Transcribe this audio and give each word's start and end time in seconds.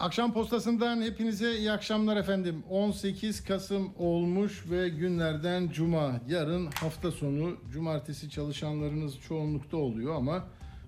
Akşam 0.00 0.32
postasından 0.32 1.02
hepinize 1.02 1.58
iyi 1.58 1.72
akşamlar 1.72 2.16
efendim. 2.16 2.62
18 2.70 3.44
Kasım 3.44 3.92
olmuş 3.98 4.64
ve 4.70 4.88
günlerden 4.88 5.68
cuma. 5.68 6.20
Yarın 6.28 6.66
hafta 6.66 7.10
sonu 7.10 7.56
cumartesi 7.72 8.30
çalışanlarınız 8.30 9.20
çoğunlukta 9.28 9.76
oluyor 9.76 10.14
ama 10.14 10.44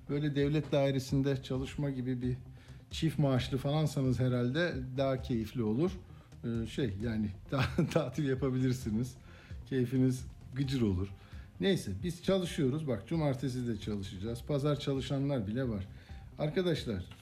böyle 0.09 0.34
devlet 0.34 0.73
dairesinde 0.73 1.42
çalışma 1.42 1.91
gibi 1.91 2.23
bir 2.23 2.37
çift 2.91 3.18
maaşlı 3.18 3.59
falansanız 3.59 4.20
herhalde 4.20 4.74
daha 4.96 5.23
keyifli 5.23 5.62
olur. 5.62 5.90
Ee, 6.45 6.66
şey 6.66 6.95
yani 7.02 7.30
tatil 7.90 8.29
yapabilirsiniz. 8.29 9.15
Keyfiniz 9.68 10.27
gıcır 10.54 10.82
olur. 10.82 11.09
Neyse 11.60 11.93
biz 12.02 12.23
çalışıyoruz. 12.23 12.88
Bak 12.88 13.09
cumartesi 13.09 13.68
de 13.68 13.80
çalışacağız. 13.80 14.43
Pazar 14.48 14.80
çalışanlar 14.80 15.46
bile 15.46 15.68
var. 15.68 15.88
Arkadaşlar 16.38 17.17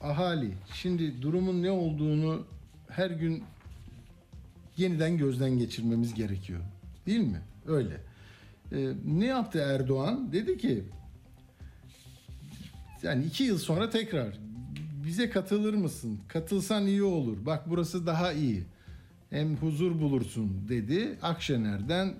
ahali 0.00 0.50
şimdi 0.74 1.22
durumun 1.22 1.62
ne 1.62 1.70
olduğunu 1.70 2.46
her 2.88 3.10
gün 3.10 3.44
yeniden 4.76 5.18
gözden 5.18 5.58
geçirmemiz 5.58 6.14
gerekiyor. 6.14 6.60
Değil 7.06 7.20
mi? 7.20 7.40
Öyle. 7.66 8.00
Ee, 8.72 8.92
ne 9.06 9.26
yaptı 9.26 9.58
Erdoğan? 9.58 10.32
Dedi 10.32 10.58
ki 10.58 10.84
yani 13.02 13.24
iki 13.24 13.44
yıl 13.44 13.58
sonra 13.58 13.90
tekrar 13.90 14.38
bize 15.04 15.30
katılır 15.30 15.74
mısın? 15.74 16.20
Katılsan 16.28 16.86
iyi 16.86 17.02
olur. 17.02 17.46
Bak 17.46 17.70
burası 17.70 18.06
daha 18.06 18.32
iyi. 18.32 18.64
Hem 19.30 19.56
huzur 19.56 20.00
bulursun 20.00 20.68
dedi. 20.68 21.18
Akşener'den 21.22 22.06
e, 22.06 22.14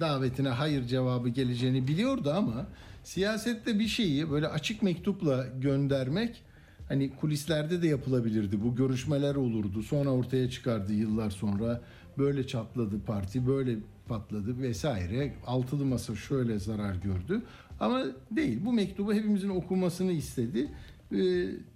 davetine 0.00 0.48
hayır 0.48 0.84
cevabı 0.86 1.28
geleceğini 1.28 1.88
biliyordu 1.88 2.32
ama 2.36 2.66
siyasette 3.04 3.78
bir 3.78 3.88
şeyi 3.88 4.30
böyle 4.30 4.48
açık 4.48 4.82
mektupla 4.82 5.46
göndermek 5.60 6.42
hani 6.88 7.10
kulislerde 7.20 7.82
de 7.82 7.88
yapılabilirdi. 7.88 8.62
Bu 8.64 8.76
görüşmeler 8.76 9.34
olurdu. 9.34 9.82
Sonra 9.82 10.10
ortaya 10.10 10.50
çıkardı 10.50 10.92
yıllar 10.92 11.30
sonra. 11.30 11.80
Böyle 12.18 12.46
çatladı 12.46 13.00
parti, 13.06 13.46
böyle 13.46 13.76
patladı 14.08 14.62
vesaire. 14.62 15.34
Altılı 15.46 15.84
masa 15.84 16.14
şöyle 16.16 16.58
zarar 16.58 16.94
gördü. 16.94 17.42
Ama 17.80 18.04
değil. 18.30 18.58
Bu 18.64 18.72
mektubu 18.72 19.14
hepimizin 19.14 19.48
okumasını 19.48 20.12
istedi. 20.12 20.68
Ee, 21.12 21.16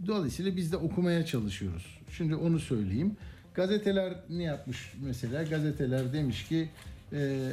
dolayısıyla 0.06 0.56
biz 0.56 0.72
de 0.72 0.76
okumaya 0.76 1.26
çalışıyoruz. 1.26 1.98
Şimdi 2.10 2.34
onu 2.34 2.58
söyleyeyim. 2.58 3.16
Gazeteler 3.54 4.14
ne 4.30 4.42
yapmış 4.42 4.92
mesela? 5.04 5.42
Gazeteler 5.42 6.12
demiş 6.12 6.48
ki 6.48 6.68
e, 7.12 7.50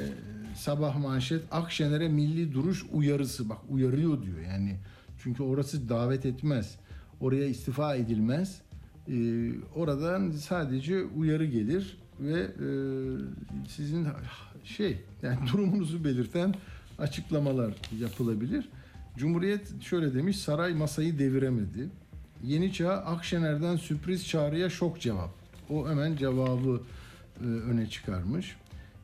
sabah 0.55 0.97
manşet 0.97 1.43
Akşener'e 1.51 2.07
milli 2.07 2.53
duruş 2.53 2.85
uyarısı. 2.93 3.49
Bak 3.49 3.57
uyarıyor 3.69 4.23
diyor 4.23 4.39
yani. 4.47 4.75
Çünkü 5.23 5.43
orası 5.43 5.89
davet 5.89 6.25
etmez. 6.25 6.75
Oraya 7.21 7.45
istifa 7.45 7.95
edilmez. 7.95 8.61
E, 9.07 9.15
oradan 9.75 10.31
sadece 10.31 11.03
uyarı 11.03 11.45
gelir 11.45 11.97
ve 12.19 12.41
e, 12.41 12.67
sizin 13.67 14.07
şey 14.63 14.97
yani 15.21 15.37
durumunuzu 15.53 16.03
belirten 16.03 16.55
açıklamalar 16.99 17.73
yapılabilir. 17.99 18.69
Cumhuriyet 19.17 19.81
şöyle 19.81 20.13
demiş 20.13 20.39
saray 20.39 20.73
masayı 20.73 21.19
deviremedi. 21.19 21.89
Yeni 22.43 22.73
Çağ 22.73 22.91
Akşener'den 22.91 23.75
sürpriz 23.75 24.27
çağrıya 24.27 24.69
şok 24.69 25.01
cevap. 25.01 25.29
O 25.69 25.89
hemen 25.89 26.15
cevabı 26.15 26.81
e, 27.41 27.45
öne 27.45 27.89
çıkarmış. 27.89 28.55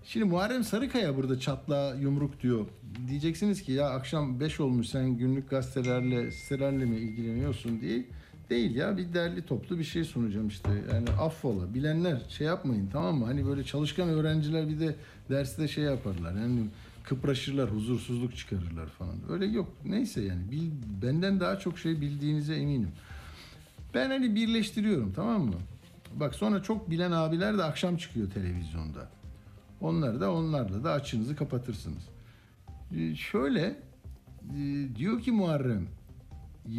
Şimdi 0.05 0.25
Muharrem 0.25 0.63
Sarıkaya 0.63 1.17
burada 1.17 1.39
çatla 1.39 1.95
yumruk 2.01 2.41
diyor. 2.41 2.65
Diyeceksiniz 3.07 3.63
ki 3.63 3.71
ya 3.71 3.89
akşam 3.89 4.39
5 4.39 4.59
olmuş 4.59 4.87
sen 4.87 5.17
günlük 5.17 5.49
gazetelerle 5.49 6.31
sitelerle 6.31 6.85
mi 6.85 6.95
ilgileniyorsun 6.95 7.81
diye. 7.81 8.05
Değil 8.49 8.75
ya 8.75 8.97
bir 8.97 9.13
derli 9.13 9.45
toplu 9.45 9.79
bir 9.79 9.83
şey 9.83 10.03
sunacağım 10.03 10.47
işte. 10.47 10.69
Yani 10.93 11.09
affola. 11.09 11.73
Bilenler 11.73 12.21
şey 12.29 12.47
yapmayın 12.47 12.89
tamam 12.93 13.15
mı? 13.15 13.25
Hani 13.25 13.45
böyle 13.45 13.63
çalışkan 13.63 14.09
öğrenciler 14.09 14.69
bir 14.69 14.79
de 14.79 14.95
derste 15.29 15.67
şey 15.67 15.83
yaparlar. 15.83 16.35
Yani 16.35 16.59
kıpraşırlar, 17.03 17.69
huzursuzluk 17.69 18.35
çıkarırlar 18.35 18.87
falan. 18.87 19.15
Öyle 19.29 19.45
yok. 19.45 19.69
Neyse 19.85 20.21
yani 20.21 20.51
bil, 20.51 20.71
benden 21.01 21.39
daha 21.39 21.59
çok 21.59 21.79
şey 21.79 22.01
bildiğinize 22.01 22.55
eminim. 22.55 22.91
Ben 23.93 24.09
hani 24.09 24.35
birleştiriyorum 24.35 25.13
tamam 25.15 25.41
mı? 25.41 25.55
Bak 26.15 26.35
sonra 26.35 26.63
çok 26.63 26.89
bilen 26.89 27.11
abiler 27.11 27.57
de 27.57 27.63
akşam 27.63 27.97
çıkıyor 27.97 28.31
televizyonda. 28.31 29.20
Onları 29.81 30.21
da 30.21 30.33
onlarla 30.33 30.83
da 30.83 30.91
açınızı 30.91 31.35
kapatırsınız. 31.35 32.03
Ee, 32.95 33.15
şöyle 33.15 33.61
e, 33.61 34.87
diyor 34.95 35.21
ki 35.21 35.31
Muharrem 35.31 35.87
e, 36.65 36.77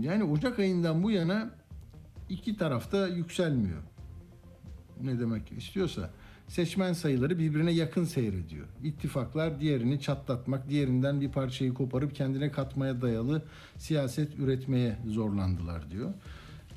yani 0.00 0.24
Ocak 0.24 0.58
ayından 0.58 1.02
bu 1.02 1.10
yana 1.10 1.50
iki 2.28 2.56
tarafta 2.56 3.08
yükselmiyor. 3.08 3.82
Ne 5.02 5.20
demek 5.20 5.52
istiyorsa 5.52 6.10
seçmen 6.48 6.92
sayıları 6.92 7.38
birbirine 7.38 7.72
yakın 7.72 8.04
seyrediyor. 8.04 8.66
İttifaklar 8.84 9.60
diğerini 9.60 10.00
çatlatmak, 10.00 10.70
diğerinden 10.70 11.20
bir 11.20 11.28
parçayı 11.28 11.74
koparıp 11.74 12.14
kendine 12.14 12.50
katmaya 12.50 13.02
dayalı 13.02 13.42
siyaset 13.76 14.38
üretmeye 14.38 14.98
zorlandılar 15.06 15.90
diyor. 15.90 16.14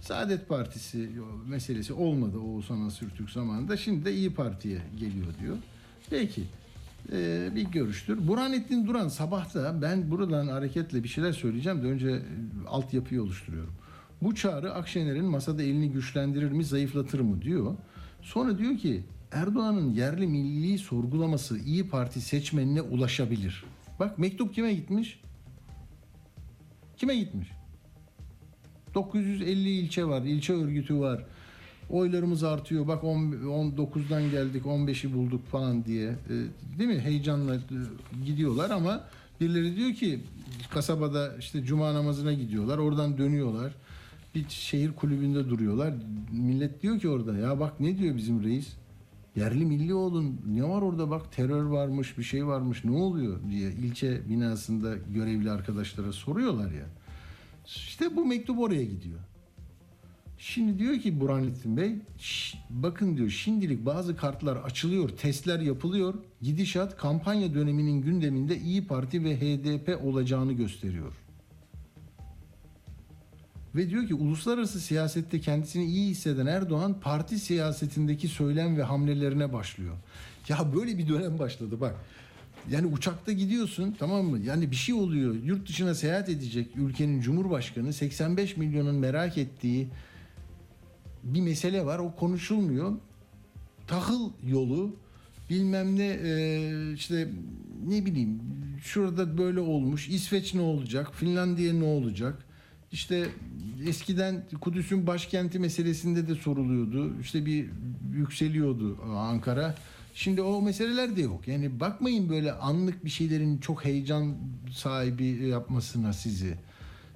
Saadet 0.05 0.49
Partisi 0.49 1.09
meselesi 1.47 1.93
olmadı 1.93 2.37
Oğuzhan 2.37 2.81
Asürtürk 2.81 3.29
zamanında. 3.29 3.77
Şimdi 3.77 4.05
de 4.05 4.13
İyi 4.13 4.33
Parti'ye 4.33 4.81
geliyor 4.99 5.27
diyor. 5.41 5.57
Peki 6.09 6.43
e, 7.11 7.49
bir 7.55 7.63
görüştür. 7.63 8.27
Burhanettin 8.27 8.87
Duran 8.87 9.07
sabahta 9.07 9.81
ben 9.81 10.11
buradan 10.11 10.47
hareketle 10.47 11.03
bir 11.03 11.07
şeyler 11.07 11.33
söyleyeceğim 11.33 11.83
de 11.83 11.87
önce 11.87 12.21
altyapıyı 12.67 13.23
oluşturuyorum. 13.23 13.73
Bu 14.21 14.35
çağrı 14.35 14.73
Akşener'in 14.73 15.25
masada 15.25 15.63
elini 15.63 15.91
güçlendirir 15.91 16.51
mi 16.51 16.63
zayıflatır 16.63 17.19
mı 17.19 17.41
diyor. 17.41 17.75
Sonra 18.21 18.57
diyor 18.57 18.77
ki 18.77 19.03
Erdoğan'ın 19.31 19.93
yerli 19.93 20.27
milli 20.27 20.77
sorgulaması 20.77 21.59
İyi 21.59 21.89
Parti 21.89 22.21
seçmenine 22.21 22.81
ulaşabilir. 22.81 23.63
Bak 23.99 24.19
mektup 24.19 24.53
kime 24.53 24.73
gitmiş? 24.73 25.19
Kime 26.97 27.15
gitmiş? 27.15 27.51
950 28.95 29.69
ilçe 29.69 30.05
var, 30.05 30.21
ilçe 30.21 30.53
örgütü 30.53 30.99
var. 30.99 31.23
Oylarımız 31.89 32.43
artıyor. 32.43 32.87
Bak 32.87 33.03
19'dan 33.03 34.31
geldik, 34.31 34.65
15'i 34.65 35.13
bulduk 35.13 35.47
falan 35.47 35.85
diye. 35.85 36.09
E, 36.09 36.33
değil 36.79 36.89
mi? 36.89 36.99
Heyecanla 36.99 37.55
e, 37.55 37.59
gidiyorlar 38.25 38.69
ama 38.69 39.03
birileri 39.41 39.75
diyor 39.75 39.93
ki 39.93 40.19
kasabada 40.73 41.35
işte 41.39 41.63
cuma 41.63 41.93
namazına 41.93 42.33
gidiyorlar. 42.33 42.77
Oradan 42.77 43.17
dönüyorlar. 43.17 43.75
Bir 44.35 44.49
şehir 44.49 44.91
kulübünde 44.91 45.49
duruyorlar. 45.49 45.93
Millet 46.31 46.81
diyor 46.83 46.99
ki 46.99 47.09
orada 47.09 47.37
ya 47.37 47.59
bak 47.59 47.79
ne 47.79 47.97
diyor 47.97 48.17
bizim 48.17 48.43
reis? 48.43 48.67
Yerli 49.35 49.65
milli 49.65 49.93
olun. 49.93 50.41
Ne 50.47 50.63
var 50.63 50.81
orada 50.81 51.09
bak 51.09 51.31
terör 51.31 51.63
varmış, 51.63 52.17
bir 52.17 52.23
şey 52.23 52.47
varmış. 52.47 52.83
Ne 52.83 52.91
oluyor 52.91 53.39
diye 53.51 53.71
ilçe 53.71 54.29
binasında 54.29 54.95
görevli 55.13 55.51
arkadaşlara 55.51 56.11
soruyorlar 56.11 56.71
ya. 56.71 56.85
İşte 57.65 58.15
bu 58.15 58.25
mektup 58.25 58.59
oraya 58.59 58.83
gidiyor. 58.83 59.19
Şimdi 60.37 60.79
diyor 60.79 60.99
ki 60.99 61.19
Burhanettin 61.19 61.77
Bey, 61.77 61.95
bakın 62.69 63.17
diyor 63.17 63.29
şimdilik 63.29 63.85
bazı 63.85 64.17
kartlar 64.17 64.55
açılıyor, 64.55 65.09
testler 65.09 65.59
yapılıyor. 65.59 66.13
Gidişat 66.41 66.97
kampanya 66.97 67.53
döneminin 67.53 68.01
gündeminde 68.01 68.57
İyi 68.57 68.87
Parti 68.87 69.23
ve 69.23 69.37
HDP 69.37 70.05
olacağını 70.05 70.53
gösteriyor. 70.53 71.13
Ve 73.75 73.89
diyor 73.89 74.07
ki 74.07 74.13
uluslararası 74.13 74.79
siyasette 74.79 75.39
kendisini 75.39 75.85
iyi 75.85 76.09
hisseden 76.09 76.45
Erdoğan 76.45 76.99
parti 76.99 77.39
siyasetindeki 77.39 78.27
söylem 78.27 78.77
ve 78.77 78.83
hamlelerine 78.83 79.53
başlıyor. 79.53 79.95
Ya 80.49 80.75
böyle 80.75 80.97
bir 80.97 81.07
dönem 81.07 81.39
başladı 81.39 81.81
bak. 81.81 81.95
Yani 82.71 82.87
uçakta 82.87 83.31
gidiyorsun 83.31 83.95
tamam 83.99 84.25
mı? 84.25 84.39
Yani 84.39 84.71
bir 84.71 84.75
şey 84.75 84.95
oluyor. 84.95 85.35
Yurt 85.43 85.69
dışına 85.69 85.95
seyahat 85.95 86.29
edecek 86.29 86.67
ülkenin 86.75 87.21
cumhurbaşkanı 87.21 87.93
85 87.93 88.57
milyonun 88.57 88.95
merak 88.95 89.37
ettiği 89.37 89.87
bir 91.23 91.41
mesele 91.41 91.85
var. 91.85 91.99
O 91.99 92.15
konuşulmuyor. 92.15 92.93
Tahıl 93.87 94.29
yolu 94.47 94.95
bilmem 95.49 95.95
ne 95.95 96.07
e, 96.23 96.93
işte 96.93 97.29
ne 97.87 98.05
bileyim 98.05 98.39
şurada 98.83 99.37
böyle 99.37 99.59
olmuş. 99.59 100.09
İsveç 100.09 100.53
ne 100.53 100.61
olacak? 100.61 101.15
Finlandiya 101.15 101.73
ne 101.73 101.83
olacak? 101.83 102.45
İşte 102.91 103.27
eskiden 103.87 104.43
Kudüs'ün 104.61 105.07
başkenti 105.07 105.59
meselesinde 105.59 106.27
de 106.27 106.35
soruluyordu. 106.35 107.13
İşte 107.21 107.45
bir 107.45 107.69
yükseliyordu 108.13 108.97
Ankara. 109.17 109.75
Şimdi 110.17 110.41
o 110.41 110.61
meseleler 110.61 111.15
de 111.15 111.21
yok. 111.21 111.47
Yani 111.47 111.79
bakmayın 111.79 112.29
böyle 112.29 112.51
anlık 112.53 113.05
bir 113.05 113.09
şeylerin 113.09 113.57
çok 113.57 113.85
heyecan 113.85 114.33
sahibi 114.73 115.25
yapmasına 115.25 116.13
sizi. 116.13 116.55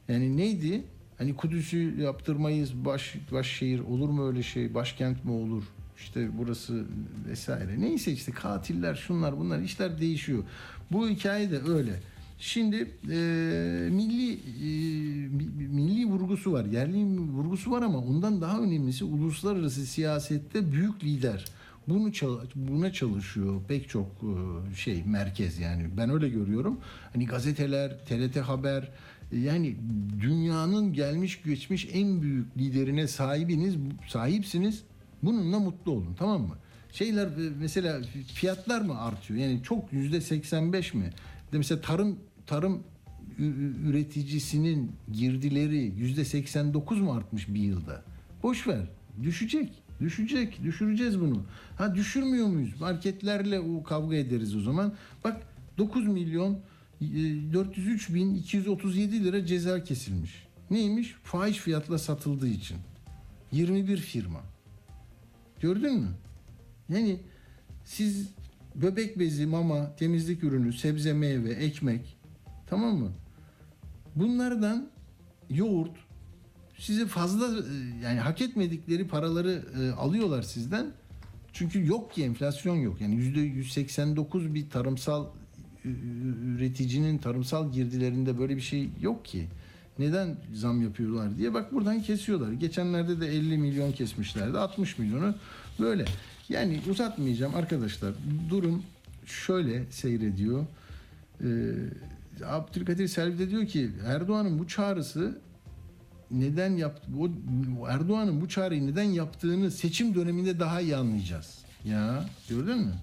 Yani 0.07 0.37
neydi? 0.37 0.83
Hani 1.17 1.35
Kudüs'ü 1.35 2.01
yaptırmayız 2.01 2.85
baş 2.85 3.15
başşehir 3.31 3.79
olur 3.79 4.09
mu 4.09 4.27
öyle 4.27 4.43
şey? 4.43 4.73
Başkent 4.73 5.25
mi 5.25 5.31
olur? 5.31 5.63
İşte 5.97 6.29
burası 6.37 6.85
vesaire. 7.29 7.81
Neyse 7.81 8.11
işte 8.11 8.31
katiller 8.31 8.95
şunlar 8.95 9.37
bunlar 9.39 9.59
işler 9.59 9.99
değişiyor. 10.01 10.43
Bu 10.91 11.09
hikaye 11.09 11.51
de 11.51 11.59
öyle. 11.61 11.99
Şimdi 12.39 12.75
e, 13.11 13.17
milli 13.91 14.33
e, 14.33 14.37
mi- 15.27 15.67
milli 15.69 16.05
vurgusu 16.05 16.51
var, 16.51 16.65
yerli 16.65 17.05
vurgusu 17.31 17.71
var 17.71 17.81
ama 17.81 17.97
ondan 17.97 18.41
daha 18.41 18.59
önemlisi 18.61 19.03
uluslararası 19.03 19.85
siyasette 19.85 20.71
büyük 20.71 21.03
lider. 21.03 21.45
Bunu 21.89 22.11
buna 22.55 22.93
çalışıyor 22.93 23.61
pek 23.67 23.89
çok 23.89 24.07
e, 24.07 24.75
şey 24.75 25.03
merkez 25.03 25.59
yani 25.59 25.89
ben 25.97 26.09
öyle 26.09 26.29
görüyorum. 26.29 26.79
Hani 27.13 27.25
gazeteler, 27.25 28.05
TRT 28.05 28.37
Haber 28.37 28.91
e, 29.31 29.37
yani 29.37 29.75
dünyanın 30.21 30.93
gelmiş 30.93 31.43
geçmiş 31.43 31.89
en 31.93 32.21
büyük 32.21 32.57
liderine 32.57 33.07
sahibiniz, 33.07 33.75
sahipsiniz. 34.07 34.83
Bununla 35.23 35.59
mutlu 35.59 35.91
olun 35.91 36.15
tamam 36.19 36.41
mı? 36.41 36.55
Şeyler 36.91 37.27
e, 37.27 37.51
mesela 37.59 38.01
fiyatlar 38.33 38.81
mı 38.81 39.01
artıyor? 39.01 39.39
Yani 39.39 39.63
çok 39.63 39.93
yüzde 39.93 40.21
85 40.21 40.93
mi? 40.93 41.09
De 41.53 41.57
mesela 41.57 41.81
tarım 41.81 42.19
tarım 42.47 42.83
üreticisinin 43.87 44.91
girdileri 45.11 45.93
yüzde 45.97 46.25
89 46.25 46.99
mu 47.01 47.13
artmış 47.13 47.47
bir 47.47 47.61
yılda? 47.61 48.03
Boş 48.43 48.67
ver. 48.67 48.87
Düşecek. 49.23 49.83
Düşecek. 49.99 50.63
Düşüreceğiz 50.63 51.19
bunu. 51.19 51.43
Ha 51.77 51.95
düşürmüyor 51.95 52.47
muyuz? 52.47 52.81
Marketlerle 52.81 53.59
o 53.59 53.83
kavga 53.83 54.15
ederiz 54.15 54.55
o 54.55 54.61
zaman. 54.61 54.93
Bak 55.23 55.41
9 55.77 56.07
milyon 56.07 56.59
e, 57.01 57.05
403 57.53 58.13
bin 58.13 58.35
237 58.35 59.23
lira 59.23 59.45
ceza 59.45 59.83
kesilmiş. 59.83 60.47
Neymiş? 60.71 61.15
Fahiş 61.23 61.57
fiyatla 61.57 61.97
satıldığı 61.97 62.47
için. 62.47 62.77
21 63.51 63.97
firma. 63.97 64.39
Gördün 65.59 65.93
mü? 65.93 66.09
Yani 66.89 67.19
siz 67.85 68.29
bebek 68.75 69.19
bezi, 69.19 69.45
mama, 69.45 69.95
temizlik 69.95 70.43
ürünü, 70.43 70.73
sebze, 70.73 71.13
meyve, 71.13 71.49
ekmek 71.49 72.17
tamam 72.67 72.97
mı? 72.97 73.11
Bunlardan 74.15 74.89
yoğurt 75.49 75.91
size 76.79 77.05
fazla 77.05 77.45
e, 77.45 78.03
yani 78.03 78.19
hak 78.19 78.41
etmedikleri 78.41 79.07
paraları 79.07 79.63
e, 79.81 79.91
alıyorlar 79.91 80.41
sizden. 80.41 80.91
Çünkü 81.53 81.87
yok 81.87 82.13
ki 82.13 82.23
enflasyon 82.23 82.75
yok. 82.75 83.01
Yani 83.01 83.15
yüzde 83.15 83.39
189 83.39 84.53
bir 84.53 84.69
tarımsal 84.69 85.25
üreticinin 86.55 87.17
tarımsal 87.17 87.71
girdilerinde 87.71 88.39
böyle 88.39 88.55
bir 88.55 88.61
şey 88.61 88.89
yok 89.01 89.25
ki. 89.25 89.47
Neden 89.99 90.37
zam 90.53 90.81
yapıyorlar 90.81 91.37
diye 91.37 91.53
bak 91.53 91.73
buradan 91.73 92.01
kesiyorlar. 92.01 92.51
Geçenlerde 92.51 93.21
de 93.21 93.27
50 93.27 93.57
milyon 93.57 93.91
kesmişlerdi. 93.91 94.57
60 94.57 94.97
milyonu 94.97 95.35
böyle. 95.79 96.05
Yani 96.49 96.81
uzatmayacağım 96.89 97.55
arkadaşlar. 97.55 98.13
Durum 98.49 98.83
şöyle 99.25 99.83
seyrediyor. 99.91 100.65
Ee, 101.43 101.45
Abdülkadir 102.45 103.07
Selvi 103.07 103.39
de 103.39 103.49
diyor 103.49 103.65
ki 103.65 103.89
Erdoğan'ın 104.05 104.59
bu 104.59 104.67
çağrısı 104.67 105.37
neden 106.31 106.77
yaptı 106.77 107.07
bu 107.07 107.31
Erdoğan'ın 107.89 108.41
bu 108.41 108.49
çağrıyı 108.49 108.87
neden 108.87 109.03
yaptığını 109.03 109.71
seçim 109.71 110.15
döneminde 110.15 110.59
daha 110.59 110.81
iyi 110.81 110.95
anlayacağız. 110.95 111.57
Ya 111.85 112.25
gördün 112.49 112.77
mü? 112.77 112.93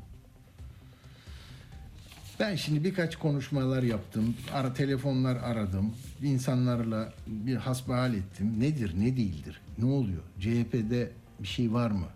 Ben 2.40 2.56
şimdi 2.56 2.84
birkaç 2.84 3.16
konuşmalar 3.16 3.82
yaptım. 3.82 4.34
Ara 4.52 4.74
telefonlar 4.74 5.36
aradım. 5.36 5.94
insanlarla 6.22 7.12
bir 7.26 7.56
hasbihal 7.56 8.14
ettim. 8.14 8.60
Nedir, 8.60 8.94
ne 8.98 9.16
değildir? 9.16 9.60
Ne 9.78 9.84
oluyor? 9.84 10.22
CHP'de 10.40 11.10
bir 11.40 11.48
şey 11.48 11.72
var 11.72 11.90
mı? 11.90 12.06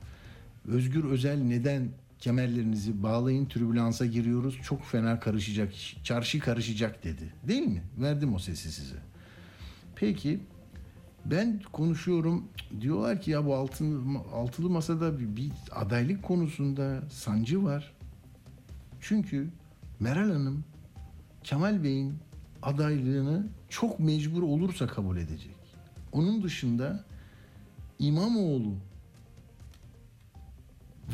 Özgür 0.69 1.05
Özel 1.05 1.39
neden 1.39 1.89
kemerlerinizi 2.19 3.03
bağlayın 3.03 3.47
türbülansa 3.47 4.07
giriyoruz. 4.07 4.59
Çok 4.63 4.85
fena 4.85 5.21
karışacak, 5.21 5.73
çarşı 6.05 6.39
karışacak 6.39 7.05
dedi. 7.05 7.33
Değil 7.49 7.63
mi? 7.63 7.83
Verdim 7.99 8.35
o 8.35 8.39
sesi 8.39 8.73
size. 8.73 8.97
Peki 9.97 10.41
ben 11.25 11.61
konuşuyorum 11.73 12.45
diyorlar 12.81 13.21
ki 13.21 13.31
ya 13.31 13.47
bu 13.47 13.55
altın, 13.55 14.15
altılı 14.15 14.71
masada 14.71 15.19
bir, 15.19 15.37
bir 15.37 15.53
adaylık 15.73 16.23
konusunda 16.23 17.03
sancı 17.11 17.65
var. 17.65 17.93
Çünkü 19.01 19.49
Meral 20.01 20.31
Hanım 20.31 20.65
Kemal 21.45 21.83
Bey'in 21.85 22.15
adaylığını 22.63 23.47
çok 23.69 24.01
mecbur 24.01 24.43
olursa 24.43 24.87
kabul 24.87 25.17
edecek. 25.17 25.57
Onun 26.13 26.43
dışında 26.43 27.05
İmamoğlu 27.99 28.75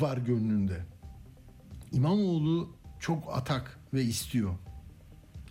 var 0.00 0.17
gönlünde. 0.17 0.85
İmamoğlu 1.93 2.70
çok 3.00 3.37
atak 3.37 3.79
ve 3.94 4.03
istiyor. 4.03 4.55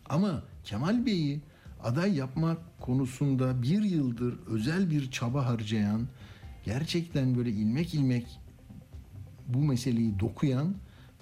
Ama 0.09 0.43
Kemal 0.63 1.05
Bey'i 1.05 1.41
aday 1.85 2.17
yapmak 2.17 2.79
konusunda 2.79 3.61
bir 3.61 3.83
yıldır 3.83 4.39
özel 4.47 4.89
bir 4.89 5.11
çaba 5.11 5.45
harcayan, 5.45 6.07
gerçekten 6.63 7.37
böyle 7.37 7.49
ilmek 7.49 7.93
ilmek 7.93 8.39
bu 9.47 9.59
meseleyi 9.59 10.19
dokuyan 10.19 10.75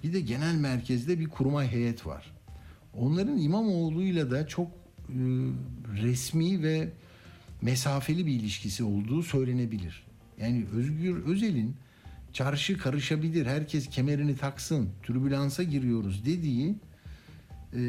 bir 0.04 0.13
de 0.13 0.19
genel 0.19 0.56
merkezde 0.56 1.19
bir 1.19 1.27
kurmay 1.27 1.68
heyet 1.68 2.06
var. 2.06 2.33
Onların 2.94 3.38
İmamoğlu'yla 3.38 4.31
da 4.31 4.48
çok 4.48 4.68
e, 4.68 4.74
resmi 6.01 6.63
ve 6.63 6.89
mesafeli 7.62 8.25
bir 8.25 8.31
ilişkisi 8.31 8.83
olduğu 8.83 9.24
söylenebilir. 9.24 10.04
Yani 10.42 10.66
Özgür 10.74 11.25
Özel'in 11.25 11.75
çarşı 12.33 12.77
karışabilir, 12.77 13.45
herkes 13.45 13.89
kemerini 13.89 14.38
taksın, 14.38 14.89
türbülansa 15.04 15.63
giriyoruz 15.63 16.25
dediği 16.25 16.75
e, 17.74 17.81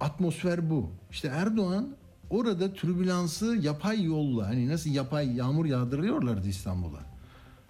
atmosfer 0.00 0.70
bu. 0.70 0.90
İşte 1.10 1.28
Erdoğan 1.28 1.88
orada 2.30 2.74
türbülansı 2.74 3.56
yapay 3.56 4.04
yolla 4.04 4.46
hani 4.46 4.68
nasıl 4.68 4.90
yapay 4.90 5.36
yağmur 5.36 5.66
yağdırıyorlardı 5.66 6.48
İstanbul'a. 6.48 7.00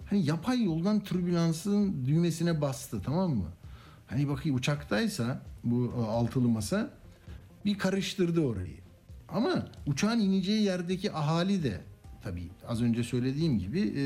Hani 0.09 0.25
yapay 0.25 0.63
yoldan 0.63 0.99
türbülansın 0.99 2.05
düğmesine 2.05 2.61
bastı 2.61 3.01
tamam 3.01 3.31
mı? 3.31 3.47
Hani 4.07 4.29
bakayım 4.29 4.57
uçaktaysa 4.57 5.41
bu 5.63 5.93
e, 5.97 6.01
altılı 6.01 6.47
masa 6.47 6.89
bir 7.65 7.77
karıştırdı 7.77 8.41
orayı. 8.41 8.77
Ama 9.29 9.67
uçağın 9.87 10.19
ineceği 10.19 10.63
yerdeki 10.63 11.11
ahali 11.11 11.63
de 11.63 11.81
tabii 12.23 12.49
az 12.67 12.81
önce 12.81 13.03
söylediğim 13.03 13.59
gibi 13.59 13.79
e, 13.79 14.03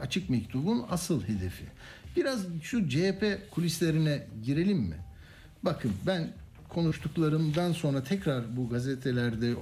açık 0.00 0.30
mektubun 0.30 0.84
asıl 0.90 1.22
hedefi. 1.22 1.64
Biraz 2.16 2.40
şu 2.62 2.88
CHP 2.88 3.50
kulislerine 3.50 4.26
girelim 4.44 4.78
mi? 4.78 4.96
Bakın 5.62 5.92
ben 6.06 6.32
konuştuklarımdan 6.68 7.72
sonra 7.72 8.02
tekrar 8.02 8.56
bu 8.56 8.68
gazetelerde, 8.68 9.54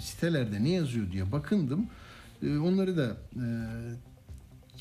sitelerde 0.00 0.64
ne 0.64 0.70
yazıyor 0.70 1.12
diye 1.12 1.32
bakındım. 1.32 1.86
E, 2.42 2.58
Onları 2.58 2.96
da 2.96 3.16
e, 3.36 3.46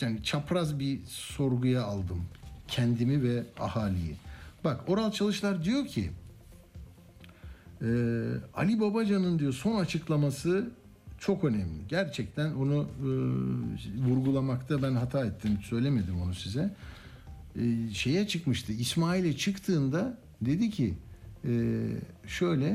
yani 0.02 0.24
çapraz 0.24 0.80
bir 0.80 1.00
sorguya 1.06 1.84
aldım. 1.84 2.24
Kendimi 2.68 3.24
ve 3.24 3.44
ahaliyi. 3.60 4.16
Bak 4.64 4.90
Oral 4.90 5.12
Çalışlar 5.12 5.64
diyor 5.64 5.86
ki 5.88 6.12
e, 7.82 7.88
Ali 8.54 8.80
Babacan'ın 8.80 9.40
diyor 9.40 9.54
son 9.54 9.80
açıklaması 9.80 10.70
çok 11.20 11.44
önemli. 11.44 11.88
Gerçekten 11.90 12.54
onu 12.54 12.88
e, 13.00 13.10
vurgulamakta 14.10 14.84
ben 14.84 14.92
hata 14.96 15.26
ettim. 15.26 15.60
Söylemedim 15.64 16.22
onu 16.22 16.34
size. 16.34 16.76
E, 17.56 17.94
şeye 17.94 18.28
çıkmıştı. 18.28 18.74
İsmail'e 18.74 19.38
çıktığında 19.38 20.18
dedi 20.42 20.70
ki 20.70 20.94
şöyle 22.28 22.68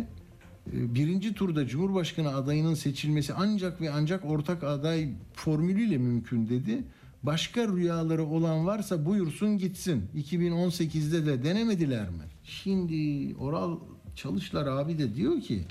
e, 0.72 0.94
birinci 0.94 1.34
turda 1.34 1.66
Cumhurbaşkanı 1.66 2.34
adayının 2.34 2.74
seçilmesi 2.74 3.34
ancak 3.34 3.80
ve 3.80 3.90
ancak 3.90 4.24
ortak 4.24 4.64
aday 4.64 5.08
formülüyle 5.34 5.98
mümkün 5.98 6.48
dedi. 6.48 6.84
Başka 7.22 7.68
rüyaları 7.68 8.24
olan 8.24 8.66
varsa 8.66 9.04
buyursun 9.04 9.58
gitsin. 9.58 10.04
2018'de 10.16 11.26
de 11.26 11.44
denemediler 11.44 12.08
mi? 12.08 12.24
Şimdi 12.44 13.34
Oral 13.36 13.78
Çalışlar 14.16 14.66
abi 14.66 14.98
de 14.98 15.14
diyor 15.14 15.40
ki 15.40 15.64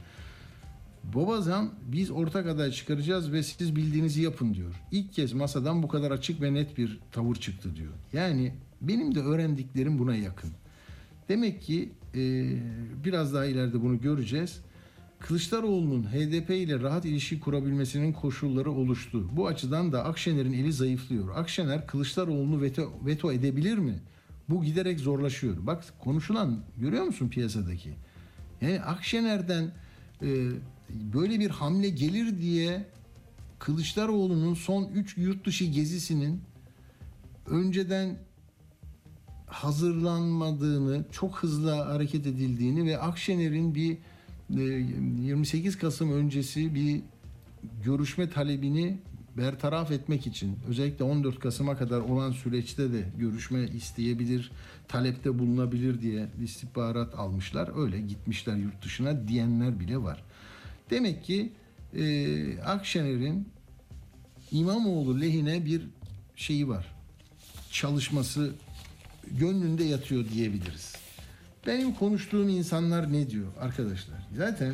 Bobazan 1.03 1.70
biz 1.91 2.12
ortak 2.12 2.48
aday 2.48 2.72
çıkaracağız 2.72 3.31
ve 3.31 3.43
siz 3.43 3.75
bildiğinizi 3.75 4.22
yapın 4.22 4.53
diyor. 4.53 4.75
İlk 4.91 5.13
kez 5.13 5.34
masadan 5.34 5.84
bu 5.84 5.88
kadar 5.88 6.12
açık 6.12 6.41
ve 6.41 6.53
net 6.53 6.77
bir 6.77 7.00
tavır 7.12 7.36
çıktı 7.36 7.75
diyor. 7.75 7.93
Yani 8.13 8.53
benim 8.81 9.15
de 9.15 9.20
öğrendiklerim 9.20 10.00
buna 10.00 10.15
yakın. 10.15 10.51
Demek 11.29 11.62
ki 11.62 11.91
e, 12.15 12.53
biraz 13.03 13.34
daha 13.34 13.46
ileride 13.46 13.82
bunu 13.82 14.01
göreceğiz. 14.01 14.62
Kılıçdaroğlu'nun 15.20 16.03
HDP 16.03 16.50
ile 16.50 16.80
rahat 16.80 17.06
ilişki 17.06 17.39
kurabilmesinin 17.39 18.13
koşulları 18.13 18.72
oluştu. 18.72 19.30
Bu 19.32 19.48
açıdan 19.48 19.91
da 19.91 20.06
Akşener'in 20.06 20.53
eli 20.53 20.74
zayıflıyor. 20.74 21.36
Akşener 21.36 21.88
Kılıçdaroğlu'nu 21.88 22.62
veto, 22.62 22.94
veto 23.06 23.32
edebilir 23.32 23.77
mi? 23.77 24.00
Bu 24.50 24.63
giderek 24.63 25.00
zorlaşıyor. 25.00 25.56
Bak 25.60 25.84
konuşulan 26.00 26.63
görüyor 26.77 27.03
musun 27.03 27.30
piyasadaki? 27.30 27.94
Yani 28.62 28.82
Akşener'den 28.82 29.72
e, 30.22 30.50
böyle 30.89 31.39
bir 31.39 31.50
hamle 31.50 31.89
gelir 31.89 32.41
diye 32.41 32.86
Kılıçdaroğlu'nun 33.60 34.53
son 34.53 34.89
3 34.94 35.18
yurt 35.18 35.46
dışı 35.46 35.65
gezisinin 35.65 36.41
önceden 37.46 38.18
hazırlanmadığını, 39.51 41.03
çok 41.12 41.36
hızlı 41.36 41.72
hareket 41.72 42.27
edildiğini 42.27 42.86
ve 42.86 43.00
Akşener'in 43.00 43.75
bir 43.75 43.98
e, 44.58 44.62
28 45.22 45.77
Kasım 45.77 46.12
öncesi 46.12 46.75
bir 46.75 47.01
görüşme 47.84 48.29
talebini 48.29 48.98
bertaraf 49.38 49.91
etmek 49.91 50.27
için 50.27 50.58
özellikle 50.67 51.03
14 51.03 51.39
Kasım'a 51.39 51.77
kadar 51.77 52.00
olan 52.00 52.31
süreçte 52.31 52.93
de 52.93 53.05
görüşme 53.17 53.63
isteyebilir, 53.63 54.51
talepte 54.88 55.39
bulunabilir 55.39 56.01
diye 56.01 56.27
istihbarat 56.43 57.15
almışlar. 57.15 57.84
Öyle 57.84 58.01
gitmişler 58.01 58.55
yurt 58.55 58.84
dışına 58.86 59.27
diyenler 59.27 59.79
bile 59.79 59.98
var. 59.98 60.24
Demek 60.89 61.24
ki 61.24 61.51
e, 61.96 62.60
Akşener'in 62.60 63.48
İmamoğlu 64.51 65.22
lehine 65.22 65.65
bir 65.65 65.81
şeyi 66.36 66.67
var. 66.70 66.96
Çalışması 67.72 68.51
gönlünde 69.39 69.83
yatıyor 69.83 70.29
diyebiliriz. 70.29 70.95
Benim 71.67 71.93
konuştuğum 71.93 72.50
insanlar 72.50 73.13
ne 73.13 73.29
diyor 73.29 73.47
arkadaşlar? 73.59 74.27
Zaten 74.35 74.73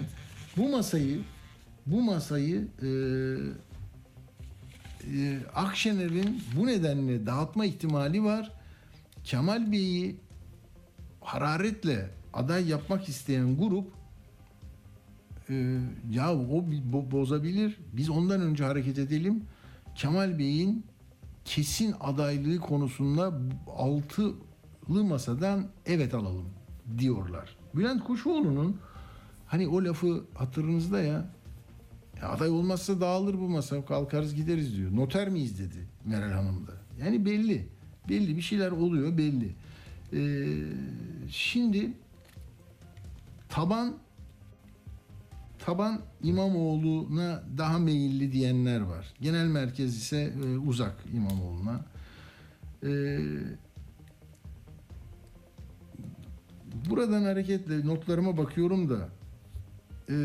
bu 0.58 0.70
masayı 0.70 1.22
bu 1.86 2.02
masayı 2.02 2.68
e, 2.82 2.88
e, 5.18 5.40
Akşener'in 5.56 6.42
bu 6.56 6.68
nedenle 6.68 7.26
dağıtma 7.26 7.66
ihtimali 7.66 8.24
var. 8.24 8.52
Kemal 9.24 9.72
Bey'i 9.72 10.16
hararetle 11.22 12.10
aday 12.34 12.68
yapmak 12.70 13.10
isteyen 13.10 13.58
grup 13.58 13.88
e, 15.50 15.80
ya 16.12 16.34
o 16.34 16.64
bo- 16.92 17.12
bozabilir. 17.12 17.78
Biz 17.94 18.10
ondan 18.10 18.42
önce 18.42 18.64
hareket 18.64 19.00
edelim. 19.00 19.44
Kemal 19.96 20.40
Bey'in 20.40 20.86
kesin 21.46 21.96
adaylığı 22.00 22.60
konusunda 22.60 23.34
altılı 24.88 25.04
masadan 25.04 25.68
evet 25.86 26.14
alalım 26.14 26.50
diyorlar. 26.98 27.58
Bülent 27.76 28.04
Kuşoğlu'nun 28.04 28.78
hani 29.46 29.68
o 29.68 29.84
lafı 29.84 30.24
hatırınızda 30.34 31.02
ya, 31.02 31.30
ya 32.22 32.30
aday 32.30 32.50
olmazsa 32.50 33.02
dağılır 33.02 33.34
bu 33.34 33.50
masa 33.50 33.86
kalkarız 33.86 34.36
gideriz 34.36 34.78
diyor. 34.78 34.96
Noter 34.96 35.30
miyiz 35.30 35.60
dedi 35.60 35.88
Meral 36.06 36.32
Hanım 36.32 36.68
da. 36.68 36.72
Yani 37.00 37.26
belli. 37.26 37.68
Belli 38.10 38.38
bir 38.38 38.42
şeyler 38.42 38.72
oluyor 38.72 39.18
belli. 39.18 39.56
Ee, 40.14 40.48
şimdi 41.30 41.92
taban 43.50 43.94
taban 45.60 46.02
İmamoğlu'na 46.24 47.44
daha 47.58 47.80
meyilli 47.80 48.32
diyenler 48.32 48.82
var. 48.82 49.14
Genel 49.22 49.48
merkez 49.48 49.98
ise 49.98 50.34
e, 50.46 50.58
uzak 50.58 50.96
İmamoğlu'na. 51.14 51.86
E, 52.84 52.90
buradan 56.90 57.24
hareketle 57.24 57.86
notlarıma 57.86 58.38
bakıyorum 58.38 58.90
da 58.90 59.10
e, 60.10 60.18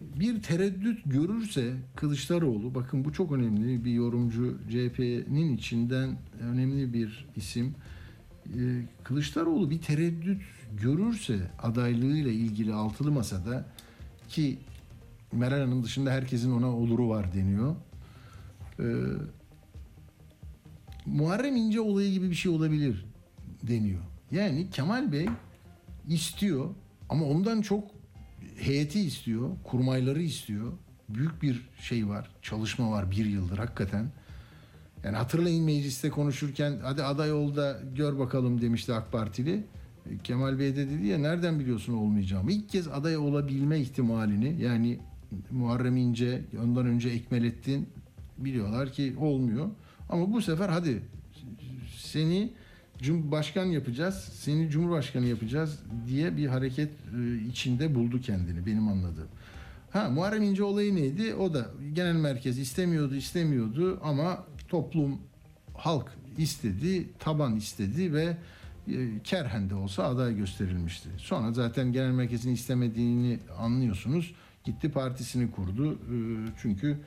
bir 0.00 0.42
tereddüt 0.42 0.98
görürse 1.06 1.74
Kılıçdaroğlu, 1.96 2.74
bakın 2.74 3.04
bu 3.04 3.12
çok 3.12 3.32
önemli 3.32 3.84
bir 3.84 3.92
yorumcu 3.92 4.58
CHP'nin 4.68 5.56
içinden 5.56 6.18
önemli 6.40 6.92
bir 6.92 7.26
isim. 7.36 7.74
E, 8.46 8.60
Kılıçdaroğlu 9.04 9.70
bir 9.70 9.80
tereddüt 9.80 10.42
görürse 10.82 11.38
adaylığıyla 11.62 12.30
ilgili 12.30 12.74
altılı 12.74 13.12
masada 13.12 13.66
ki 14.28 14.58
Meral 15.32 15.60
Hanım 15.60 15.84
dışında 15.84 16.10
herkesin 16.10 16.52
ona 16.52 16.76
oluru 16.76 17.08
var 17.08 17.34
deniyor. 17.34 17.76
Ee, 18.80 18.84
Muharrem 21.06 21.56
İnce 21.56 21.80
olayı 21.80 22.12
gibi 22.12 22.30
bir 22.30 22.34
şey 22.34 22.52
olabilir 22.52 23.04
deniyor. 23.62 24.00
Yani 24.30 24.70
Kemal 24.70 25.12
Bey 25.12 25.28
istiyor 26.08 26.74
ama 27.08 27.24
ondan 27.24 27.62
çok 27.62 27.84
heyeti 28.58 29.00
istiyor, 29.00 29.50
kurmayları 29.64 30.22
istiyor. 30.22 30.72
Büyük 31.08 31.42
bir 31.42 31.68
şey 31.80 32.08
var, 32.08 32.30
çalışma 32.42 32.90
var 32.90 33.10
bir 33.10 33.24
yıldır 33.24 33.58
hakikaten. 33.58 34.10
Yani 35.04 35.16
hatırlayın 35.16 35.64
mecliste 35.64 36.10
konuşurken 36.10 36.78
hadi 36.82 37.02
aday 37.02 37.32
ol 37.32 37.56
da 37.56 37.80
gör 37.96 38.18
bakalım 38.18 38.60
demişti 38.60 38.94
AK 38.94 39.12
Partili. 39.12 39.64
Kemal 40.24 40.58
Bey 40.58 40.76
de 40.76 40.90
dedi 40.90 41.06
ya 41.06 41.18
nereden 41.18 41.60
biliyorsun 41.60 41.92
olmayacağımı. 41.92 42.52
İlk 42.52 42.68
kez 42.68 42.88
aday 42.88 43.16
olabilme 43.16 43.80
ihtimalini 43.80 44.62
yani 44.62 44.98
Muharrem 45.50 45.96
İnce 45.96 46.44
ondan 46.62 46.86
önce 46.86 47.08
Ekmelettin 47.08 47.88
biliyorlar 48.38 48.92
ki 48.92 49.14
olmuyor. 49.18 49.70
Ama 50.08 50.32
bu 50.32 50.42
sefer 50.42 50.68
hadi 50.68 51.02
seni 51.96 52.52
Cumhurbaşkan 53.02 53.66
yapacağız, 53.66 54.14
seni 54.14 54.70
Cumhurbaşkanı 54.70 55.26
yapacağız 55.26 55.78
diye 56.06 56.36
bir 56.36 56.46
hareket 56.46 56.90
içinde 57.48 57.94
buldu 57.94 58.20
kendini 58.20 58.66
benim 58.66 58.88
anladığım. 58.88 59.28
Ha 59.90 60.08
Muharrem 60.10 60.42
İnce 60.42 60.64
olayı 60.64 60.96
neydi? 60.96 61.34
O 61.34 61.54
da 61.54 61.70
genel 61.92 62.14
merkez 62.14 62.58
istemiyordu, 62.58 63.14
istemiyordu 63.14 64.00
ama 64.02 64.44
toplum, 64.68 65.18
halk 65.74 66.12
istedi, 66.38 67.08
taban 67.18 67.56
istedi 67.56 68.12
ve 68.12 68.36
kerhen 69.24 69.70
de 69.70 69.74
olsa 69.74 70.04
aday 70.04 70.36
gösterilmişti. 70.36 71.08
Sonra 71.18 71.52
zaten 71.52 71.92
genel 71.92 72.10
merkezin 72.10 72.52
istemediğini 72.52 73.38
anlıyorsunuz. 73.58 74.34
Gitti 74.64 74.90
partisini 74.90 75.50
kurdu. 75.50 75.98
Çünkü 76.62 76.98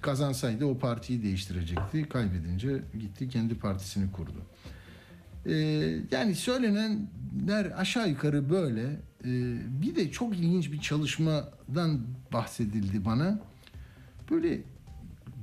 kazansaydı 0.00 0.64
o 0.64 0.78
partiyi 0.78 1.22
değiştirecekti. 1.22 2.08
Kaybedince 2.08 2.82
gitti 3.00 3.28
kendi 3.28 3.54
partisini 3.54 4.12
kurdu. 4.12 4.42
Yani 6.10 6.34
söylenenler 6.34 7.72
aşağı 7.76 8.08
yukarı 8.08 8.50
böyle. 8.50 9.00
Bir 9.82 9.96
de 9.96 10.10
çok 10.10 10.36
ilginç 10.36 10.72
bir 10.72 10.80
çalışmadan 10.80 12.00
bahsedildi 12.32 13.04
bana. 13.04 13.40
Böyle 14.30 14.60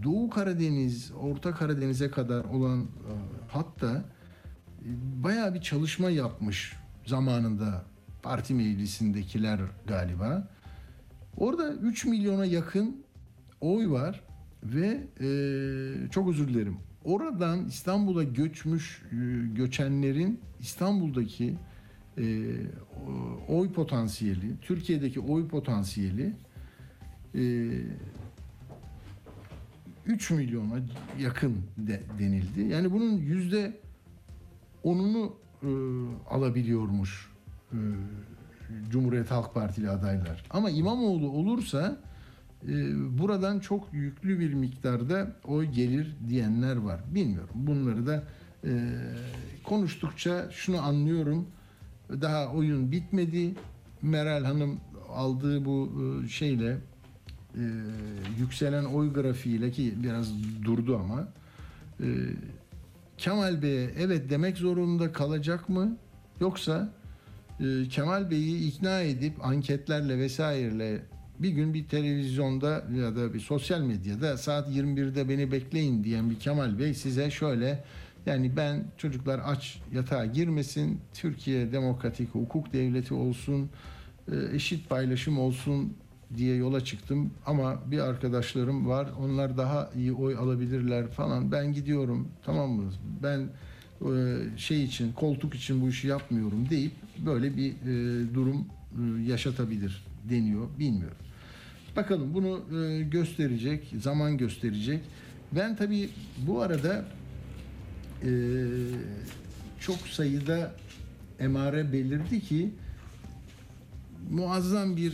Doğu 0.03 0.29
Karadeniz, 0.29 1.11
Orta 1.21 1.51
Karadeniz'e 1.51 2.11
kadar 2.11 2.43
olan 2.43 2.87
hatta 3.47 4.05
bayağı 5.23 5.53
bir 5.53 5.61
çalışma 5.61 6.09
yapmış 6.09 6.75
zamanında 7.05 7.85
parti 8.23 8.53
meclisindekiler 8.53 9.59
galiba. 9.87 10.47
Orada 11.37 11.73
3 11.73 12.05
milyona 12.05 12.45
yakın 12.45 13.03
oy 13.61 13.89
var 13.89 14.21
ve 14.63 15.07
e, 15.19 15.27
çok 16.11 16.29
özür 16.29 16.47
dilerim. 16.47 16.77
Oradan 17.03 17.65
İstanbul'a 17.65 18.23
göçmüş 18.23 19.01
e, 19.11 19.15
göçenlerin 19.55 20.39
İstanbul'daki 20.59 21.55
e, 22.17 22.23
oy 23.47 23.71
potansiyeli, 23.71 24.59
Türkiye'deki 24.61 25.19
oy 25.19 25.47
potansiyeli 25.47 26.33
e, 27.35 27.41
3 30.05 30.31
milyona 30.31 30.79
yakın 31.19 31.57
de, 31.77 32.01
denildi. 32.19 32.61
Yani 32.61 32.91
bunun 32.91 33.17
yüzde 33.17 33.77
onunu 34.83 35.35
e, 35.63 35.69
alabiliyormuş 36.29 37.29
e, 37.71 37.77
Cumhuriyet 38.89 39.31
Halk 39.31 39.53
Partili 39.53 39.89
adaylar. 39.89 40.43
Ama 40.49 40.69
İmamoğlu 40.69 41.29
olursa 41.29 41.97
e, 42.03 42.08
buradan 43.09 43.59
çok 43.59 43.93
yüklü 43.93 44.39
bir 44.39 44.53
miktarda 44.53 45.35
oy 45.43 45.65
gelir 45.65 46.15
diyenler 46.29 46.75
var. 46.75 47.01
Bilmiyorum. 47.11 47.49
Bunları 47.55 48.07
da 48.07 48.23
e, 48.65 48.71
konuştukça 49.63 50.51
şunu 50.51 50.81
anlıyorum. 50.81 51.47
Daha 52.09 52.47
oyun 52.47 52.91
bitmedi. 52.91 53.55
Meral 54.01 54.43
Hanım 54.43 54.79
aldığı 55.09 55.65
bu 55.65 55.91
e, 56.25 56.27
şeyle 56.27 56.77
e, 57.55 57.63
yükselen 58.39 58.85
oy 58.85 59.13
grafiğiyle 59.13 59.71
ki 59.71 59.93
biraz 60.03 60.31
durdu 60.63 60.97
ama 60.97 61.27
Kemal 63.17 63.61
Bey'e 63.61 63.91
evet 63.99 64.29
demek 64.29 64.57
zorunda 64.57 65.11
kalacak 65.11 65.69
mı? 65.69 65.97
Yoksa 66.39 66.93
Kemal 67.89 68.31
Bey'i 68.31 68.67
ikna 68.67 69.01
edip 69.01 69.45
anketlerle 69.45 70.17
vesaireyle 70.17 71.01
bir 71.39 71.49
gün 71.49 71.73
bir 71.73 71.87
televizyonda 71.87 72.83
ya 72.97 73.15
da 73.15 73.33
bir 73.33 73.39
sosyal 73.39 73.81
medyada 73.81 74.37
saat 74.37 74.69
21'de 74.69 75.29
beni 75.29 75.51
bekleyin 75.51 76.03
diyen 76.03 76.29
bir 76.29 76.39
Kemal 76.39 76.79
Bey 76.79 76.93
size 76.93 77.31
şöyle 77.31 77.83
yani 78.25 78.51
ben 78.57 78.85
çocuklar 78.97 79.41
aç 79.45 79.81
yatağa 79.93 80.25
girmesin, 80.25 80.99
Türkiye 81.13 81.71
demokratik 81.71 82.29
hukuk 82.35 82.73
devleti 82.73 83.13
olsun, 83.13 83.69
e, 84.31 84.55
eşit 84.55 84.89
paylaşım 84.89 85.39
olsun 85.39 85.93
diye 86.37 86.55
yola 86.55 86.85
çıktım. 86.85 87.31
Ama 87.45 87.79
bir 87.91 87.99
arkadaşlarım 87.99 88.87
var 88.87 89.09
onlar 89.19 89.57
daha 89.57 89.89
iyi 89.95 90.13
oy 90.13 90.35
alabilirler 90.35 91.07
falan. 91.07 91.51
Ben 91.51 91.73
gidiyorum 91.73 92.27
tamam 92.45 92.69
mı? 92.69 92.91
Ben 93.23 93.49
e, 94.01 94.37
şey 94.57 94.83
için 94.83 95.13
koltuk 95.13 95.55
için 95.55 95.81
bu 95.81 95.89
işi 95.89 96.07
yapmıyorum 96.07 96.69
deyip 96.69 96.91
böyle 97.25 97.57
bir 97.57 97.71
e, 97.71 98.33
durum 98.33 98.65
yaşatabilir 99.27 100.05
deniyor. 100.29 100.67
Bilmiyorum. 100.79 101.17
Bakalım 101.95 102.33
bunu 102.33 102.79
e, 102.81 103.01
gösterecek 103.01 103.93
zaman 104.01 104.37
gösterecek. 104.37 105.01
Ben 105.51 105.75
tabii 105.75 106.09
bu 106.47 106.61
arada 106.61 107.05
e, 108.23 108.31
çok 109.79 109.97
sayıda 109.97 110.75
emare 111.39 111.93
belirdi 111.93 112.41
ki 112.41 112.69
muazzam 114.31 114.97
bir 114.97 115.13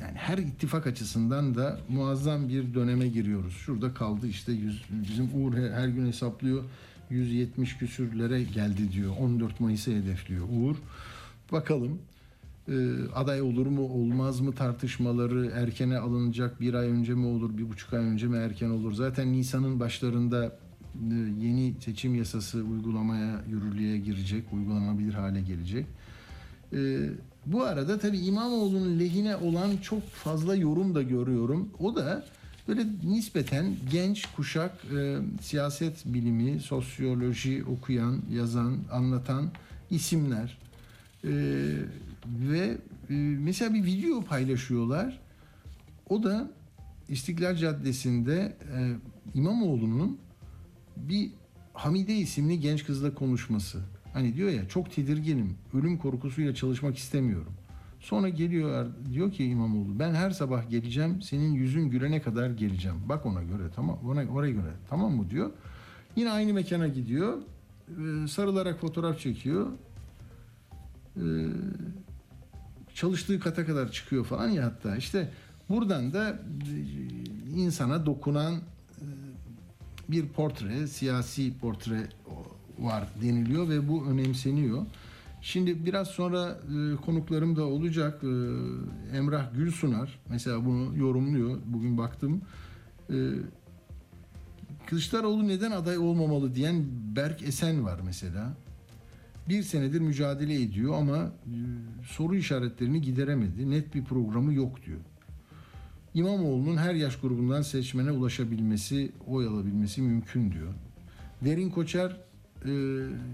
yani 0.00 0.16
her 0.16 0.38
ittifak 0.38 0.86
açısından 0.86 1.54
da 1.54 1.80
muazzam 1.88 2.48
bir 2.48 2.74
döneme 2.74 3.08
giriyoruz. 3.08 3.52
Şurada 3.52 3.94
kaldı 3.94 4.26
işte 4.28 4.52
100, 4.52 4.82
bizim 4.90 5.30
Uğur 5.34 5.54
her 5.56 5.88
gün 5.88 6.06
hesaplıyor 6.06 6.64
170 7.10 7.76
küsürlere 7.76 8.42
geldi 8.42 8.92
diyor. 8.92 9.16
14 9.20 9.60
Mayıs'ı 9.60 9.90
hedefliyor 9.90 10.46
Uğur. 10.52 10.76
Bakalım 11.52 11.98
aday 13.14 13.42
olur 13.42 13.66
mu 13.66 13.82
olmaz 13.82 14.40
mı 14.40 14.52
tartışmaları 14.52 15.50
erkene 15.54 15.98
alınacak 15.98 16.60
bir 16.60 16.74
ay 16.74 16.86
önce 16.86 17.14
mi 17.14 17.26
olur 17.26 17.58
bir 17.58 17.70
buçuk 17.70 17.92
ay 17.92 18.00
önce 18.00 18.26
mi 18.26 18.36
erken 18.36 18.70
olur. 18.70 18.92
Zaten 18.92 19.32
Nisan'ın 19.32 19.80
başlarında 19.80 20.44
e, 21.10 21.14
yeni 21.40 21.74
seçim 21.84 22.14
yasası 22.14 22.62
uygulamaya 22.62 23.44
yürürlüğe 23.48 23.98
girecek 23.98 24.44
uygulanabilir 24.52 25.14
hale 25.14 25.40
gelecek. 25.40 25.86
Ee, 26.72 27.10
bu 27.46 27.62
arada 27.62 27.98
tabii 27.98 28.18
İmamoğlu'nun 28.18 28.98
lehine 28.98 29.36
olan 29.36 29.76
çok 29.76 30.10
fazla 30.10 30.56
yorum 30.56 30.94
da 30.94 31.02
görüyorum. 31.02 31.68
O 31.78 31.96
da 31.96 32.24
böyle 32.68 32.86
nispeten 33.04 33.66
genç 33.90 34.26
kuşak 34.26 34.72
e, 34.96 35.18
siyaset 35.40 36.04
bilimi, 36.06 36.60
sosyoloji 36.60 37.64
okuyan, 37.64 38.18
yazan, 38.32 38.76
anlatan 38.92 39.50
isimler. 39.90 40.58
Ee, 41.24 41.30
ve 42.28 42.78
e, 43.10 43.14
mesela 43.14 43.74
bir 43.74 43.84
video 43.84 44.22
paylaşıyorlar. 44.22 45.20
O 46.08 46.22
da 46.22 46.50
İstiklal 47.08 47.56
Caddesi'nde 47.56 48.56
e, 48.76 48.96
İmamoğlu'nun 49.34 50.18
bir 50.96 51.30
Hamide 51.72 52.14
isimli 52.14 52.60
genç 52.60 52.84
kızla 52.84 53.14
konuşması. 53.14 53.78
Hani 54.12 54.34
diyor 54.34 54.50
ya 54.50 54.68
çok 54.68 54.92
tedirginim. 54.92 55.54
Ölüm 55.74 55.98
korkusuyla 55.98 56.54
çalışmak 56.54 56.96
istemiyorum. 56.96 57.52
Sonra 58.00 58.28
geliyor 58.28 58.86
diyor 59.12 59.32
ki 59.32 59.44
İmamoğlu 59.44 59.98
ben 59.98 60.14
her 60.14 60.30
sabah 60.30 60.70
geleceğim 60.70 61.22
senin 61.22 61.54
yüzün 61.54 61.88
gülene 61.88 62.22
kadar 62.22 62.50
geleceğim. 62.50 62.96
Bak 63.08 63.26
ona 63.26 63.42
göre 63.42 63.62
tamam 63.74 63.98
ona 64.06 64.24
oraya 64.32 64.52
göre 64.52 64.72
tamam 64.90 65.12
mı 65.12 65.30
diyor. 65.30 65.50
Yine 66.16 66.30
aynı 66.30 66.54
mekana 66.54 66.88
gidiyor. 66.88 67.38
Ee, 67.88 68.28
sarılarak 68.28 68.80
fotoğraf 68.80 69.18
çekiyor. 69.18 69.66
Çalıştığı 72.98 73.40
kata 73.40 73.66
kadar 73.66 73.92
çıkıyor 73.92 74.24
falan 74.24 74.48
ya 74.48 74.64
hatta 74.64 74.96
işte 74.96 75.30
buradan 75.68 76.12
da 76.12 76.28
e, 76.30 77.60
insana 77.60 78.06
dokunan 78.06 78.54
e, 78.54 78.60
bir 80.08 80.28
portre, 80.28 80.86
siyasi 80.86 81.58
portre 81.58 82.08
var 82.78 83.04
deniliyor 83.22 83.68
ve 83.68 83.88
bu 83.88 84.06
önemseniyor. 84.06 84.86
Şimdi 85.40 85.86
biraz 85.86 86.08
sonra 86.08 86.48
e, 86.48 86.96
konuklarım 86.96 87.56
da 87.56 87.64
olacak. 87.64 88.24
E, 88.24 88.28
Emrah 89.16 89.54
Gülsunar 89.54 90.18
mesela 90.28 90.64
bunu 90.64 90.96
yorumluyor. 90.96 91.58
Bugün 91.66 91.98
baktım. 91.98 92.42
E, 93.10 93.16
Kılıçdaroğlu 94.86 95.48
neden 95.48 95.70
aday 95.70 95.98
olmamalı 95.98 96.54
diyen 96.54 96.84
Berk 97.16 97.42
Esen 97.42 97.84
var 97.84 98.00
mesela. 98.04 98.56
Bir 99.48 99.62
senedir 99.62 100.00
mücadele 100.00 100.62
ediyor 100.62 100.94
ama 100.94 101.16
e, 101.16 101.56
soru 102.08 102.36
işaretlerini 102.36 103.00
gideremedi. 103.00 103.70
Net 103.70 103.94
bir 103.94 104.04
programı 104.04 104.54
yok 104.54 104.86
diyor. 104.86 104.98
İmamoğlu'nun 106.14 106.76
her 106.76 106.94
yaş 106.94 107.16
grubundan 107.16 107.62
seçmene 107.62 108.10
ulaşabilmesi, 108.12 109.12
oy 109.26 109.46
alabilmesi 109.46 110.02
mümkün 110.02 110.52
diyor. 110.52 110.72
Derin 111.44 111.70
Koçer 111.70 112.16
e, 112.64 112.70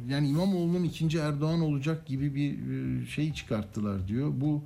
yani 0.09 0.29
İmamoğlu'nun 0.29 0.85
ikinci 0.85 1.19
Erdoğan 1.19 1.61
olacak 1.61 2.07
gibi 2.07 2.35
bir 2.35 2.53
e, 2.53 3.07
şey 3.07 3.33
çıkarttılar 3.33 4.09
diyor. 4.09 4.33
Bu 4.37 4.65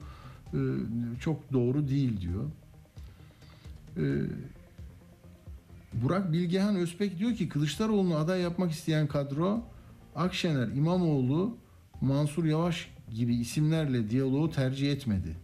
çok 1.20 1.52
doğru 1.52 1.88
değil 1.88 2.20
diyor. 2.20 2.44
Burak 5.92 6.32
Bilgehan 6.32 6.76
Özbek 6.76 7.18
diyor 7.18 7.34
ki 7.34 7.48
Kılıçdaroğlu'nu 7.48 8.16
aday 8.16 8.40
yapmak 8.40 8.70
isteyen 8.70 9.06
kadro 9.06 9.64
Akşener, 10.18 10.68
İmamoğlu, 10.68 11.56
Mansur 12.00 12.44
Yavaş 12.44 12.90
gibi 13.14 13.34
isimlerle 13.34 14.10
diyaloğu 14.10 14.50
tercih 14.50 14.92
etmedi. 14.92 15.36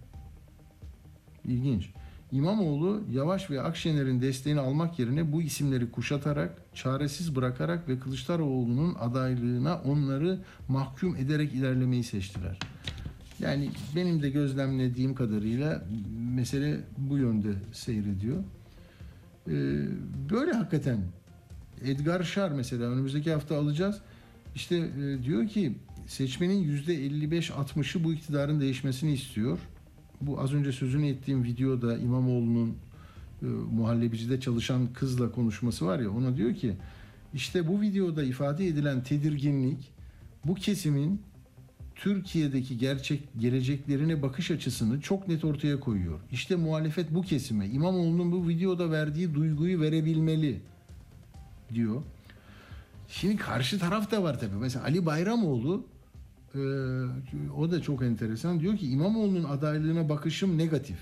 İlginç. 1.44 1.90
İmamoğlu 2.32 3.02
Yavaş 3.12 3.50
ve 3.50 3.62
Akşener'in 3.62 4.22
desteğini 4.22 4.60
almak 4.60 4.98
yerine 4.98 5.32
bu 5.32 5.42
isimleri 5.42 5.90
kuşatarak, 5.90 6.50
çaresiz 6.74 7.37
bırakarak 7.37 7.88
ve 7.88 7.98
Kılıçdaroğlu'nun 7.98 8.94
adaylığına 8.94 9.80
onları 9.84 10.40
mahkum 10.68 11.16
ederek 11.16 11.52
ilerlemeyi 11.52 12.04
seçtiler. 12.04 12.58
Yani 13.40 13.70
benim 13.96 14.22
de 14.22 14.30
gözlemlediğim 14.30 15.14
kadarıyla 15.14 15.84
mesele 16.34 16.80
bu 16.98 17.18
yönde 17.18 17.52
seyrediyor. 17.72 18.38
Ee, 19.48 19.52
böyle 20.30 20.52
hakikaten 20.52 20.98
Edgar 21.84 22.22
Şar 22.22 22.50
mesela 22.50 22.84
önümüzdeki 22.84 23.32
hafta 23.32 23.58
alacağız. 23.58 24.00
İşte 24.54 24.76
e, 24.76 25.22
diyor 25.22 25.48
ki 25.48 25.72
seçmenin 26.06 26.82
%55-60'ı 26.82 28.04
bu 28.04 28.12
iktidarın 28.12 28.60
değişmesini 28.60 29.12
istiyor 29.12 29.58
bu 30.20 30.40
az 30.40 30.54
önce 30.54 30.72
sözünü 30.72 31.06
ettiğim 31.06 31.44
videoda 31.44 31.98
İmamoğlu'nun 31.98 32.76
e, 33.42 33.46
muhallebicide 33.46 34.40
çalışan 34.40 34.92
kızla 34.92 35.32
konuşması 35.32 35.86
var 35.86 35.98
ya 35.98 36.10
ona 36.10 36.36
diyor 36.36 36.54
ki 36.54 36.76
işte 37.34 37.68
bu 37.68 37.80
videoda 37.80 38.22
ifade 38.22 38.66
edilen 38.66 39.02
tedirginlik 39.02 39.92
bu 40.44 40.54
kesimin 40.54 41.20
Türkiye'deki 41.94 42.78
gerçek 42.78 43.28
geleceklerine 43.38 44.22
bakış 44.22 44.50
açısını 44.50 45.00
çok 45.00 45.28
net 45.28 45.44
ortaya 45.44 45.80
koyuyor. 45.80 46.20
İşte 46.32 46.56
muhalefet 46.56 47.14
bu 47.14 47.22
kesime 47.22 47.66
İmamoğlu'nun 47.66 48.32
bu 48.32 48.48
videoda 48.48 48.90
verdiği 48.90 49.34
duyguyu 49.34 49.80
verebilmeli 49.80 50.60
diyor. 51.74 52.02
Şimdi 53.20 53.37
karşı 53.37 53.79
taraf 53.79 54.11
da 54.11 54.22
var 54.22 54.40
tabii. 54.40 54.57
Mesela 54.57 54.85
Ali 54.85 55.07
Bayramoğlu 55.07 55.85
ee, 56.55 56.59
o 57.57 57.70
da 57.70 57.83
çok 57.83 58.03
enteresan. 58.03 58.61
Diyor 58.61 58.77
ki 58.77 58.90
İmamoğlu'nun 58.90 59.44
adaylığına 59.44 60.09
bakışım 60.09 60.59
negatif. 60.59 60.96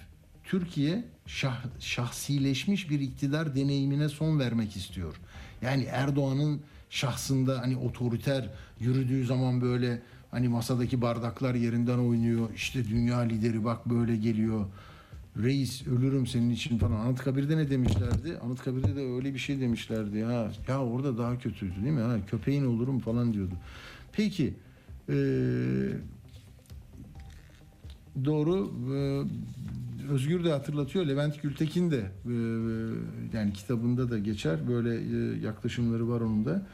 Türkiye 0.44 1.04
şah, 1.26 1.64
şahsileşmiş 1.80 2.90
bir 2.90 3.00
iktidar 3.00 3.54
deneyimine 3.54 4.08
son 4.08 4.38
vermek 4.38 4.76
istiyor. 4.76 5.20
Yani 5.62 5.84
Erdoğan'ın 5.84 6.60
şahsında 6.90 7.60
hani 7.60 7.76
otoriter 7.76 8.48
yürüdüğü 8.80 9.26
zaman 9.26 9.60
böyle 9.60 10.02
hani 10.30 10.48
masadaki 10.48 11.02
bardaklar 11.02 11.54
yerinden 11.54 11.98
oynuyor. 11.98 12.48
İşte 12.54 12.88
dünya 12.88 13.18
lideri 13.18 13.64
bak 13.64 13.90
böyle 13.90 14.16
geliyor. 14.16 14.66
Reis 15.36 15.86
ölürüm 15.86 16.26
senin 16.26 16.50
için 16.50 16.78
falan. 16.78 17.00
Anıtkabir'de 17.00 17.56
ne 17.56 17.70
demişlerdi? 17.70 18.38
Anıtkabir'de 18.44 18.96
de 18.96 19.00
öyle 19.00 19.34
bir 19.34 19.38
şey 19.38 19.60
demişlerdi. 19.60 20.22
Ha 20.22 20.50
ya 20.68 20.84
orada 20.84 21.18
daha 21.18 21.38
kötüydü 21.38 21.74
değil 21.82 21.94
mi? 21.94 22.00
Ha 22.00 22.16
köpeğin 22.26 22.64
olurum 22.64 22.98
falan 22.98 23.32
diyordu. 23.32 23.54
Peki 24.12 24.54
ee, 25.08 25.14
doğru 28.24 28.72
ee, 28.94 29.22
Özgür 30.10 30.44
de 30.44 30.52
hatırlatıyor 30.52 31.06
Levent 31.06 31.42
Gültekin 31.42 31.90
de 31.90 32.10
ee, 32.26 32.32
yani 33.36 33.52
kitabında 33.52 34.10
da 34.10 34.18
geçer 34.18 34.68
böyle 34.68 34.94
ee, 34.94 35.38
yaklaşımları 35.40 36.08
var 36.08 36.20
onun 36.20 36.44
da 36.44 36.66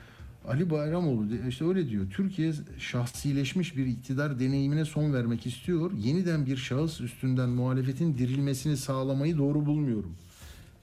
Ali 0.46 0.70
Bayramoğlu 0.70 1.48
işte 1.48 1.64
öyle 1.64 1.88
diyor. 1.88 2.10
Türkiye 2.10 2.52
şahsileşmiş 2.78 3.76
bir 3.76 3.86
iktidar 3.86 4.40
deneyimine 4.40 4.84
son 4.84 5.12
vermek 5.12 5.46
istiyor. 5.46 5.92
Yeniden 5.92 6.46
bir 6.46 6.56
şahıs 6.56 7.00
üstünden 7.00 7.48
muhalefetin 7.48 8.18
dirilmesini 8.18 8.76
sağlamayı 8.76 9.38
doğru 9.38 9.66
bulmuyorum. 9.66 10.14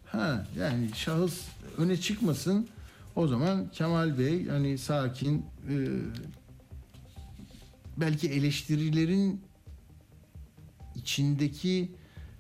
Ha 0.06 0.48
yani 0.60 0.90
şahıs 0.94 1.42
öne 1.78 1.98
çıkmasın. 1.98 2.68
O 3.16 3.28
zaman 3.28 3.70
Kemal 3.72 4.18
Bey 4.18 4.48
hani 4.48 4.78
sakin 4.78 5.46
e, 5.70 5.76
belki 7.98 8.30
eleştirilerin 8.30 9.42
içindeki 10.96 11.92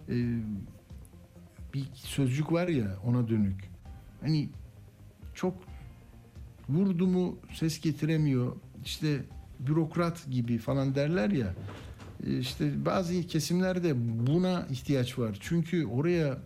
e, 0.09 0.39
bir 1.73 1.85
sözcük 1.93 2.51
var 2.51 2.67
ya 2.67 2.97
ona 3.05 3.27
dönük. 3.29 3.69
Hani 4.21 4.49
çok 5.33 5.74
vurdu 6.69 7.07
mu 7.07 7.37
ses 7.53 7.81
getiremiyor. 7.81 8.55
İşte 8.85 9.23
bürokrat 9.59 10.25
gibi 10.31 10.57
falan 10.57 10.95
derler 10.95 11.29
ya. 11.29 11.53
E, 12.27 12.39
işte 12.39 12.85
bazı 12.85 13.27
kesimlerde 13.27 13.93
buna 14.27 14.67
ihtiyaç 14.69 15.19
var. 15.19 15.37
Çünkü 15.39 15.85
oraya 15.85 16.37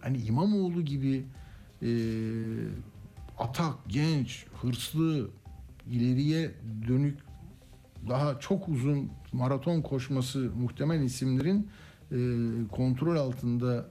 hani 0.00 0.18
İmamoğlu 0.18 0.82
gibi 0.82 1.24
e, 1.82 1.90
atak, 3.38 3.74
genç, 3.88 4.46
hırslı, 4.62 5.30
ileriye 5.90 6.50
dönük 6.88 7.18
daha 8.08 8.40
çok 8.40 8.68
uzun 8.68 9.10
maraton 9.32 9.82
koşması 9.82 10.38
muhtemel 10.38 11.02
isimlerin 11.02 11.68
kontrol 12.72 13.16
altında 13.16 13.86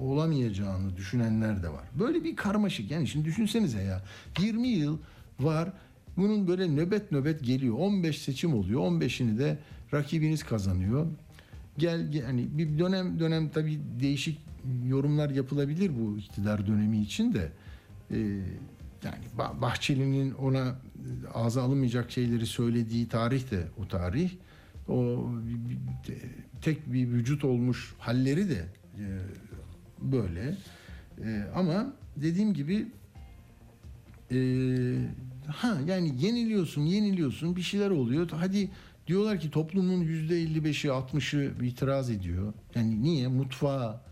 olamayacağını 0.00 0.96
düşünenler 0.96 1.62
de 1.62 1.68
var. 1.68 1.84
Böyle 1.98 2.24
bir 2.24 2.36
karmaşık 2.36 2.90
yani 2.90 3.08
şimdi 3.08 3.24
düşünsenize 3.24 3.82
ya 3.82 4.02
20 4.40 4.68
yıl 4.68 4.98
var 5.40 5.72
bunun 6.16 6.48
böyle 6.48 6.68
nöbet 6.68 7.12
nöbet 7.12 7.44
geliyor 7.44 7.78
15 7.78 8.18
seçim 8.18 8.54
oluyor 8.54 8.80
15'ini 8.80 9.38
de 9.38 9.58
rakibiniz 9.94 10.42
kazanıyor. 10.42 11.06
Gel 11.78 12.22
hani 12.26 12.58
bir 12.58 12.78
dönem 12.78 13.20
dönem 13.20 13.48
tabii 13.48 13.80
değişik 14.00 14.38
yorumlar 14.86 15.30
yapılabilir 15.30 15.92
bu 16.00 16.18
iktidar 16.18 16.66
dönemi 16.66 17.00
için 17.00 17.34
de. 17.34 17.52
Ee, 18.10 18.16
yani 19.04 19.24
Bah- 19.38 19.60
Bahçeli'nin 19.60 20.32
ona 20.32 20.68
e, 20.68 20.74
ağza 21.34 21.62
alınmayacak 21.62 22.10
şeyleri 22.10 22.46
söylediği 22.46 23.08
tarih 23.08 23.50
de 23.50 23.68
o 23.78 23.88
tarih. 23.88 24.30
O 24.88 25.28
tek 26.62 26.92
bir 26.92 27.08
vücut 27.08 27.44
olmuş 27.44 27.94
halleri 27.98 28.50
de 28.50 28.64
e, 28.98 29.04
böyle. 30.00 30.56
E, 31.24 31.44
ama 31.54 31.92
dediğim 32.16 32.54
gibi 32.54 32.86
e, 34.32 34.38
ha 35.46 35.78
yani 35.86 36.24
yeniliyorsun, 36.24 36.82
yeniliyorsun, 36.82 37.56
bir 37.56 37.62
şeyler 37.62 37.90
oluyor. 37.90 38.30
Hadi 38.30 38.70
diyorlar 39.06 39.40
ki 39.40 39.50
toplumun 39.50 40.00
yüzde 40.00 40.44
55'i, 40.44 40.90
60'ı 40.90 41.64
itiraz 41.64 42.10
ediyor. 42.10 42.52
Yani 42.74 43.02
niye? 43.02 43.28
Mutfağa, 43.28 44.04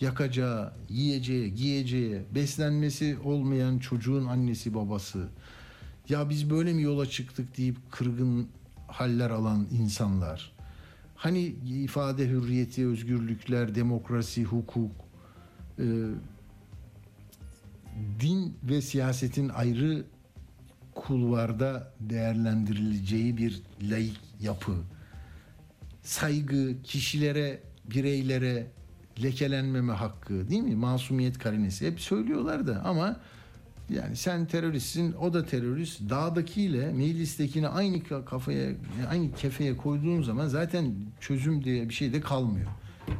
yakacağı, 0.00 0.72
yiyeceği, 0.88 1.54
giyeceği, 1.54 2.22
beslenmesi 2.34 3.16
olmayan 3.24 3.78
çocuğun 3.78 4.26
annesi 4.26 4.74
babası. 4.74 5.28
Ya 6.08 6.30
biz 6.30 6.50
böyle 6.50 6.72
mi 6.72 6.82
yola 6.82 7.06
çıktık 7.06 7.56
deyip 7.56 7.76
kırgın 7.90 8.48
haller 8.86 9.30
alan 9.30 9.66
insanlar. 9.72 10.53
Hani 11.14 11.40
ifade 11.40 12.28
hürriyeti, 12.28 12.86
özgürlükler, 12.86 13.74
demokrasi, 13.74 14.44
hukuk, 14.44 14.92
e, 15.78 15.84
din 18.20 18.56
ve 18.62 18.82
siyasetin 18.82 19.48
ayrı 19.48 20.04
kulvarda 20.94 21.92
değerlendirileceği 22.00 23.36
bir 23.36 23.62
laik 23.82 24.20
yapı. 24.40 24.74
Saygı, 26.02 26.82
kişilere, 26.82 27.60
bireylere 27.90 28.66
lekelenmeme 29.22 29.92
hakkı 29.92 30.48
değil 30.50 30.62
mi? 30.62 30.76
Masumiyet 30.76 31.38
karinesi 31.38 31.86
hep 31.86 32.00
söylüyorlar 32.00 32.66
da 32.66 32.82
ama 32.84 33.20
yani 33.90 34.16
sen 34.16 34.46
teröristsin, 34.46 35.12
o 35.12 35.32
da 35.32 35.46
terörist. 35.46 36.00
Dağdakiyle 36.10 36.92
meclistekini 36.92 37.68
aynı 37.68 37.96
ka- 37.96 38.24
kafaya, 38.24 38.70
aynı 39.10 39.32
kefeye 39.32 39.76
koyduğun 39.76 40.22
zaman 40.22 40.46
zaten 40.46 40.94
çözüm 41.20 41.64
diye 41.64 41.88
bir 41.88 41.94
şey 41.94 42.12
de 42.12 42.20
kalmıyor. 42.20 42.66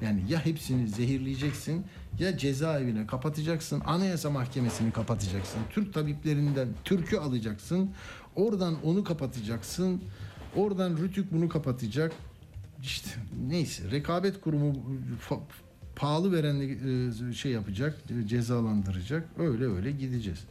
Yani 0.02 0.22
ya 0.28 0.46
hepsini 0.46 0.88
zehirleyeceksin 0.88 1.84
ya 2.18 2.38
cezaevine 2.38 3.06
kapatacaksın, 3.06 3.82
anayasa 3.86 4.30
mahkemesini 4.30 4.92
kapatacaksın. 4.92 5.60
Türk 5.70 5.94
tabiplerinden 5.94 6.68
Türk'ü 6.84 7.16
alacaksın. 7.16 7.90
Oradan 8.36 8.74
onu 8.84 9.04
kapatacaksın. 9.04 10.02
Oradan 10.56 10.96
Rütük 10.96 11.32
bunu 11.32 11.48
kapatacak. 11.48 12.12
İşte 12.82 13.10
neyse 13.48 13.90
rekabet 13.90 14.40
kurumu 14.40 14.72
pahalı 15.96 16.32
veren 16.32 16.60
e, 16.60 17.32
şey 17.32 17.52
yapacak, 17.52 17.96
e, 18.10 18.28
cezalandıracak. 18.28 19.28
Öyle 19.38 19.64
öyle 19.64 19.90
gideceğiz. 19.90 20.44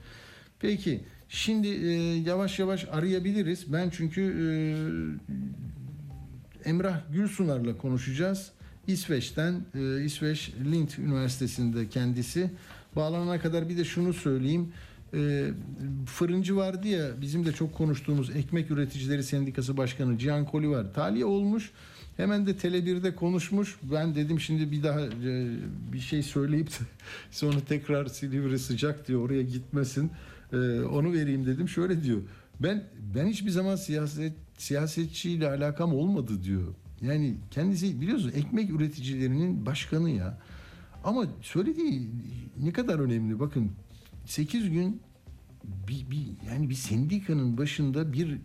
Peki 0.59 1.03
şimdi 1.29 1.67
e, 1.67 1.91
yavaş 2.15 2.59
yavaş 2.59 2.87
arayabiliriz. 2.91 3.73
Ben 3.73 3.89
çünkü 3.89 4.21
Emrah 6.65 7.01
Gülsunar'la 7.11 7.77
konuşacağız. 7.77 8.51
İsveç'ten, 8.87 9.61
İsveç 10.05 10.51
Lind 10.65 10.89
Üniversitesi'nde 10.97 11.89
kendisi. 11.89 12.51
Bağlanana 12.95 13.39
kadar 13.39 13.69
bir 13.69 13.77
de 13.77 13.83
şunu 13.85 14.13
söyleyeyim. 14.13 14.73
E, 15.13 15.47
fırıncı 16.05 16.55
vardı 16.55 16.87
ya 16.87 17.21
bizim 17.21 17.45
de 17.45 17.51
çok 17.51 17.75
konuştuğumuz 17.75 18.35
Ekmek 18.35 18.71
Üreticileri 18.71 19.23
Sendikası 19.23 19.77
Başkanı 19.77 20.17
Cihan 20.17 20.45
Koli 20.45 20.69
var. 20.69 20.93
Tahliye 20.93 21.25
olmuş. 21.25 21.71
Hemen 22.17 22.47
de 22.47 22.51
Tele1'de 22.51 23.15
konuşmuş. 23.15 23.77
Ben 23.83 24.15
dedim 24.15 24.39
şimdi 24.39 24.71
bir 24.71 24.83
daha 24.83 25.01
e, 25.01 25.47
bir 25.93 25.99
şey 25.99 26.23
söyleyip 26.23 26.67
de 26.67 26.85
sonra 27.31 27.59
tekrar 27.59 28.05
Silivri 28.05 28.59
sıcak 28.59 29.07
diyor 29.07 29.21
oraya 29.21 29.41
gitmesin. 29.41 30.11
E, 30.53 30.57
onu 30.81 31.13
vereyim 31.13 31.45
dedim. 31.45 31.69
Şöyle 31.69 32.03
diyor. 32.03 32.21
Ben 32.59 32.83
ben 33.15 33.27
hiçbir 33.27 33.51
zaman 33.51 33.75
siyaset 33.75 34.33
siyasetçiyle 34.57 35.49
alakam 35.49 35.93
olmadı 35.93 36.43
diyor. 36.43 36.73
Yani 37.01 37.35
kendisi 37.51 38.01
biliyorsunuz 38.01 38.35
ekmek 38.35 38.69
üreticilerinin 38.69 39.65
başkanı 39.65 40.09
ya. 40.09 40.37
Ama 41.03 41.25
söylediği 41.41 42.09
ne 42.63 42.71
kadar 42.73 42.99
önemli. 42.99 43.39
Bakın 43.39 43.71
8 44.25 44.69
gün 44.69 45.01
bir, 45.87 46.11
bir 46.11 46.51
yani 46.51 46.69
bir 46.69 46.75
sendikanın 46.75 47.57
başında 47.57 48.13
bir, 48.13 48.37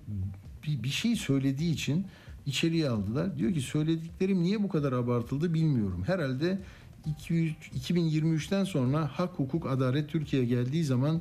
bir 0.67 0.83
bir 0.83 0.89
şey 0.89 1.17
söylediği 1.17 1.73
için 1.73 2.07
içeriye 2.49 2.89
aldılar. 2.89 3.39
Diyor 3.39 3.55
ki 3.55 3.61
söylediklerim 3.61 4.43
niye 4.43 4.63
bu 4.63 4.69
kadar 4.69 4.93
abartıldı 4.93 5.55
bilmiyorum. 5.55 6.03
Herhalde 6.07 6.59
200, 7.07 7.55
2023'ten 7.89 8.65
sonra 8.65 9.11
hak, 9.13 9.39
hukuk, 9.39 9.67
adalet 9.67 10.11
Türkiye'ye 10.11 10.49
geldiği 10.49 10.85
zaman 10.85 11.21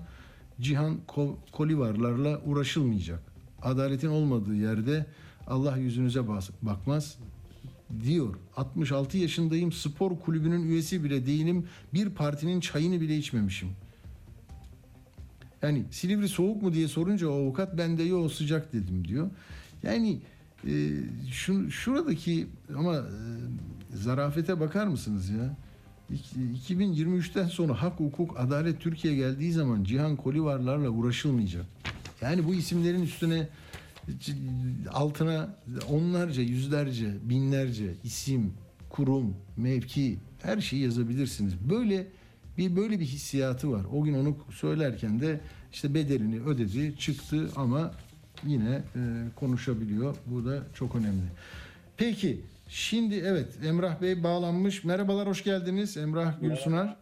Cihan 0.61 0.97
Ko- 1.07 1.35
Kolivarlarla 1.51 2.41
uğraşılmayacak. 2.45 3.19
Adaletin 3.61 4.07
olmadığı 4.07 4.55
yerde 4.55 5.05
Allah 5.47 5.77
yüzünüze 5.77 6.27
bakmaz 6.61 7.17
diyor. 8.03 8.35
66 8.55 9.17
yaşındayım 9.17 9.71
spor 9.71 10.19
kulübünün 10.19 10.63
üyesi 10.63 11.03
bile 11.03 11.25
değilim. 11.25 11.65
Bir 11.93 12.09
partinin 12.09 12.59
çayını 12.59 13.01
bile 13.01 13.17
içmemişim. 13.17 13.69
Yani 15.61 15.85
Silivri 15.91 16.29
soğuk 16.29 16.61
mu 16.61 16.73
diye 16.73 16.87
sorunca 16.87 17.27
o 17.27 17.33
avukat 17.33 17.77
ben 17.77 17.97
de 17.97 18.03
yok 18.03 18.31
sıcak 18.31 18.73
dedim 18.73 19.07
diyor. 19.07 19.29
Yani 19.83 20.21
e, 20.65 20.91
şu, 21.31 21.71
şuradaki 21.71 22.47
ama 22.77 22.95
e, 22.95 23.03
zarafete 23.97 24.59
bakar 24.59 24.87
mısınız 24.87 25.29
ya? 25.29 25.57
İki- 26.09 26.75
2023'ten 26.75 27.45
sonra 27.47 27.81
hak, 27.81 27.99
hukuk, 27.99 28.39
adalet 28.39 28.81
Türkiye 28.81 29.15
geldiği 29.15 29.51
zaman 29.51 29.83
Cihan 29.83 30.15
Kolivarlarla 30.15 30.89
uğraşılmayacak. 30.89 31.65
Yani 32.21 32.47
bu 32.47 32.53
isimlerin 32.53 33.01
üstüne 33.01 33.47
altına 34.93 35.55
onlarca, 35.91 36.41
yüzlerce, 36.41 37.13
binlerce 37.23 37.93
isim, 38.03 38.53
kurum, 38.89 39.33
mevki 39.57 40.17
her 40.41 40.61
şeyi 40.61 40.83
yazabilirsiniz. 40.83 41.53
Böyle 41.69 42.07
bir 42.57 42.75
böyle 42.75 42.99
bir 42.99 43.05
hissiyatı 43.05 43.71
var. 43.71 43.85
O 43.93 44.03
gün 44.03 44.13
onu 44.13 44.37
söylerken 44.51 45.19
de 45.19 45.39
işte 45.73 45.93
bedelini 45.93 46.41
ödedi, 46.41 46.95
çıktı 46.97 47.49
ama 47.55 47.91
yine 48.43 48.75
e, 48.95 49.01
konuşabiliyor. 49.35 50.15
Bu 50.25 50.45
da 50.45 50.63
çok 50.73 50.95
önemli. 50.95 51.25
Peki 51.97 52.41
şimdi 52.69 53.15
evet 53.15 53.47
Emrah 53.65 54.01
Bey 54.01 54.23
bağlanmış. 54.23 54.83
Merhabalar 54.83 55.27
hoş 55.27 55.43
geldiniz 55.43 55.97
Emrah 55.97 56.41
Gülsunar. 56.41 56.95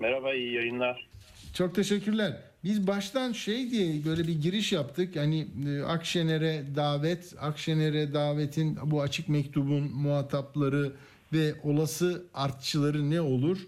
Merhaba, 0.00 0.34
iyi 0.34 0.54
yayınlar. 0.54 1.08
Çok 1.54 1.74
teşekkürler. 1.74 2.36
Biz 2.64 2.86
baştan 2.86 3.32
şey 3.32 3.70
diye 3.70 4.04
böyle 4.04 4.26
bir 4.26 4.42
giriş 4.42 4.72
yaptık. 4.72 5.16
Hani 5.16 5.46
Akşener'e 5.86 6.64
davet, 6.76 7.34
Akşener'e 7.40 8.14
davetin 8.14 8.78
bu 8.84 9.02
açık 9.02 9.28
mektubun 9.28 9.82
muhatapları 9.92 10.92
ve 11.32 11.54
olası 11.62 12.22
artçıları 12.34 13.10
ne 13.10 13.20
olur? 13.20 13.58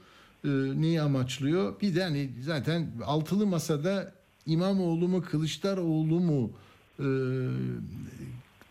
E, 0.45 0.49
neyi 0.81 1.01
amaçlıyor? 1.01 1.81
Bir 1.81 1.95
de 1.95 2.03
hani 2.03 2.31
zaten 2.41 2.87
altılı 3.05 3.47
masada 3.47 4.13
İmamoğlu 4.47 5.09
mu 5.09 5.23
Kılıçdaroğlu 5.23 6.21
mu 6.21 6.53
e, 7.01 7.09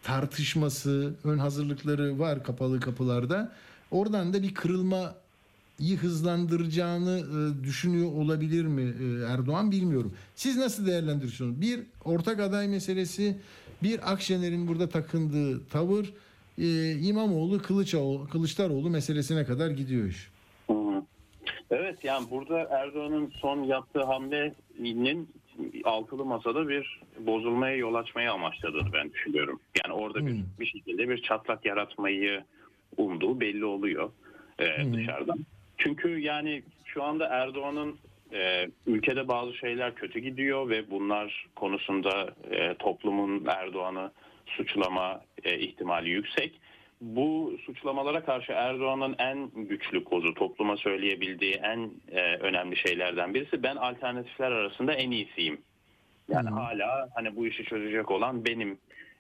tartışması, 0.04 1.14
ön 1.24 1.38
hazırlıkları 1.38 2.20
var 2.20 2.44
kapalı 2.44 2.80
kapılarda. 2.80 3.52
Oradan 3.92 4.34
da 4.34 4.44
bir 4.44 4.54
kırılma 4.54 5.16
iyi 5.80 5.98
hızlandıracağını 5.98 7.20
e, 7.20 7.64
düşünüyor 7.64 8.12
olabilir 8.12 8.66
mi 8.66 8.82
e, 8.82 9.34
Erdoğan 9.34 9.72
bilmiyorum. 9.72 10.14
Siz 10.36 10.58
nasıl 10.58 10.88
değerlendiriyorsunuz? 10.88 11.62
Bir 11.62 11.80
ortak 12.06 12.40
aday 12.40 12.68
meselesi, 12.68 13.38
bir 13.84 14.12
Akşener'in 14.12 14.68
burada 14.68 14.90
takındığı 14.90 15.66
tavır, 15.66 16.14
e, 16.58 16.92
İmamoğlu 16.92 17.62
Kılıçoğlu, 17.62 18.28
Kılıçdaroğlu 18.28 18.90
meselesine 18.90 19.46
kadar 19.46 19.70
gidiyor 19.70 20.08
iş. 20.08 20.30
Evet, 21.72 22.04
yani 22.04 22.30
burada 22.32 22.60
Erdoğan'ın 22.60 23.34
son 23.42 23.64
yaptığı 23.64 24.04
hamlenin 24.04 25.30
altılı 25.84 26.26
masada 26.26 26.70
bir 26.70 27.02
bozulmaya 27.20 27.76
yol 27.76 27.94
açmayı 27.94 28.32
amaçladığını 28.32 28.94
ben 28.94 29.14
düşünüyorum. 29.14 29.60
Yani 29.84 29.94
orada 29.94 30.26
bir, 30.26 30.36
bir 30.60 30.66
şekilde 30.66 31.10
bir 31.10 31.22
çatlak 31.22 31.66
yaratmayı 31.66 32.44
umduğu 32.98 33.40
belli 33.40 33.66
oluyor 33.66 34.12
e, 34.60 34.94
dışarıdan. 34.94 35.40
Çünkü 35.78 36.20
yani 36.20 36.64
şu 36.86 37.04
anda 37.04 37.28
Erdoğan'ın 37.28 37.98
e, 38.34 38.68
ülkede 38.88 39.28
bazı 39.28 39.54
şeyler 39.54 39.96
kötü 39.96 40.20
gidiyor 40.20 40.70
ve 40.70 40.92
bunlar 40.92 41.48
konusunda 41.56 42.34
e, 42.52 42.74
toplumun 42.74 43.46
Erdoğan'ı 43.48 44.12
suçlama 44.46 45.22
e, 45.44 45.60
ihtimali 45.60 46.10
yüksek. 46.10 46.62
Bu 47.02 47.58
suçlamalara 47.66 48.26
karşı 48.26 48.52
Erdoğan'ın 48.52 49.16
en 49.20 49.52
güçlü 49.56 50.04
kozu, 50.04 50.34
topluma 50.34 50.78
söyleyebildiği 50.78 51.54
en 51.54 51.92
e, 52.12 52.36
önemli 52.36 52.76
şeylerden 52.78 53.34
birisi 53.34 53.64
ben 53.64 53.76
alternatifler 53.76 54.52
arasında 54.52 54.94
en 54.94 55.12
iyisiyim. 55.12 55.62
Yani 56.30 56.50
hala 56.50 57.10
hani 57.16 57.36
bu 57.36 57.48
işi 57.48 57.64
çözecek 57.64 58.12
olan 58.12 58.46
benim 58.46 58.78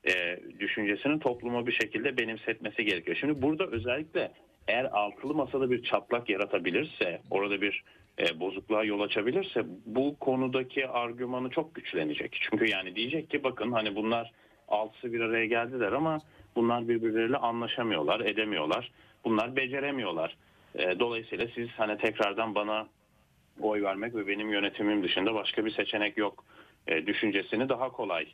e, 0.08 0.40
düşüncesini 0.60 1.20
topluma 1.20 1.68
bir 1.68 1.72
şekilde 1.72 2.18
benimsetmesi 2.18 2.86
gerekiyor. 2.86 3.18
Şimdi 3.20 3.42
burada 3.42 3.66
özellikle 3.66 4.32
eğer 4.68 4.86
altılı 4.86 5.34
masada 5.34 5.72
bir 5.72 5.84
çatlak 5.84 6.30
yaratabilirse, 6.30 7.22
orada 7.32 7.62
bir 7.62 7.84
e, 8.20 8.40
bozukluğa 8.40 8.84
yol 8.84 9.02
açabilirse 9.02 9.66
bu 9.86 10.16
konudaki 10.20 10.88
argümanı 10.88 11.50
çok 11.50 11.76
güçlenecek. 11.76 12.38
Çünkü 12.42 12.70
yani 12.70 12.96
diyecek 12.96 13.30
ki 13.30 13.44
bakın 13.44 13.72
hani 13.72 13.96
bunlar 13.96 14.32
altısı 14.68 15.14
bir 15.14 15.20
araya 15.20 15.46
geldiler 15.46 15.92
ama 15.92 16.20
bunlar 16.60 16.88
birbirleriyle 16.88 17.38
anlaşamıyorlar, 17.38 18.20
edemiyorlar. 18.20 18.92
Bunlar 19.26 19.56
beceremiyorlar. 19.56 20.36
E, 20.76 21.00
dolayısıyla 21.00 21.48
siz 21.56 21.70
hani 21.78 21.98
tekrardan 21.98 22.56
bana 22.56 22.88
oy 23.62 23.84
vermek 23.84 24.16
ve 24.16 24.28
benim 24.28 24.50
yönetimim 24.50 25.04
dışında 25.04 25.34
başka 25.34 25.66
bir 25.66 25.72
seçenek 25.72 26.18
yok 26.18 26.44
e, 26.88 27.08
düşüncesini 27.08 27.70
daha 27.70 27.90
kolay 27.90 28.28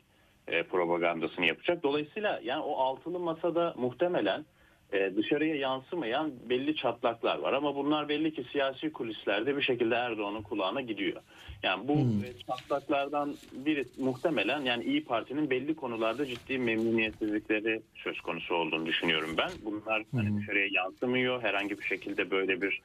e, 0.48 0.62
propagandasını 0.62 1.46
yapacak. 1.46 1.82
Dolayısıyla 1.82 2.40
yani 2.42 2.62
o 2.62 2.76
altılı 2.76 3.18
masada 3.18 3.74
muhtemelen 3.76 4.44
e, 4.92 5.16
dışarıya 5.16 5.54
yansımayan 5.54 6.32
belli 6.50 6.76
çatlaklar 6.76 7.38
var 7.38 7.52
ama 7.52 7.76
bunlar 7.76 8.08
belli 8.08 8.34
ki 8.34 8.44
siyasi 8.52 8.92
kulislerde 8.92 9.56
bir 9.56 9.62
şekilde 9.62 9.94
Erdoğan'ın 9.94 10.42
kulağına 10.42 10.80
gidiyor. 10.80 11.22
Yani 11.62 11.88
bu 11.88 11.92
e, 12.24 12.32
çatlaklardan 12.46 13.36
biri 13.52 13.84
muhtemelen 13.98 14.60
yani 14.62 14.84
İyi 14.84 15.04
Parti'nin 15.04 15.50
belli 15.50 15.76
konularda 15.76 16.26
ciddi 16.26 16.58
memnuniyetsizlikleri 16.58 17.82
söz 17.94 18.20
konusu 18.20 18.54
olduğunu 18.54 18.86
düşünüyorum 18.86 19.34
ben. 19.38 19.52
Bunlar 19.64 20.02
hani 20.12 20.40
dışarıya 20.40 20.66
yansımıyor. 20.70 21.42
Herhangi 21.42 21.78
bir 21.78 21.84
şekilde 21.84 22.30
böyle 22.30 22.62
bir 22.62 22.80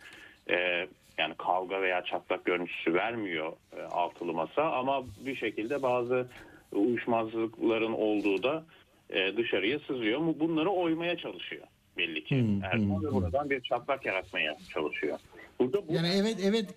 e, 0.50 0.88
yani 1.18 1.34
kavga 1.38 1.82
veya 1.82 2.04
çatlak 2.04 2.46
görüntüsü 2.46 2.94
vermiyor 2.94 3.54
e, 3.78 3.82
altılı 3.82 4.34
masa 4.34 4.72
ama 4.72 5.04
bir 5.18 5.36
şekilde 5.36 5.82
bazı 5.84 6.28
uyuşmazlıkların 6.72 7.94
olduğu 7.94 8.44
da 8.44 8.64
e, 9.10 9.38
dışarıya 9.38 9.80
sızıyor. 9.80 10.20
Bu- 10.20 10.40
Bunları 10.40 10.70
oymaya 10.70 11.18
çalışıyor 11.18 11.64
belli 11.98 12.24
ki. 12.24 12.60
Erdoğan 12.64 13.04
ve 13.04 13.12
buradan 13.12 13.50
bir 13.50 13.62
çatlak 13.62 14.06
yaratmaya 14.06 14.58
çalışıyor. 14.74 15.20
Burada 15.60 15.88
bu 15.88 15.94
Yani 15.94 16.08
evet 16.16 16.38
evet 16.44 16.70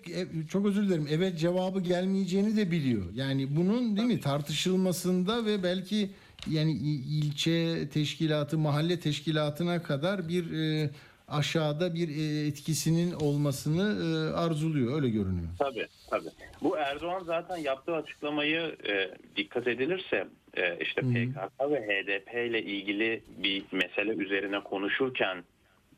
çok 0.49 0.65
özür 0.65 0.83
dilerim. 0.83 1.07
Evet 1.11 1.39
cevabı 1.39 1.79
gelmeyeceğini 1.79 2.57
de 2.57 2.71
biliyor. 2.71 3.03
Yani 3.13 3.55
bunun 3.55 3.97
değil 3.97 4.07
mi 4.07 4.19
tartışılmasında 4.19 5.45
ve 5.45 5.63
belki 5.63 6.09
yani 6.49 6.71
ilçe 6.71 7.89
teşkilatı, 7.89 8.57
mahalle 8.57 8.99
teşkilatına 8.99 9.83
kadar 9.83 10.27
bir 10.27 10.51
e, 10.51 10.89
aşağıda 11.27 11.93
bir 11.93 12.09
e, 12.09 12.47
etkisinin 12.47 13.13
olmasını 13.13 13.81
e, 13.81 14.33
arzuluyor. 14.33 14.95
Öyle 14.95 15.09
görünüyor. 15.09 15.47
Tabii 15.59 15.87
tabii. 16.09 16.29
Bu 16.61 16.77
Erdoğan 16.77 17.23
zaten 17.23 17.57
yaptığı 17.57 17.95
açıklamayı 17.95 18.75
e, 18.87 19.09
dikkat 19.35 19.67
edilirse 19.67 20.27
e, 20.53 20.77
işte 20.79 21.01
PKK 21.01 21.71
ve 21.71 21.81
HDP 21.87 22.33
ile 22.33 22.63
ilgili 22.63 23.23
bir 23.37 23.63
mesele 23.71 24.11
üzerine 24.11 24.59
konuşurken 24.63 25.43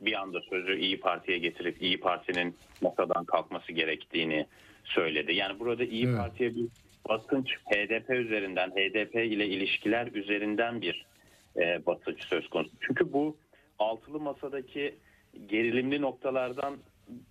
bir 0.01 0.21
anda 0.21 0.39
sözü 0.49 0.79
İyi 0.79 0.99
Parti'ye 0.99 1.37
getirip 1.37 1.81
İyi 1.81 1.99
Parti'nin 1.99 2.55
masadan 2.81 3.25
kalkması 3.25 3.71
gerektiğini 3.71 4.47
söyledi. 4.83 5.33
Yani 5.33 5.59
burada 5.59 5.83
İyi 5.83 6.05
Evet. 6.07 6.17
Parti'ye 6.17 6.55
bir 6.55 6.65
basınç 7.09 7.49
HDP 7.65 8.09
üzerinden, 8.09 8.69
HDP 8.69 9.15
ile 9.15 9.47
ilişkiler 9.47 10.07
üzerinden 10.07 10.81
bir 10.81 11.05
e, 11.57 11.85
basınç 11.85 12.23
söz 12.23 12.49
konusu. 12.49 12.71
Çünkü 12.81 13.13
bu 13.13 13.37
altılı 13.79 14.19
masadaki 14.19 14.95
gerilimli 15.49 16.01
noktalardan 16.01 16.77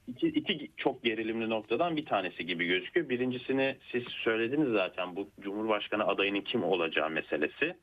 iki, 0.07 0.29
iki 0.29 0.69
çok 0.77 1.05
gerilimli 1.05 1.51
noktadan 1.51 1.97
bir 1.97 2.07
tanesi 2.07 2.47
gibi 2.47 2.66
gözüküyor. 2.66 3.09
Birincisini 3.09 3.77
siz 3.92 4.03
söylediniz 4.09 4.69
zaten 4.69 5.16
bu 5.16 5.29
Cumhurbaşkanı 5.40 6.07
adayının 6.07 6.40
kim 6.40 6.64
olacağı 6.64 7.11
meselesi. 7.11 7.77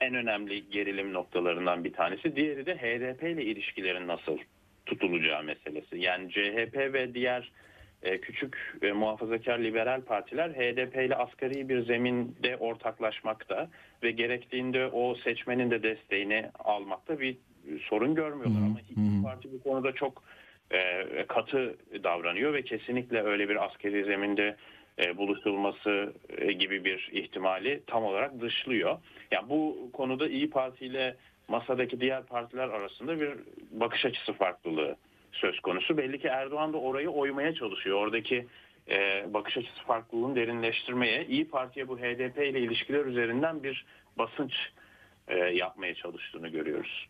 En 0.00 0.14
önemli 0.14 0.70
gerilim 0.70 1.12
noktalarından 1.12 1.84
bir 1.84 1.92
tanesi. 1.92 2.36
Diğeri 2.36 2.66
de 2.66 2.76
HDP 2.76 3.22
ile 3.22 3.44
ilişkilerin 3.44 4.08
nasıl 4.08 4.38
tutulacağı 4.86 5.44
meselesi. 5.44 5.98
Yani 5.98 6.30
CHP 6.30 6.76
ve 6.76 7.14
diğer 7.14 7.52
e, 8.02 8.20
küçük 8.20 8.76
e, 8.82 8.92
muhafazakar 8.92 9.58
liberal 9.58 10.00
partiler 10.00 10.50
HDP 10.50 10.96
ile 10.96 11.16
asgari 11.16 11.68
bir 11.68 11.82
zeminde 11.82 12.56
ortaklaşmakta 12.56 13.68
ve 14.02 14.10
gerektiğinde 14.10 14.86
o 14.86 15.14
seçmenin 15.14 15.70
de 15.70 15.82
desteğini 15.82 16.46
almakta 16.58 17.20
bir 17.20 17.36
sorun 17.88 18.14
görmüyorlar. 18.14 18.60
Ama 18.60 18.78
hiçbir 18.78 19.22
parti 19.22 19.52
bu 19.52 19.62
konuda 19.62 19.92
çok 19.92 20.22
e, 20.72 21.06
katı 21.28 21.76
davranıyor 22.04 22.54
ve 22.54 22.62
kesinlikle 22.62 23.22
öyle 23.22 23.48
bir 23.48 23.64
askeri 23.64 24.04
zeminde 24.04 24.56
e, 24.98 25.16
buluşturulması 25.16 26.12
e, 26.28 26.52
gibi 26.52 26.84
bir 26.84 27.08
ihtimali 27.12 27.82
tam 27.86 28.04
olarak 28.04 28.40
dışlıyor. 28.40 28.98
Yani 29.30 29.48
bu 29.48 29.90
konuda 29.92 30.28
İyi 30.28 30.50
Parti 30.50 30.86
ile 30.86 31.16
masadaki 31.48 32.00
diğer 32.00 32.22
partiler 32.22 32.68
arasında 32.68 33.20
bir 33.20 33.30
bakış 33.70 34.04
açısı 34.04 34.32
farklılığı 34.32 34.96
söz 35.32 35.60
konusu. 35.60 35.96
Belli 35.96 36.18
ki 36.18 36.28
Erdoğan 36.28 36.72
da 36.72 36.78
orayı 36.78 37.10
oymaya 37.10 37.54
çalışıyor. 37.54 37.98
Oradaki 37.98 38.46
e, 38.88 39.26
bakış 39.34 39.56
açısı 39.56 39.84
farklılığını 39.86 40.36
derinleştirmeye, 40.36 41.26
İyi 41.26 41.48
Parti'ye 41.48 41.88
bu 41.88 41.98
HDP 41.98 42.38
ile 42.38 42.60
ilişkiler 42.60 43.04
üzerinden 43.04 43.62
bir 43.62 43.84
basınç 44.18 44.52
e, 45.28 45.36
yapmaya 45.36 45.94
çalıştığını 45.94 46.48
görüyoruz. 46.48 47.08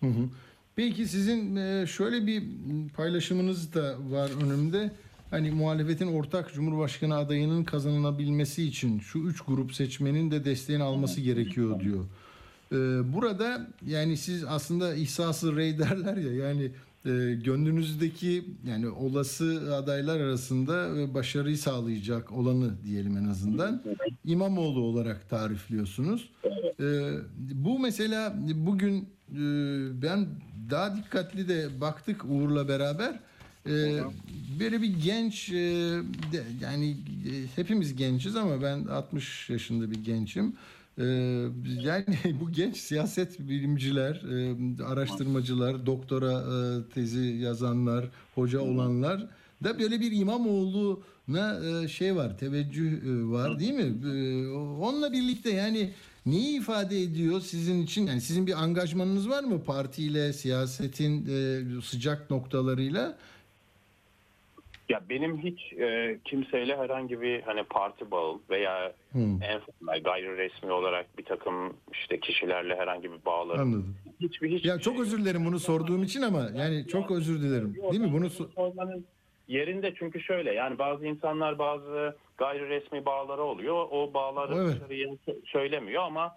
Hı 0.00 0.06
hı. 0.06 0.28
Peki 0.76 1.06
sizin 1.06 1.56
e, 1.56 1.86
şöyle 1.86 2.26
bir 2.26 2.42
paylaşımınız 2.96 3.74
da 3.74 3.96
var 4.10 4.30
önümde. 4.44 4.90
Hani 5.30 5.50
muhalefetin 5.50 6.06
ortak 6.06 6.54
Cumhurbaşkanı 6.54 7.16
adayının 7.16 7.64
kazanılabilmesi 7.64 8.62
için 8.62 9.00
şu 9.00 9.18
üç 9.18 9.40
grup 9.40 9.74
seçmenin 9.74 10.30
de 10.30 10.44
desteğini 10.44 10.82
alması 10.82 11.20
gerekiyor 11.20 11.80
diyor. 11.80 12.04
E, 12.72 12.76
Burada 13.12 13.66
yani 13.86 14.16
siz 14.16 14.44
aslında 14.44 14.94
ihsası 14.94 15.56
rey 15.56 15.78
derler 15.78 16.16
ya 16.16 16.48
yani 16.48 16.70
e, 17.04 17.10
gönlünüzdeki 17.44 18.44
yani 18.66 18.88
olası 18.88 19.74
adaylar 19.76 20.20
arasında 20.20 21.00
e, 21.00 21.14
başarıyı 21.14 21.58
sağlayacak 21.58 22.32
olanı 22.32 22.70
diyelim 22.84 23.16
en 23.16 23.24
azından 23.24 23.82
İmamoğlu 24.24 24.80
olarak 24.80 25.30
tarifliyorsunuz. 25.30 26.30
E, 26.80 27.12
bu 27.38 27.78
mesela 27.78 28.36
bugün 28.54 28.96
e, 29.32 29.38
ben 30.02 30.26
daha 30.70 30.96
dikkatli 30.96 31.48
de 31.48 31.80
baktık 31.80 32.24
Uğur'la 32.24 32.68
beraber. 32.68 33.20
E, 33.66 34.00
böyle 34.60 34.82
bir 34.82 35.02
genç 35.04 35.48
e, 35.50 35.54
de- 36.32 36.44
yani 36.62 36.90
e, 36.90 37.32
hepimiz 37.56 37.96
gençiz 37.96 38.36
ama 38.36 38.62
ben 38.62 38.84
60 38.86 39.50
yaşında 39.50 39.90
bir 39.90 40.04
gençim. 40.04 40.52
E, 40.98 41.04
yani 41.66 42.04
bu 42.40 42.52
genç 42.52 42.76
siyaset 42.76 43.38
bilimciler, 43.38 44.14
e, 44.14 44.84
araştırmacılar, 44.84 45.86
doktora 45.86 46.32
e, 46.32 46.88
tezi 46.94 47.20
yazanlar, 47.20 48.08
hoca 48.34 48.60
olanlar 48.60 49.26
da 49.64 49.78
böyle 49.78 50.00
bir 50.00 50.12
İmamoğlu'na 50.12 51.60
e, 51.64 51.88
şey 51.88 52.16
var, 52.16 52.38
teveccüh 52.38 53.00
var 53.04 53.60
değil 53.60 53.72
mi? 53.72 54.08
Onunla 54.80 55.12
birlikte 55.12 55.50
yani 55.50 55.90
neyi 56.26 56.58
ifade 56.58 57.02
ediyor 57.02 57.40
sizin 57.40 57.82
için? 57.82 58.06
Yani 58.06 58.20
sizin 58.20 58.46
bir 58.46 58.62
angajmanınız 58.62 59.28
var 59.28 59.44
mı 59.44 59.64
partiyle, 59.64 60.32
siyasetin 60.32 61.26
sıcak 61.80 62.30
noktalarıyla? 62.30 63.18
Ya 64.90 65.00
benim 65.10 65.38
hiç 65.38 65.72
e, 65.72 66.18
kimseyle 66.24 66.76
herhangi 66.76 67.20
bir 67.20 67.42
hani 67.42 67.64
parti 67.64 68.10
bağı 68.10 68.38
veya 68.50 68.92
en 69.14 69.60
fazla 69.60 69.98
gayri 69.98 70.36
resmi 70.36 70.72
olarak 70.72 71.18
bir 71.18 71.24
takım 71.24 71.76
işte 71.92 72.20
kişilerle 72.20 72.76
herhangi 72.76 73.12
bir 73.12 73.24
bağlarım. 73.26 73.60
Anladım. 73.60 73.96
Hiçbir 74.20 74.50
hiç 74.50 74.64
Ya 74.64 74.78
çok 74.78 75.00
özür 75.00 75.18
dilerim 75.18 75.44
bunu 75.46 75.58
sorduğum 75.58 76.02
için 76.02 76.22
ama 76.22 76.48
yani 76.56 76.86
çok 76.86 77.10
özür 77.10 77.42
dilerim. 77.42 77.74
Değil 77.90 78.02
mi? 78.02 78.12
Bunu 78.12 78.26
so- 78.26 78.54
sormanın 78.54 79.04
yerinde 79.48 79.94
çünkü 79.98 80.20
şöyle 80.20 80.52
yani 80.52 80.78
bazı 80.78 81.06
insanlar 81.06 81.58
bazı 81.58 82.16
gayri 82.38 82.68
resmi 82.68 83.04
bağları 83.06 83.42
oluyor. 83.42 83.86
O 83.90 84.14
bağları 84.14 84.54
Evet. 84.54 85.18
söylemiyor 85.46 86.02
ama 86.02 86.36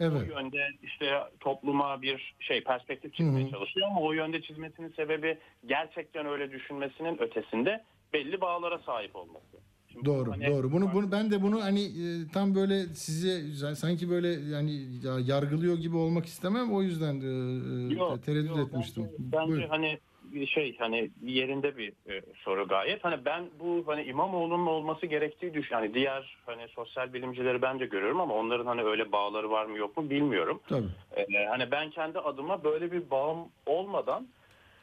Evet. 0.00 0.22
o 0.22 0.38
yönde 0.38 0.68
işte 0.82 1.18
topluma 1.40 2.02
bir 2.02 2.34
şey 2.40 2.64
perspektif 2.64 3.14
çizmeye 3.14 3.50
çalışıyor 3.50 3.86
ama 3.90 4.00
o 4.00 4.12
yönde 4.12 4.42
çizmesinin 4.42 4.92
sebebi 4.96 5.38
gerçekten 5.66 6.26
öyle 6.26 6.50
düşünmesinin 6.50 7.22
ötesinde 7.22 7.84
belli 8.14 8.40
bağlara 8.40 8.78
sahip 8.78 9.16
olması. 9.16 9.44
Şimdi 9.92 10.06
Doğru, 10.06 10.30
hani- 10.32 10.46
doğru. 10.46 10.72
Bunu, 10.72 10.92
bunu 10.94 11.12
ben 11.12 11.30
de 11.30 11.42
bunu 11.42 11.62
hani 11.64 11.82
e, 11.84 12.28
tam 12.32 12.54
böyle 12.54 12.80
size 12.86 13.74
sanki 13.74 14.10
böyle 14.10 14.28
yani 14.28 14.72
ya- 15.04 15.20
yargılıyor 15.34 15.78
gibi 15.78 15.96
olmak 15.96 16.26
istemem. 16.26 16.72
O 16.74 16.82
yüzden 16.82 17.14
e, 17.20 17.94
Yok, 17.94 18.22
tereddüt 18.24 18.48
yok, 18.56 18.68
etmiştim. 18.68 19.02
Bence, 19.04 19.32
bence 19.32 19.52
Buyurun. 19.52 19.68
hani 19.68 19.98
şey 20.46 20.76
hani 20.78 21.10
yerinde 21.22 21.76
bir 21.76 21.88
e, 21.88 22.22
soru 22.36 22.68
gayet. 22.68 23.04
Hani 23.04 23.24
ben 23.24 23.44
bu 23.60 23.82
hani 23.86 24.02
İmamoğlu'nun 24.02 24.66
olması 24.66 25.06
gerektiği 25.06 25.54
düş 25.54 25.72
hani 25.72 25.94
diğer 25.94 26.36
hani 26.46 26.68
sosyal 26.68 27.12
bilimcileri 27.12 27.62
ben 27.62 27.80
de 27.80 27.86
görüyorum 27.86 28.20
ama 28.20 28.34
onların 28.34 28.66
hani 28.66 28.82
öyle 28.82 29.12
bağları 29.12 29.50
var 29.50 29.64
mı 29.66 29.78
yok 29.78 29.96
mu 29.96 30.10
bilmiyorum. 30.10 30.60
Tabii. 30.68 30.86
E, 31.16 31.44
hani 31.46 31.70
ben 31.70 31.90
kendi 31.90 32.18
adıma 32.18 32.64
böyle 32.64 32.92
bir 32.92 33.10
bağım 33.10 33.38
olmadan 33.66 34.28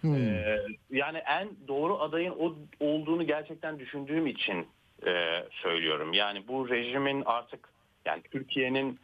Hmm. 0.01 0.15
e, 0.15 0.57
yani 0.89 1.17
en 1.17 1.49
doğru 1.67 1.99
adayın 1.99 2.35
o 2.39 2.55
olduğunu 2.79 3.27
gerçekten 3.27 3.79
düşündüğüm 3.79 4.27
için 4.27 4.67
e, 5.05 5.43
söylüyorum. 5.51 6.13
Yani 6.13 6.47
bu 6.47 6.69
rejimin 6.69 7.23
artık 7.25 7.69
yani 8.05 8.21
Türkiye'nin 8.31 8.99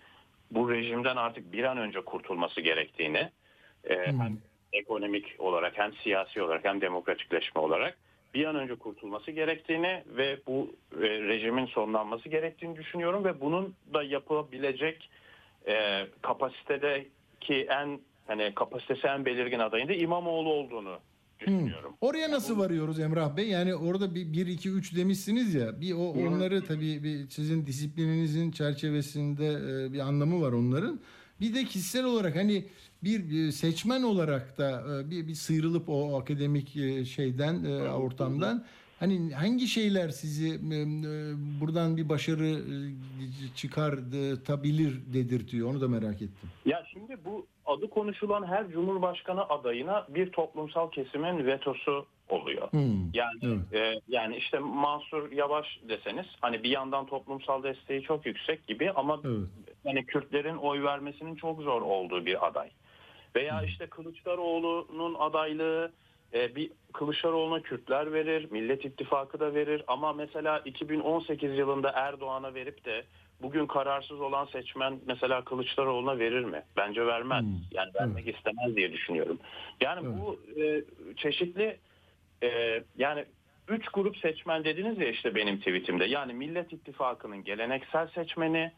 bu 0.51 0.71
rejimden 0.71 1.15
artık 1.15 1.53
bir 1.53 1.63
an 1.63 1.77
önce 1.77 2.01
kurtulması 2.01 2.61
gerektiğini 2.61 3.29
e, 3.89 4.05
hem 4.05 4.37
ekonomik 4.73 5.35
olarak 5.39 5.77
hem 5.77 5.93
siyasi 5.93 6.41
olarak 6.41 6.65
hem 6.65 6.81
demokratikleşme 6.81 7.61
olarak 7.61 7.97
bir 8.33 8.45
an 8.45 8.55
önce 8.55 8.75
kurtulması 8.75 9.31
gerektiğini 9.31 10.03
ve 10.07 10.39
bu 10.47 10.75
e, 10.95 11.01
rejimin 11.01 11.65
sonlanması 11.65 12.29
gerektiğini 12.29 12.75
düşünüyorum 12.75 13.23
ve 13.23 13.41
bunun 13.41 13.75
da 13.93 14.03
yapılabilecek 14.03 15.09
e, 15.67 16.07
kapasitedeki 16.21 17.67
en 17.69 17.99
hani 18.27 18.53
kapasitesi 18.55 19.07
en 19.07 19.25
belirgin 19.25 19.59
adayın 19.59 19.87
da 19.87 19.93
İmamoğlu 19.93 20.49
olduğunu 20.49 20.99
düşünüyorum. 21.39 21.93
Oraya 22.01 22.31
nasıl 22.31 22.59
varıyoruz 22.59 22.99
Emrah 22.99 23.37
Bey? 23.37 23.49
Yani 23.49 23.75
orada 23.75 24.15
bir 24.15 24.33
1 24.33 24.47
2 24.47 24.69
3 24.69 24.95
demişsiniz 24.95 25.53
ya. 25.53 25.81
Bir 25.81 25.93
o 25.93 25.97
onları 25.97 26.65
tabii 26.65 27.03
bir 27.03 27.29
sizin 27.29 27.65
disiplininizin 27.65 28.51
çerçevesinde 28.51 29.47
e, 29.47 29.93
bir 29.93 29.99
anlamı 29.99 30.41
var 30.41 30.51
onların. 30.51 30.99
Bir 31.41 31.55
de 31.55 31.63
kişisel 31.63 32.05
olarak 32.05 32.35
hani 32.35 32.65
bir 33.03 33.51
seçmen 33.51 34.03
olarak 34.03 34.57
da 34.57 34.83
e, 34.99 35.09
bir, 35.09 35.27
bir 35.27 35.35
sıyrılıp 35.35 35.89
o 35.89 36.17
akademik 36.19 36.75
e, 36.75 37.05
şeyden 37.05 37.65
ortamdan 37.89 38.65
hani 38.99 39.33
hangi 39.33 39.67
şeyler 39.67 40.09
sizi 40.09 40.59
buradan 41.61 41.97
bir 41.97 42.09
başarı 42.09 42.61
çıkartabilir 43.55 45.13
dedirtiyor 45.13 45.69
onu 45.69 45.81
da 45.81 45.87
merak 45.87 46.21
ettim. 46.21 46.49
Ya 46.65 46.83
şimdi 46.93 47.17
bu 47.25 47.47
adı 47.67 47.89
konuşulan 47.89 48.47
her 48.47 48.67
cumhurbaşkanı 48.67 49.49
adayına 49.49 50.05
bir 50.09 50.31
toplumsal 50.31 50.89
kesimin 50.91 51.45
vetosu 51.47 52.05
oluyor. 52.29 52.71
Hmm, 52.71 53.11
Yani 53.13 53.39
evet. 53.73 53.73
e, 53.73 53.99
yani 54.07 54.37
işte 54.37 54.59
Mansur 54.59 55.31
Yavaş 55.31 55.79
deseniz 55.89 56.25
hani 56.41 56.63
bir 56.63 56.69
yandan 56.69 57.05
toplumsal 57.05 57.63
desteği 57.63 58.01
çok 58.01 58.25
yüksek 58.25 58.67
gibi 58.67 58.91
ama 58.91 59.19
Evet. 59.25 59.47
hani 59.85 60.05
Kürtlerin 60.05 60.57
oy 60.57 60.83
vermesinin 60.83 61.35
çok 61.35 61.61
zor 61.61 61.81
olduğu 61.81 62.25
bir 62.25 62.47
aday. 62.47 62.69
Veya 63.35 63.61
işte 63.63 63.87
Kılıçdaroğlu'nun 63.87 65.13
adaylığı 65.13 65.91
e, 66.33 66.55
bir 66.55 66.71
Kılıçdaroğlu'na 66.93 67.61
Kürtler 67.61 68.13
verir, 68.13 68.51
Millet 68.51 68.85
İttifakı 68.85 69.39
da 69.39 69.53
verir 69.53 69.83
ama 69.87 70.13
mesela 70.13 70.59
2018 70.59 71.57
yılında 71.57 71.91
Erdoğan'a 71.95 72.53
verip 72.53 72.85
de 72.85 73.03
bugün 73.41 73.67
kararsız 73.67 74.21
olan 74.21 74.45
seçmen 74.45 74.99
mesela 75.05 75.43
Kılıçdaroğlu'na 75.43 76.19
verir 76.19 76.43
mi? 76.43 76.63
Bence 76.77 77.05
vermez. 77.05 77.43
Hmm. 77.43 77.51
Yani 77.71 77.91
vermek 77.95 78.27
istemez 78.27 78.75
diye 78.75 78.93
düşünüyorum. 78.93 79.39
Yani 79.81 80.07
Evet. 80.07 80.17
bu 80.19 80.39
e, 80.61 80.83
çeşitli 81.15 81.77
e, 82.43 82.83
yani 82.97 83.25
üç 83.67 83.89
grup 83.89 84.17
seçmen 84.17 84.63
dediniz 84.63 84.99
ya 84.99 85.09
işte 85.09 85.35
benim 85.35 85.57
tweetimde. 85.57 86.05
Yani 86.05 86.33
Millet 86.33 86.73
İttifakı'nın 86.73 87.43
geleneksel 87.43 88.07
seçmeni, 88.07 88.71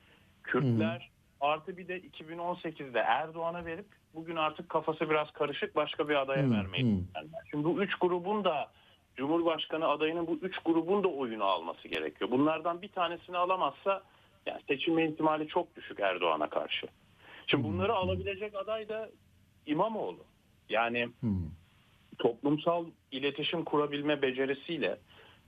Kürtler 0.44 1.10
artı 1.42 1.78
bir 1.78 1.88
de 1.88 2.00
2018'de 2.00 3.00
Erdoğan'a 3.00 3.66
verip 3.66 3.86
bugün 4.14 4.36
artık 4.36 4.70
kafası 4.70 5.10
biraz 5.10 5.32
karışık 5.32 5.76
başka 5.76 6.10
bir 6.10 6.16
adaya 6.16 6.44
Hı, 6.44 6.52
vermeyi 6.52 6.84
düşünenler. 6.84 7.42
Şimdi 7.52 7.64
bu 7.64 7.84
üç 7.84 7.96
grubun 7.96 8.44
da 8.44 8.72
Cumhurbaşkanı 9.16 9.88
adayının 9.88 10.28
bu 10.28 10.40
üç 10.42 10.58
grubun 10.66 11.04
da 11.04 11.08
oyunu 11.08 11.44
alması 11.44 11.88
gerekiyor. 11.88 12.32
Bunlardan 12.32 12.82
bir 12.82 12.88
tanesini 12.88 13.38
alamazsa 13.38 14.04
yani 14.46 14.62
seçilme 14.68 15.06
ihtimali 15.10 15.48
çok 15.48 15.76
düşük 15.76 16.00
Erdoğan'a 16.00 16.50
karşı. 16.50 16.88
Şimdi 17.48 17.64
bunları 17.64 17.94
alabilecek 17.94 18.56
aday 18.56 18.90
da 18.90 19.10
İmamoğlu. 19.66 20.24
Yani 20.70 21.10
Hmm. 21.20 21.50
toplumsal 22.18 22.86
iletişim 23.12 23.64
kurabilme 23.66 24.22
becerisiyle 24.22 24.98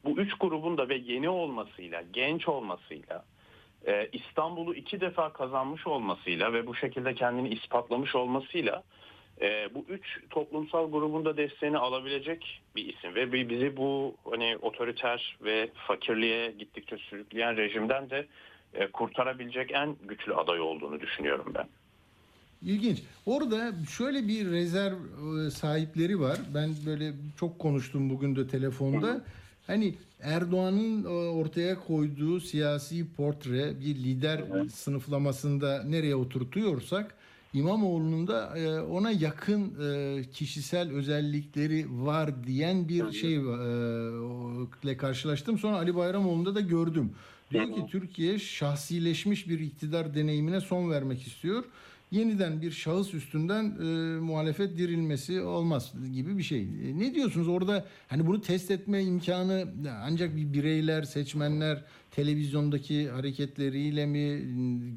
bu 0.06 0.10
üç 0.19 0.34
grubun 0.34 0.77
da 0.77 0.89
ve 0.89 0.95
yeni 0.95 1.30
olmasıyla, 1.30 2.01
genç 2.13 2.47
olmasıyla, 2.47 3.25
e, 3.88 4.10
İstanbul'u 4.13 4.75
iki 4.75 5.01
defa 5.01 5.34
kazanmış 5.34 5.88
olmasıyla 5.88 6.54
ve 6.54 6.67
bu 6.67 6.75
şekilde 6.75 7.15
kendini 7.15 7.49
ispatlamış 7.49 8.15
olmasıyla 8.15 8.84
e, 9.41 9.75
bu 9.75 9.86
üç 9.89 10.19
toplumsal 10.30 10.91
grubun 10.91 11.25
da 11.25 11.38
desteğini 11.38 11.77
alabilecek 11.77 12.62
bir 12.75 12.93
isim 12.93 13.15
ve 13.15 13.34
bi- 13.34 13.49
bizi 13.49 13.77
bu 13.77 14.15
hani 14.32 14.58
otoriter 14.62 15.38
ve 15.41 15.69
fakirliğe 15.88 16.51
gittikçe 16.51 16.97
sürükleyen 16.97 17.58
rejimden 17.58 18.10
de 18.10 18.27
kurtarabilecek 18.93 19.71
en 19.71 19.95
güçlü 20.07 20.36
aday 20.36 20.60
olduğunu 20.62 20.99
düşünüyorum 20.99 21.53
ben. 21.55 21.67
İlginç. 22.62 23.03
Orada 23.25 23.71
şöyle 23.89 24.27
bir 24.27 24.51
rezerv 24.51 24.95
e, 25.47 25.51
sahipleri 25.51 26.19
var. 26.19 26.38
Ben 26.53 26.69
böyle 26.86 27.13
çok 27.39 27.60
konuştum 27.60 28.10
bugün 28.10 28.36
de 28.36 28.47
telefonda. 28.47 29.21
Hani 29.67 29.95
Erdoğan'ın 30.21 31.03
e, 31.03 31.07
ortaya 31.07 31.79
koyduğu 31.79 32.39
siyasi 32.39 33.15
portre 33.15 33.79
bir 33.79 33.95
lider 33.95 34.41
sınıflamasında 34.73 35.84
nereye 35.84 36.15
oturtuyorsak 36.15 37.15
İmamoğlu'nun 37.53 38.27
da 38.27 38.57
e, 38.57 38.81
ona 38.81 39.12
yakın 39.12 39.73
e, 39.84 40.21
kişisel 40.34 40.91
özellikleri 40.91 41.86
var 41.89 42.43
diyen 42.43 42.89
bir 42.89 43.12
şey 43.12 43.36
e, 43.36 43.39
ile 44.84 44.97
karşılaştım. 44.97 45.57
Sonra 45.57 45.77
Ali 45.77 45.95
Bayramoğlu'nda 45.95 46.55
da 46.55 46.62
gördüm. 46.62 47.12
Diyor 47.52 47.76
ki 47.76 47.86
Türkiye 47.92 48.40
şahsileşmiş 48.40 49.50
bir 49.50 49.60
iktidar 49.60 50.16
deneyimine 50.16 50.62
son 50.62 50.92
vermek 50.92 51.28
istiyor. 51.28 51.64
Yeniden 52.12 52.62
bir 52.62 52.72
şahıs 52.72 53.14
üstünden 53.14 53.64
e, 53.64 54.20
muhalefet 54.20 54.78
dirilmesi 54.78 55.42
olmaz 55.42 55.94
gibi 56.14 56.38
bir 56.38 56.44
şey. 56.44 56.62
E, 56.62 57.00
ne 57.00 57.16
diyorsunuz? 57.16 57.48
Orada 57.48 57.86
hani 58.08 58.28
bunu 58.28 58.42
test 58.42 58.72
etme 58.72 59.04
imkanı 59.04 59.68
ancak 60.04 60.36
bir 60.36 60.54
bireyler, 60.54 61.04
seçmenler 61.04 61.84
televizyondaki 62.12 63.10
hareketleriyle 63.10 64.06
mi, 64.06 64.42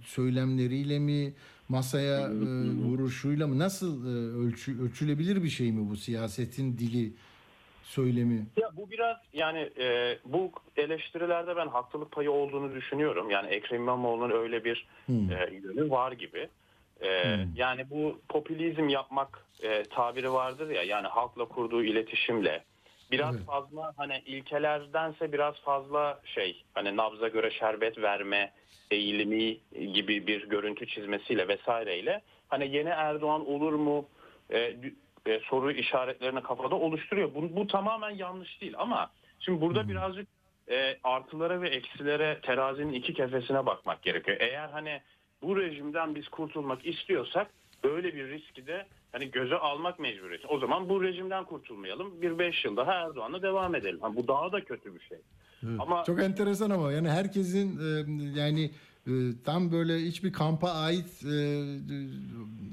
söylemleriyle 0.06 0.98
mi, 0.98 1.32
masaya 1.68 2.20
e, 2.20 2.34
vuruşuyla 2.70 3.46
mı 3.46 3.58
nasıl 3.58 4.06
e, 4.06 4.08
ölçü, 4.36 4.82
ölçülebilir 4.82 5.42
bir 5.42 5.50
şey 5.50 5.72
mi 5.72 5.90
bu 5.90 5.96
siyasetin 5.96 6.78
dili, 6.78 7.12
söylemi? 7.84 8.46
Ya 8.56 8.70
bu 8.76 8.90
biraz 8.90 9.16
yani 9.32 9.70
e, 9.78 10.18
bu 10.24 10.52
eleştirilerde 10.76 11.56
ben 11.56 11.66
haklılık 11.68 12.12
payı 12.12 12.30
olduğunu 12.30 12.74
düşünüyorum. 12.74 13.30
Yani 13.30 13.48
Ekrem 13.48 13.80
İmamoğlu'nun 13.80 14.30
öyle 14.30 14.64
bir 14.64 14.86
Hmm. 15.06 15.30
e, 15.32 15.48
yönü 15.52 15.90
var 15.90 16.12
gibi. 16.12 16.48
E, 17.00 17.34
Hmm. 17.36 17.54
Yani 17.56 17.90
bu 17.90 18.20
popülizm 18.28 18.88
yapmak 18.88 19.44
e, 19.62 19.82
tabiri 19.82 20.32
vardır 20.32 20.70
ya 20.70 20.82
yani 20.82 21.06
halkla 21.06 21.44
kurduğu 21.44 21.82
iletişimle 21.84 22.64
biraz 23.10 23.34
Evet. 23.36 23.46
fazla 23.46 23.92
hani 23.96 24.22
ilkelerdense 24.26 25.32
biraz 25.32 25.54
fazla 25.54 26.20
şey 26.24 26.64
hani 26.74 26.96
nabza 26.96 27.28
göre 27.28 27.50
şerbet 27.50 27.98
verme 27.98 28.52
eğilimi 28.90 29.58
gibi 29.92 30.26
bir 30.26 30.48
görüntü 30.48 30.86
çizmesiyle 30.86 31.48
vesaireyle 31.48 32.20
hani 32.48 32.76
yeni 32.76 32.88
Erdoğan 32.88 33.48
olur 33.48 33.72
mu 33.72 34.08
e, 34.52 34.76
e, 35.26 35.40
soru 35.50 35.72
işaretlerini 35.72 36.42
kafada 36.42 36.74
oluşturuyor. 36.74 37.34
Bu, 37.34 37.56
bu 37.56 37.66
tamamen 37.66 38.10
yanlış 38.10 38.60
değil 38.60 38.74
ama 38.78 39.10
şimdi 39.40 39.60
burada 39.60 39.88
birazcık 39.88 40.28
e, 40.70 40.98
artılara 41.04 41.60
ve 41.62 41.68
eksilere 41.68 42.40
terazinin 42.42 42.92
iki 42.92 43.14
kefesine 43.14 43.66
bakmak 43.66 44.02
gerekiyor. 44.02 44.36
Eğer 44.40 44.68
hani 44.68 45.00
bu 45.42 45.56
rejimden 45.56 46.14
biz 46.14 46.28
kurtulmak 46.28 46.86
istiyorsak 46.86 47.50
böyle 47.84 48.14
bir 48.14 48.28
riski 48.28 48.66
de 48.66 48.86
hani 49.12 49.30
göze 49.30 49.54
almak 49.54 49.98
mecburiyeti. 49.98 50.46
O 50.46 50.58
zaman 50.58 50.88
bu 50.88 51.02
rejimden 51.02 51.44
kurtulmayalım. 51.44 52.22
Bir 52.22 52.38
beş 52.38 52.64
yıl 52.64 52.76
daha 52.76 52.92
Erdoğan'la 52.92 53.42
devam 53.42 53.74
edelim. 53.74 54.00
Ha, 54.00 54.16
bu 54.16 54.28
daha 54.28 54.52
da 54.52 54.64
kötü 54.64 54.94
bir 54.94 55.00
şey. 55.00 55.18
Ama 55.78 56.04
Çok 56.04 56.22
enteresan 56.22 56.70
ama 56.70 56.92
yani 56.92 57.10
herkesin 57.10 57.78
e, 57.78 58.40
yani 58.40 58.70
tam 59.44 59.72
böyle 59.72 60.06
hiçbir 60.06 60.32
kampa 60.32 60.70
ait 60.70 61.24
e, 61.24 61.34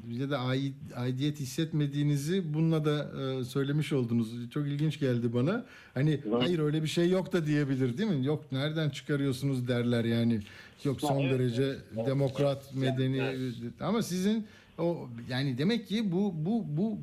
ya 0.10 0.30
da 0.30 0.40
ait, 0.40 0.74
aidiyet 0.96 1.40
hissetmediğinizi 1.40 2.54
bununla 2.54 2.86
da 2.86 3.12
e, 3.22 3.44
söylemiş 3.44 3.94
oldunuz. 3.94 4.50
Çok 4.50 4.68
ilginç 4.68 5.00
geldi 5.00 5.34
bana. 5.34 5.66
Hani 5.94 6.20
hayır 6.40 6.60
öyle 6.60 6.84
bir 6.84 6.88
şey 6.88 7.10
yok 7.10 7.34
da 7.34 7.46
diyebilir 7.46 7.98
değil 7.98 8.10
mi? 8.10 8.26
Yok 8.26 8.52
nereden 8.52 8.90
çıkarıyorsunuz 8.90 9.68
derler 9.68 10.06
yani. 10.06 10.40
Yok 10.84 11.02
son 11.02 11.20
evet, 11.20 11.40
derece 11.40 11.64
evet, 11.64 11.80
evet. 11.96 12.08
demokrat, 12.08 12.76
medeni 12.76 13.18
evet. 13.18 13.54
ama 13.80 14.02
sizin 14.04 14.46
o 14.78 15.10
yani 15.30 15.58
demek 15.58 15.88
ki 15.88 16.12
bu 16.12 16.34
bu 16.46 16.66
bu 16.68 16.98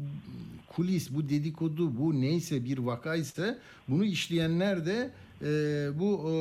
kulis, 0.68 1.10
bu 1.14 1.28
dedikodu, 1.28 1.98
bu 1.98 2.20
neyse 2.20 2.64
bir 2.64 2.78
vakaysa 2.78 3.58
bunu 3.88 4.04
işleyenler 4.04 4.86
de 4.86 5.10
e, 5.42 5.48
bu 5.98 6.04
e, 6.04 6.32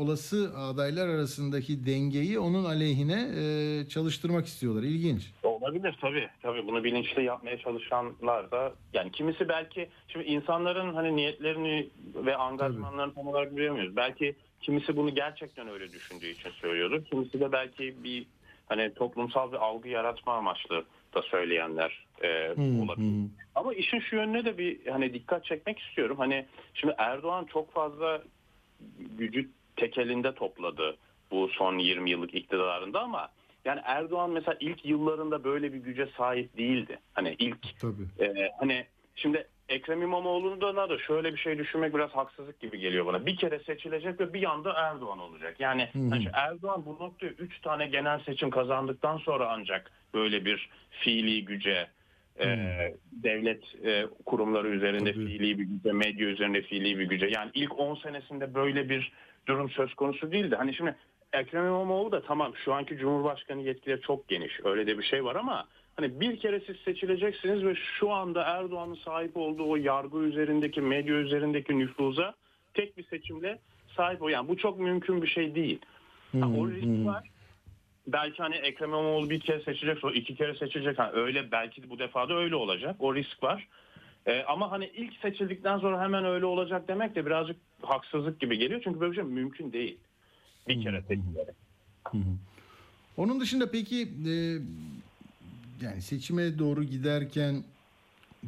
olası 0.00 0.52
adaylar 0.58 1.08
arasındaki 1.08 1.86
dengeyi 1.86 2.38
onun 2.38 2.64
aleyhine 2.64 3.28
e, 3.36 3.88
çalıştırmak 3.88 4.46
istiyorlar. 4.46 4.82
İlginç. 4.82 5.32
Olabilir 5.42 5.96
tabii. 6.00 6.28
Tabii 6.42 6.66
bunu 6.66 6.84
bilinçli 6.84 7.24
yapmaya 7.24 7.58
çalışanlar 7.58 8.50
da 8.50 8.72
yani 8.92 9.12
kimisi 9.12 9.48
belki 9.48 9.88
şimdi 10.08 10.26
insanların 10.26 10.94
hani 10.94 11.16
niyetlerini 11.16 11.88
ve 12.14 12.36
angajmanlarını 12.36 13.14
tam 13.14 13.26
olarak 13.28 13.56
bilemiyoruz. 13.56 13.96
Belki 13.96 14.34
kimisi 14.60 14.96
bunu 14.96 15.14
gerçekten 15.14 15.68
öyle 15.68 15.92
düşündüğü 15.92 16.26
için 16.26 16.50
söylüyordur. 16.50 17.04
Kimisi 17.04 17.40
de 17.40 17.52
belki 17.52 18.04
bir 18.04 18.26
hani 18.66 18.94
toplumsal 18.94 19.52
bir 19.52 19.56
algı 19.56 19.88
yaratma 19.88 20.34
amaçlı 20.34 20.84
da 21.14 21.22
söyleyenler 21.22 22.06
e, 22.22 22.50
olabilir. 22.82 23.30
Ama 23.54 23.74
işin 23.74 24.00
şu 24.00 24.16
yönüne 24.16 24.44
de 24.44 24.58
bir 24.58 24.86
hani 24.86 25.14
dikkat 25.14 25.44
çekmek 25.44 25.78
istiyorum. 25.78 26.16
Hani 26.18 26.46
şimdi 26.74 26.94
Erdoğan 26.98 27.44
çok 27.44 27.72
fazla 27.72 28.22
gücü 29.18 29.50
tek 29.76 29.98
elinde 29.98 30.34
topladı 30.34 30.96
bu 31.30 31.48
son 31.48 31.78
20 31.78 32.10
yıllık 32.10 32.34
iktidarında 32.34 33.00
ama 33.00 33.28
yani 33.64 33.80
Erdoğan 33.84 34.30
mesela 34.30 34.56
ilk 34.60 34.84
yıllarında 34.84 35.44
böyle 35.44 35.72
bir 35.72 35.78
güce 35.78 36.08
sahip 36.16 36.56
değildi. 36.56 36.98
Hani 37.12 37.36
ilk 37.38 37.80
Tabii. 37.80 38.24
e, 38.24 38.50
hani 38.58 38.86
şimdi 39.16 39.46
Ekrem 39.68 40.02
İmamoğlu'na 40.02 40.88
da 40.88 40.98
şöyle 40.98 41.32
bir 41.32 41.38
şey 41.38 41.58
düşünmek 41.58 41.94
biraz 41.94 42.10
haksızlık 42.10 42.60
gibi 42.60 42.78
geliyor 42.78 43.06
bana. 43.06 43.26
Bir 43.26 43.36
kere 43.36 43.58
seçilecek 43.58 44.20
ve 44.20 44.32
bir 44.32 44.50
anda 44.50 44.72
Erdoğan 44.72 45.18
olacak. 45.18 45.60
Yani 45.60 45.88
hani 46.10 46.28
Erdoğan 46.32 46.86
bu 46.86 47.04
noktaya 47.04 47.28
3 47.28 47.60
tane 47.60 47.86
genel 47.86 48.20
seçim 48.20 48.50
kazandıktan 48.50 49.18
sonra 49.18 49.48
ancak 49.50 49.90
böyle 50.14 50.44
bir 50.44 50.68
fiili 50.90 51.44
güce 51.44 51.86
e, 52.40 52.46
devlet 53.12 53.62
e, 53.84 54.06
kurumları 54.26 54.68
üzerinde 54.68 55.12
Tabii. 55.12 55.26
fiili 55.26 55.58
bir 55.58 55.64
güce, 55.64 55.92
medya 55.92 56.26
üzerinde 56.26 56.62
fiili 56.62 56.98
bir 56.98 57.04
güce. 57.04 57.26
Yani 57.26 57.50
ilk 57.54 57.78
10 57.78 57.94
senesinde 57.94 58.54
böyle 58.54 58.88
bir 58.88 59.12
durum 59.46 59.70
söz 59.70 59.94
konusu 59.94 60.32
değildi. 60.32 60.56
Hani 60.56 60.74
şimdi 60.74 60.96
Ekrem 61.32 61.66
İmamoğlu 61.66 62.12
da 62.12 62.22
tamam 62.22 62.52
şu 62.64 62.74
anki 62.74 62.96
Cumhurbaşkanı 62.96 63.62
yetkileri 63.62 64.00
çok 64.00 64.28
geniş. 64.28 64.60
Öyle 64.64 64.86
de 64.86 64.98
bir 64.98 65.02
şey 65.02 65.24
var 65.24 65.36
ama 65.36 65.66
hani 65.96 66.20
bir 66.20 66.36
kere 66.36 66.60
siz 66.60 66.76
seçileceksiniz 66.76 67.64
ve 67.64 67.74
şu 67.74 68.10
anda 68.10 68.42
Erdoğan'ın 68.42 68.94
sahip 68.94 69.36
olduğu 69.36 69.70
o 69.70 69.76
yargı 69.76 70.18
üzerindeki, 70.18 70.80
medya 70.80 71.14
üzerindeki 71.14 71.78
nüfuza 71.78 72.34
tek 72.74 72.96
bir 72.96 73.04
seçimle 73.04 73.58
sahip 73.96 74.22
o. 74.22 74.28
Yani 74.28 74.48
bu 74.48 74.56
çok 74.56 74.78
mümkün 74.78 75.22
bir 75.22 75.26
şey 75.26 75.54
değil. 75.54 75.78
Ha, 76.40 76.48
o 76.58 76.68
risk 76.68 77.06
var. 77.06 77.28
Belki 78.06 78.42
hani 78.42 78.54
Ekrem 78.54 78.88
İmamoğlu 78.88 79.30
bir 79.30 79.40
kere 79.40 79.60
seçecek, 79.60 80.04
o 80.04 80.10
iki 80.10 80.34
kere 80.34 80.54
seçecek. 80.54 80.98
Ha, 80.98 81.10
öyle 81.14 81.52
belki 81.52 81.90
bu 81.90 81.98
defa 81.98 82.28
da 82.28 82.34
öyle 82.34 82.56
olacak. 82.56 82.96
O 82.98 83.14
risk 83.14 83.42
var. 83.42 83.68
Ee, 84.26 84.42
ama 84.42 84.70
hani 84.70 84.90
ilk 84.94 85.12
seçildikten 85.22 85.78
sonra 85.78 86.02
hemen 86.02 86.24
öyle 86.24 86.46
olacak 86.46 86.88
demek 86.88 87.14
de 87.14 87.26
birazcık 87.26 87.56
haksızlık 87.82 88.40
gibi 88.40 88.58
geliyor. 88.58 88.80
Çünkü 88.84 89.00
böyle 89.00 89.10
bir 89.12 89.16
şey 89.16 89.24
mümkün 89.24 89.72
değil. 89.72 89.98
Bir 90.68 90.82
kere 90.82 91.02
seçilerek. 91.02 91.54
Onun 93.16 93.40
dışında 93.40 93.70
peki 93.70 94.08
e, 94.28 94.34
yani 95.84 96.02
seçime 96.02 96.58
doğru 96.58 96.84
giderken 96.84 97.64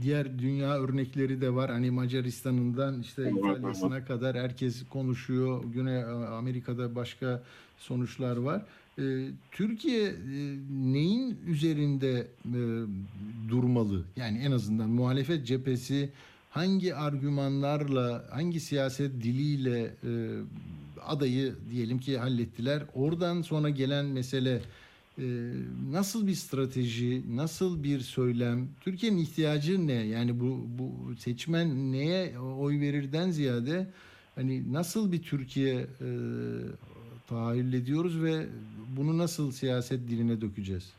diğer 0.00 0.38
dünya 0.38 0.78
örnekleri 0.78 1.40
de 1.40 1.54
var. 1.54 1.70
Hani 1.70 1.90
Macaristan'ından 1.90 3.00
işte 3.00 3.30
İtalya'sına 3.30 4.04
kadar 4.04 4.36
herkes 4.36 4.88
konuşuyor. 4.88 5.64
Güney 5.74 6.04
Amerika'da 6.38 6.94
başka 6.94 7.42
sonuçlar 7.78 8.36
var. 8.36 8.62
E, 8.98 9.02
Türkiye 9.52 10.04
e, 10.08 10.14
neyin 10.70 11.38
üzerinde 11.46 12.26
e, 12.44 12.60
durmalı? 13.48 14.04
Yani 14.16 14.38
en 14.38 14.52
azından 14.52 14.90
muhalefet 14.90 15.46
cephesi 15.46 16.10
hangi 16.50 16.94
argümanlarla, 16.94 18.24
hangi 18.30 18.60
siyaset 18.60 19.22
diliyle 19.22 19.80
e, 19.82 20.10
adayı 21.06 21.54
diyelim 21.70 21.98
ki 21.98 22.18
hallettiler. 22.18 22.82
Oradan 22.94 23.42
sonra 23.42 23.70
gelen 23.70 24.06
mesele 24.06 24.62
nasıl 25.90 26.26
bir 26.26 26.34
strateji, 26.34 27.22
nasıl 27.36 27.82
bir 27.82 28.00
söylem, 28.00 28.68
Türkiye'nin 28.80 29.18
ihtiyacı 29.18 29.86
ne? 29.86 29.92
Yani 29.92 30.40
bu 30.40 30.66
bu 30.78 31.16
seçmen 31.18 31.92
neye 31.92 32.38
oy 32.38 32.80
verirden 32.80 33.30
ziyade 33.30 33.86
hani 34.34 34.72
nasıl 34.72 35.12
bir 35.12 35.22
Türkiye 35.22 35.86
tahayyül 37.28 37.72
ediyoruz 37.72 38.24
ve 38.24 38.46
bunu 38.96 39.18
nasıl 39.18 39.50
siyaset 39.50 40.08
diline 40.08 40.40
dökeceğiz? 40.40 40.94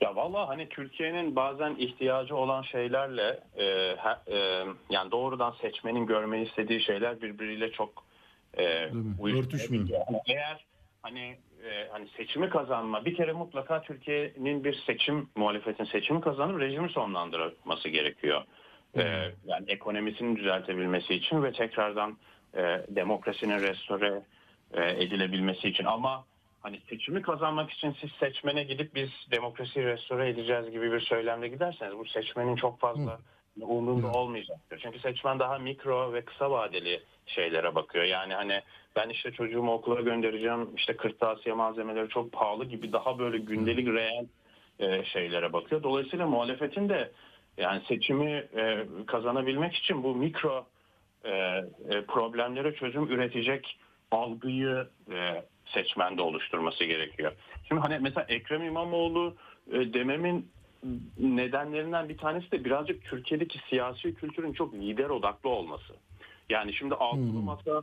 Ya 0.00 0.16
vallahi 0.16 0.46
hani 0.46 0.68
Türkiye'nin 0.68 1.36
bazen 1.36 1.74
ihtiyacı 1.78 2.36
olan 2.36 2.62
şeylerle 2.62 3.40
e, 3.58 3.96
ha- 3.98 4.22
e, 4.26 4.36
yani 4.90 5.10
doğrudan 5.10 5.54
seçmenin 5.60 6.06
görmeyi 6.06 6.48
istediği 6.48 6.82
şeyler 6.82 7.22
birbiriyle 7.22 7.72
çok 7.72 8.04
e, 8.58 8.90
uyuşmuyor. 9.18 9.88
Yani 9.88 10.20
eğer 10.26 10.64
hani 11.02 11.36
e, 11.64 11.88
hani 11.92 12.08
seçimi 12.16 12.50
kazanma 12.50 13.04
bir 13.04 13.14
kere 13.14 13.32
mutlaka 13.32 13.82
Türkiye'nin 13.82 14.64
bir 14.64 14.82
seçim 14.86 15.28
muhalefetin 15.36 15.84
seçimi 15.84 16.20
kazanıp 16.20 16.60
rejimi 16.60 16.88
sonlandırması 16.88 17.88
gerekiyor. 17.88 18.42
E, 18.96 19.02
yani 19.46 19.64
ekonomisini 19.68 20.36
düzeltebilmesi 20.36 21.14
için 21.14 21.42
ve 21.42 21.52
tekrardan 21.52 22.18
e, 22.56 22.60
demokrasinin 22.88 23.62
restore 23.62 24.22
e, 24.72 24.90
edilebilmesi 25.02 25.68
için 25.68 25.84
ama 25.84 26.24
hani 26.60 26.80
seçimi 26.88 27.22
kazanmak 27.22 27.70
için 27.70 27.96
siz 28.00 28.10
seçmene 28.20 28.64
gidip 28.64 28.94
biz 28.94 29.10
demokrasiyi 29.30 29.86
restore 29.86 30.28
edeceğiz 30.28 30.70
gibi 30.70 30.92
bir 30.92 31.00
söylemle 31.00 31.48
giderseniz 31.48 31.98
bu 31.98 32.04
seçmenin 32.04 32.56
çok 32.56 32.80
fazla 32.80 33.18
umurunda 33.60 34.12
olmayacaktır. 34.12 34.78
Çünkü 34.82 34.98
seçmen 34.98 35.38
daha 35.38 35.58
mikro 35.58 36.12
ve 36.12 36.24
kısa 36.24 36.50
vadeli 36.50 37.02
şeylere 37.26 37.74
bakıyor. 37.74 38.04
Yani 38.04 38.34
hani 38.34 38.62
ben 38.96 39.08
işte 39.08 39.32
çocuğumu 39.32 39.72
okula 39.72 40.00
göndereceğim 40.00 40.68
işte 40.76 40.96
kırtasiye 40.96 41.54
malzemeleri 41.54 42.08
çok 42.08 42.32
pahalı 42.32 42.64
gibi 42.64 42.92
daha 42.92 43.18
böyle 43.18 43.38
gündelik 43.38 43.88
reel 43.88 44.26
e, 44.78 45.04
şeylere 45.04 45.52
bakıyor. 45.52 45.82
Dolayısıyla 45.82 46.26
muhalefetin 46.26 46.88
de 46.88 47.12
yani 47.56 47.82
seçimi 47.88 48.30
e, 48.56 48.86
kazanabilmek 49.06 49.74
için 49.74 50.02
bu 50.02 50.14
mikro 50.14 50.66
e, 51.24 51.30
e, 51.30 51.64
problemlere 52.08 52.74
çözüm 52.74 53.04
üretecek 53.04 53.78
algıyı 54.14 54.88
e, 55.12 55.44
seçmende 55.66 56.22
oluşturması 56.22 56.84
gerekiyor. 56.84 57.32
Şimdi 57.68 57.80
hani 57.80 57.98
mesela 57.98 58.26
Ekrem 58.28 58.62
İmamoğlu 58.62 59.36
e, 59.72 59.94
dememin 59.94 60.50
nedenlerinden 61.18 62.08
bir 62.08 62.18
tanesi 62.18 62.52
de 62.52 62.64
birazcık 62.64 63.04
Türkiye'deki 63.04 63.58
siyasi 63.68 64.14
kültürün 64.14 64.52
çok 64.52 64.74
lider 64.74 65.10
odaklı 65.10 65.50
olması. 65.50 65.94
Yani 66.50 66.74
şimdi 66.74 66.94
altılı 66.94 67.42
masa 67.42 67.82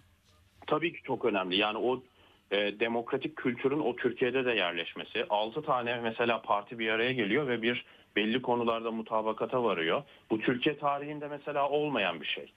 tabii 0.67 0.93
ki 0.93 0.99
çok 1.03 1.25
önemli. 1.25 1.55
Yani 1.55 1.77
o 1.77 2.03
e, 2.51 2.79
demokratik 2.79 3.35
kültürün 3.35 3.79
o 3.79 3.95
Türkiye'de 3.95 4.45
de 4.45 4.51
yerleşmesi. 4.51 5.25
Altı 5.29 5.61
tane 5.61 5.99
mesela 5.99 6.41
parti 6.41 6.79
bir 6.79 6.89
araya 6.89 7.13
geliyor 7.13 7.47
ve 7.47 7.61
bir 7.61 7.85
belli 8.15 8.41
konularda 8.41 8.91
mutabakata 8.91 9.63
varıyor. 9.63 10.03
Bu 10.31 10.39
Türkiye 10.39 10.77
tarihinde 10.77 11.27
mesela 11.27 11.69
olmayan 11.69 12.21
bir 12.21 12.27
şey. 12.27 12.53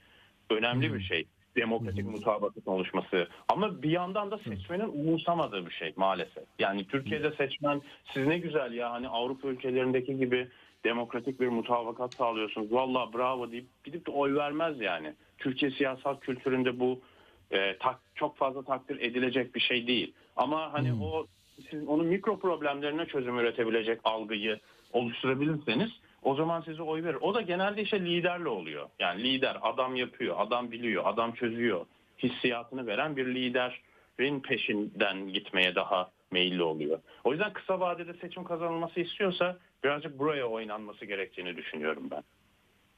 Önemli 0.51 0.95
bir 0.95 1.01
şey. 1.01 1.27
Demokratik 1.57 2.05
mutabakat 2.05 2.69
oluşması. 2.69 3.29
Ama 3.49 3.83
bir 3.83 3.91
yandan 3.91 4.31
da 4.31 4.39
seçmenin 4.39 4.89
umursamadığı 4.89 5.67
bir 5.67 5.71
şey 5.71 5.93
maalesef. 5.97 6.45
Yani 6.59 6.87
Türkiye'de 6.87 7.31
seçmen 7.31 7.83
siz 8.15 8.27
ne 8.27 8.39
güzel 8.39 8.73
ya 8.73 8.91
hani 8.93 9.09
Avrupa 9.09 9.49
ülkelerindeki 9.49 10.17
gibi 10.17 10.49
demokratik 10.85 11.41
bir 11.41 11.49
mutabakat 11.49 12.15
sağlıyorsunuz. 12.15 12.73
Vallahi 12.73 13.13
bravo 13.13 13.53
deyip 13.53 13.85
gidip 13.85 14.07
de 14.07 14.11
oy 14.11 14.35
vermez 14.35 14.81
yani. 14.81 15.15
Türkiye 15.39 15.71
siyasal 15.71 16.17
kültüründe 16.17 16.81
bu 16.81 17.01
e, 17.51 17.77
tak, 17.79 17.99
çok 18.15 18.37
fazla 18.37 18.63
takdir 18.63 19.01
edilecek 19.01 19.55
bir 19.55 19.61
şey 19.61 19.87
değil. 19.87 20.13
Ama 20.37 20.73
hani 20.73 20.93
o 20.93 21.27
siz 21.71 21.89
onun 21.89 22.07
mikro 22.07 22.39
problemlerine 22.39 23.07
çözüm 23.07 23.39
üretebilecek 23.39 24.01
algıyı 24.05 24.61
oluşturabilirseniz 24.93 25.91
o 26.23 26.35
zaman 26.35 26.61
size 26.61 26.83
oy 26.83 27.05
verir. 27.05 27.19
O 27.21 27.35
da 27.35 27.41
genelde 27.41 27.83
işte 27.83 28.01
liderle 28.01 28.49
oluyor. 28.49 28.89
Yani 28.99 29.23
lider 29.23 29.57
adam 29.63 29.97
yapıyor, 29.97 30.37
adam 30.39 30.71
biliyor, 30.71 31.03
adam 31.07 31.33
çözüyor. 31.33 31.87
Hissiyatını 32.23 32.87
veren 32.87 33.17
bir 33.17 33.27
liderin 33.35 34.41
peşinden 34.41 35.29
gitmeye 35.29 35.75
daha 35.75 36.11
meyilli 36.31 36.63
oluyor. 36.63 36.99
O 37.25 37.33
yüzden 37.33 37.53
kısa 37.53 37.81
vadede 37.81 38.15
seçim 38.15 38.45
kazanılması 38.45 39.01
istiyorsa 39.01 39.59
birazcık 39.85 40.19
buraya 40.19 40.47
oynanması 40.47 41.05
gerektiğini 41.05 41.57
düşünüyorum 41.57 42.09
ben. 42.11 42.23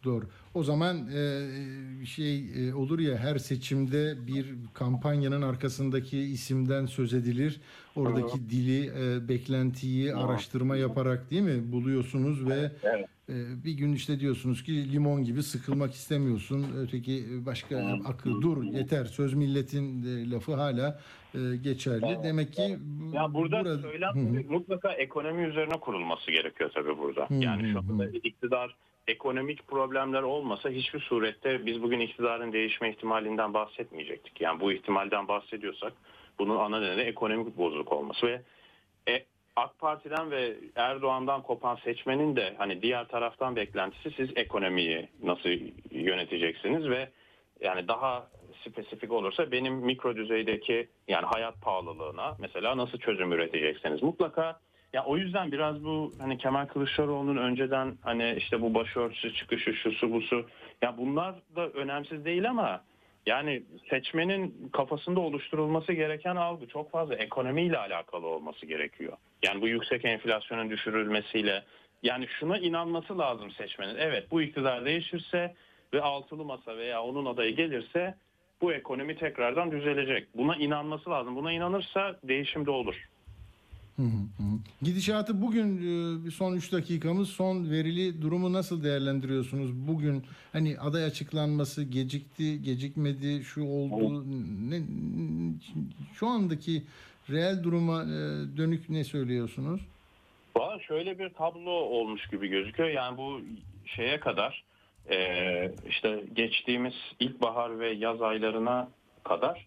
Doğru. 0.05 0.25
O 0.55 0.63
zaman 0.63 0.97
e, 0.97 2.07
şey 2.07 2.69
e, 2.69 2.75
olur 2.75 2.99
ya 2.99 3.17
her 3.17 3.39
seçimde 3.39 4.27
bir 4.27 4.55
kampanyanın 4.75 5.43
arkasındaki 5.43 6.19
isimden 6.19 6.87
söz 6.87 7.15
edilir. 7.15 7.61
Oradaki 7.97 8.51
dili, 8.51 8.87
e, 8.87 9.29
beklentiyi 9.29 10.15
araştırma 10.15 10.77
yaparak 10.77 11.31
değil 11.31 11.43
mi 11.43 11.73
buluyorsunuz 11.73 12.49
ve 12.49 12.71
Evet. 12.83 13.09
E, 13.29 13.65
bir 13.65 13.73
gün 13.73 13.93
işte 13.93 14.21
diyorsunuz 14.21 14.63
ki 14.63 14.93
limon 14.93 15.25
gibi 15.25 15.43
sıkılmak 15.43 15.95
istemiyorsun. 15.95 16.67
Öteki 16.79 17.25
başka 17.47 17.99
akıl 18.07 18.43
dur 18.43 18.63
yeter 18.65 19.05
söz 19.05 19.35
milletin 19.35 20.05
lafı 20.31 20.55
hala 20.55 21.01
e, 21.35 21.39
geçerli. 21.57 22.19
Demek 22.25 22.53
ki 22.53 22.79
Ya 23.13 23.35
burada, 23.35 23.79
söylem 23.79 24.15
Hı 24.15 24.19
hı. 24.19 24.53
mutlaka 24.53 24.93
ekonomi 24.93 25.43
üzerine 25.43 25.81
kurulması 25.81 26.31
gerekiyor 26.31 26.71
tabii 26.75 26.99
burada. 26.99 27.29
Yani 27.31 27.73
şu 27.73 27.79
anda 27.79 28.07
iktidar 28.07 28.77
ekonomik 29.09 29.69
problemler 29.69 30.23
olmasa 30.23 30.71
hiçbir 30.71 31.01
surette 31.01 31.67
biz 31.67 31.83
bugün 31.83 32.01
iktidarın 32.01 32.53
değişme 32.53 32.91
ihtimalinden 32.91 33.55
bahsetmeyecektik. 33.55 34.41
Yani 34.41 34.61
bu 34.61 34.73
ihtimalden 34.73 35.29
bahsediyorsak 35.29 35.93
bunun 36.39 36.59
ana 36.59 36.81
nedeni 36.81 37.01
ekonomik 37.01 37.59
bozukluk 37.59 37.93
olması 37.93 38.27
ve 38.27 38.43
e, 39.09 39.25
AK 39.57 39.79
Parti'den 39.79 40.31
ve 40.31 40.55
Erdoğan'dan 40.77 41.43
kopan 41.43 41.79
seçmenin 41.85 42.37
de 42.37 42.55
hani 42.59 42.83
diğer 42.83 43.09
taraftan 43.09 43.57
beklentisi 43.57 44.11
siz 44.11 44.31
ekonomiyi 44.37 45.09
nasıl 45.23 45.51
yöneteceksiniz 45.91 46.89
ve 46.89 47.09
yani 47.61 47.89
daha 47.89 48.27
spesifik 48.69 49.13
olursa 49.13 49.53
benim 49.53 49.75
mikro 49.75 50.17
düzeydeki 50.17 50.89
yani 51.09 51.27
hayat 51.27 51.61
pahalılığına 51.63 52.37
mesela 52.39 52.77
nasıl 52.77 52.99
çözüm 52.99 53.33
üreteceksiniz? 53.33 54.03
Mutlaka 54.03 54.61
ya 54.93 55.05
o 55.05 55.17
yüzden 55.17 55.53
biraz 55.53 55.85
bu 55.85 56.13
hani 56.19 56.39
Kemal 56.39 56.67
Kılıçdaroğlu'nun 56.67 57.37
önceden 57.37 57.99
hani 58.03 58.35
işte 58.39 58.61
bu 58.61 58.75
başörtüsü 58.75 59.35
çıkışı 59.35 59.73
şusu 59.73 60.13
busu 60.13 60.47
ya 60.83 60.99
bunlar 60.99 61.35
da 61.57 61.69
önemsiz 61.69 62.25
değil 62.25 62.51
ama 62.51 62.85
yani 63.27 63.63
seçmenin 63.91 64.69
kafasında 64.73 65.21
oluşturulması 65.21 65.93
gereken 65.93 66.37
algı 66.37 66.67
çok 66.67 66.91
fazla 66.91 67.15
ekonomiyle 67.15 67.79
alakalı 67.79 68.27
olması 68.27 68.67
gerekiyor. 68.67 69.17
Yani 69.43 69.61
bu 69.61 69.69
yüksek 69.69 70.05
enflasyonun 70.05 70.71
düşürülmesiyle 70.71 71.65
yani 72.03 72.27
şuna 72.29 72.59
inanması 72.59 73.19
lazım 73.19 73.51
seçmenin. 73.51 73.97
Evet 73.97 74.31
bu 74.31 74.43
iktidar 74.43 74.85
değişirse 74.85 75.55
ve 75.95 76.03
altılı 76.03 76.45
masa 76.45 76.77
veya 76.77 77.03
onun 77.03 77.27
adayı 77.27 77.57
gelirse 77.57 78.15
bu 78.61 78.73
ekonomi 78.73 79.17
tekrardan 79.17 79.71
düzelecek. 79.73 80.29
Buna 80.37 80.57
inanması 80.57 81.11
lazım. 81.11 81.37
Buna 81.37 81.53
inanırsa 81.53 82.17
değişim 82.25 82.67
de 82.67 82.71
olur. 82.71 83.09
Gidişatı 84.83 85.43
bugün 85.43 85.77
e, 85.77 86.25
bir 86.27 86.31
son 86.31 86.57
3 86.57 86.73
dakikamız 86.73 87.29
son 87.29 87.71
verili 87.71 88.23
durumu 88.23 88.53
nasıl 88.53 88.85
değerlendiriyorsunuz? 88.85 89.89
Bugün 89.89 90.25
hani 90.53 90.79
aday 90.79 91.05
açıklanması 91.05 91.85
gecikti, 91.85 92.63
gecikmedi, 92.63 93.45
şu 93.45 93.65
oldu. 93.65 94.25
Ne, 94.71 94.81
şu 96.15 96.27
andaki 96.27 96.83
reel 97.31 97.63
duruma 97.63 98.03
e, 98.03 98.17
dönük 98.57 98.91
ne 98.91 99.05
söylüyorsunuz? 99.05 99.81
Valla 100.57 100.81
şöyle 100.81 101.19
bir 101.19 101.29
tablo 101.29 101.71
olmuş 101.71 102.27
gibi 102.27 102.49
gözüküyor. 102.49 102.89
Yani 102.89 103.17
bu 103.17 103.41
şeye 103.87 104.21
kadar 104.21 104.65
e, 105.11 105.17
işte 105.89 106.25
geçtiğimiz 106.33 106.95
ilkbahar 107.21 107.79
ve 107.79 107.91
yaz 107.91 108.23
aylarına 108.23 108.89
kadar 109.25 109.67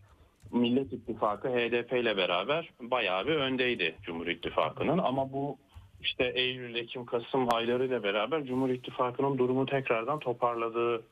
Millet 0.52 0.94
İttifakı 0.94 1.48
HDP 1.50 1.94
ile 1.94 2.18
beraber 2.18 2.70
bayağı 2.82 3.28
bir 3.28 3.36
öndeydi 3.36 3.96
Cumhur 4.04 4.28
İttifakı'nın 4.28 4.98
ama 4.98 5.34
bu 5.34 5.58
işte 6.02 6.32
Eylül, 6.36 6.76
Ekim, 6.76 7.06
Kasım 7.06 7.54
aylarıyla 7.54 8.04
beraber 8.04 8.46
Cumhur 8.46 8.70
İttifakı'nın 8.70 9.38
durumu 9.38 9.66
tekrardan 9.66 10.20
toparladığı 10.20 11.04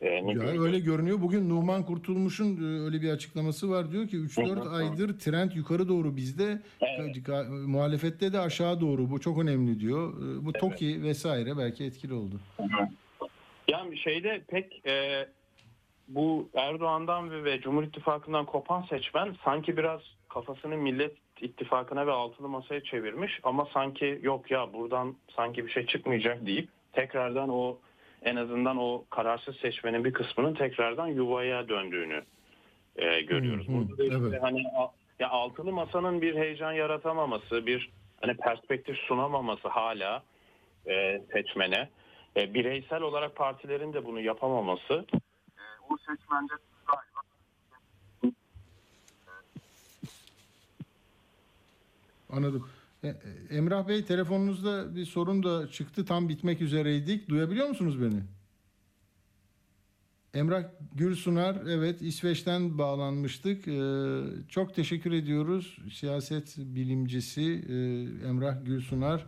e, 0.00 0.08
Ya 0.08 0.62
öyle 0.62 0.78
görünüyor. 0.78 1.20
Bugün 1.20 1.48
Numan 1.48 1.86
Kurtulmuş'un 1.86 2.56
e, 2.56 2.84
öyle 2.84 3.02
bir 3.02 3.10
açıklaması 3.10 3.70
var. 3.70 3.92
Diyor 3.92 4.08
ki 4.08 4.16
3-4 4.16 4.68
aydır 4.68 5.18
trend 5.18 5.52
yukarı 5.52 5.88
doğru 5.88 6.16
bizde. 6.16 6.58
Evet. 6.80 7.16
Muhalefette 7.66 8.32
de 8.32 8.38
aşağı 8.38 8.80
doğru. 8.80 9.10
Bu 9.10 9.20
çok 9.20 9.42
önemli 9.42 9.80
diyor. 9.80 10.12
E, 10.12 10.44
Bu 10.44 10.52
TOKİ 10.52 11.02
vesaire 11.02 11.58
belki 11.58 11.84
etkili 11.84 12.14
oldu. 12.14 12.40
Yani 13.68 13.98
şeyde 13.98 14.42
pek 14.48 14.86
e, 14.86 15.26
bu 16.14 16.48
Erdoğan'dan 16.54 17.30
ve, 17.30 17.44
ve 17.44 17.60
Cumhur 17.60 17.82
İttifakı'ndan 17.82 18.46
kopan 18.46 18.82
seçmen 18.82 19.36
sanki 19.44 19.76
biraz 19.76 20.00
kafasını 20.28 20.76
Millet 20.76 21.12
İttifakı'na 21.40 22.06
ve 22.06 22.12
altılı 22.12 22.48
masaya 22.48 22.82
çevirmiş 22.82 23.40
ama 23.42 23.68
sanki 23.74 24.18
yok 24.22 24.50
ya 24.50 24.72
buradan 24.72 25.16
sanki 25.36 25.66
bir 25.66 25.70
şey 25.70 25.86
çıkmayacak 25.86 26.46
deyip 26.46 26.68
tekrardan 26.92 27.48
o 27.48 27.78
en 28.22 28.36
azından 28.36 28.76
o 28.76 29.04
kararsız 29.10 29.56
seçmenin 29.56 30.04
bir 30.04 30.12
kısmının 30.12 30.54
tekrardan 30.54 31.06
yuvaya 31.06 31.68
döndüğünü 31.68 32.22
e, 32.96 33.20
görüyoruz. 33.20 33.68
Hı 33.68 33.72
hı, 33.72 33.76
Burada 33.76 33.98
da 33.98 34.04
işte 34.04 34.16
evet. 34.20 34.42
hani 34.42 34.64
ya 35.18 35.28
altılı 35.30 35.72
masanın 35.72 36.22
bir 36.22 36.36
heyecan 36.36 36.72
yaratamaması, 36.72 37.66
bir 37.66 37.90
hani 38.20 38.36
perspektif 38.36 38.96
sunamaması 38.96 39.68
hala 39.68 40.22
e, 40.86 41.22
seçmene, 41.32 41.88
e, 42.36 42.54
bireysel 42.54 43.02
olarak 43.02 43.36
partilerin 43.36 43.92
de 43.92 44.04
bunu 44.04 44.20
yapamaması 44.20 45.06
o 45.92 45.96
seçmende 45.96 46.52
galiba 46.86 47.20
Anladım. 52.30 52.68
E, 53.02 53.08
e, 53.08 53.16
Emrah 53.50 53.88
Bey 53.88 54.04
telefonunuzda 54.04 54.96
bir 54.96 55.04
sorun 55.04 55.42
da 55.42 55.68
çıktı. 55.68 56.04
Tam 56.04 56.28
bitmek 56.28 56.60
üzereydik. 56.60 57.28
Duyabiliyor 57.28 57.68
musunuz 57.68 58.02
beni? 58.02 58.22
Emrah 60.34 60.64
Gülsunar 60.94 61.56
evet 61.68 62.02
İsveç'ten 62.02 62.78
bağlanmıştık. 62.78 63.68
E, 63.68 63.78
çok 64.48 64.74
teşekkür 64.74 65.12
ediyoruz. 65.12 65.78
Siyaset 65.92 66.54
bilimcisi 66.58 67.42
e, 67.42 67.74
Emrah 68.28 68.64
Gülsunar 68.64 69.26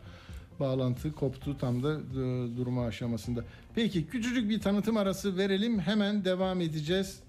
bağlantı 0.61 1.13
koptu 1.13 1.59
tam 1.59 1.83
da 1.83 1.93
e, 1.93 2.57
durma 2.57 2.87
aşamasında. 2.87 3.45
Peki 3.75 4.07
küçücük 4.07 4.51
bir 4.51 4.61
tanıtım 4.61 4.97
arası 4.97 5.37
verelim. 5.37 5.79
Hemen 5.79 6.25
devam 6.25 6.61
edeceğiz. 6.61 7.24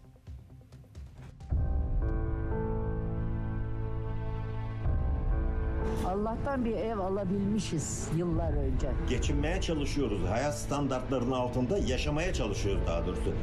Allah'tan 6.20 6.66
bir 6.66 6.72
ev 6.76 6.98
alabilmişiz 6.98 8.08
yıllar 8.18 8.54
önce. 8.54 8.88
geçinmeye 9.10 9.62
çalışıyoruz. 9.62 10.20
Hayat 10.30 10.58
standartlarının 10.58 11.32
altında 11.32 11.78
yaşamaya 11.78 12.34
çalışıyoruz 12.34 12.82
daha 12.88 13.06
doğrusu. 13.06 13.34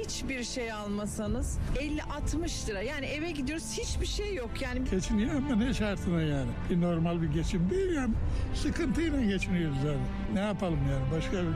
hiçbir 0.00 0.44
şey 0.44 0.72
almasanız 0.72 1.58
50-60 2.36 2.68
lira. 2.70 2.82
Yani 2.82 3.06
eve 3.06 3.30
gidiyoruz 3.30 3.78
hiçbir 3.78 4.06
şey 4.06 4.34
yok. 4.34 4.50
Yani 4.60 4.80
Geçiniyor 4.90 5.34
ama 5.34 5.56
ne 5.56 5.74
şartına 5.74 6.22
yani? 6.22 6.50
Bir 6.70 6.80
normal 6.80 7.22
bir 7.22 7.28
geçim 7.28 7.70
değil 7.70 7.92
yani. 7.94 8.14
Sıkıntıyla 8.54 9.22
geçiniyoruz 9.22 9.76
yani. 9.86 10.02
Ne 10.34 10.40
yapalım 10.40 10.78
yani? 10.90 11.04
Başka 11.16 11.36
bir 11.36 11.54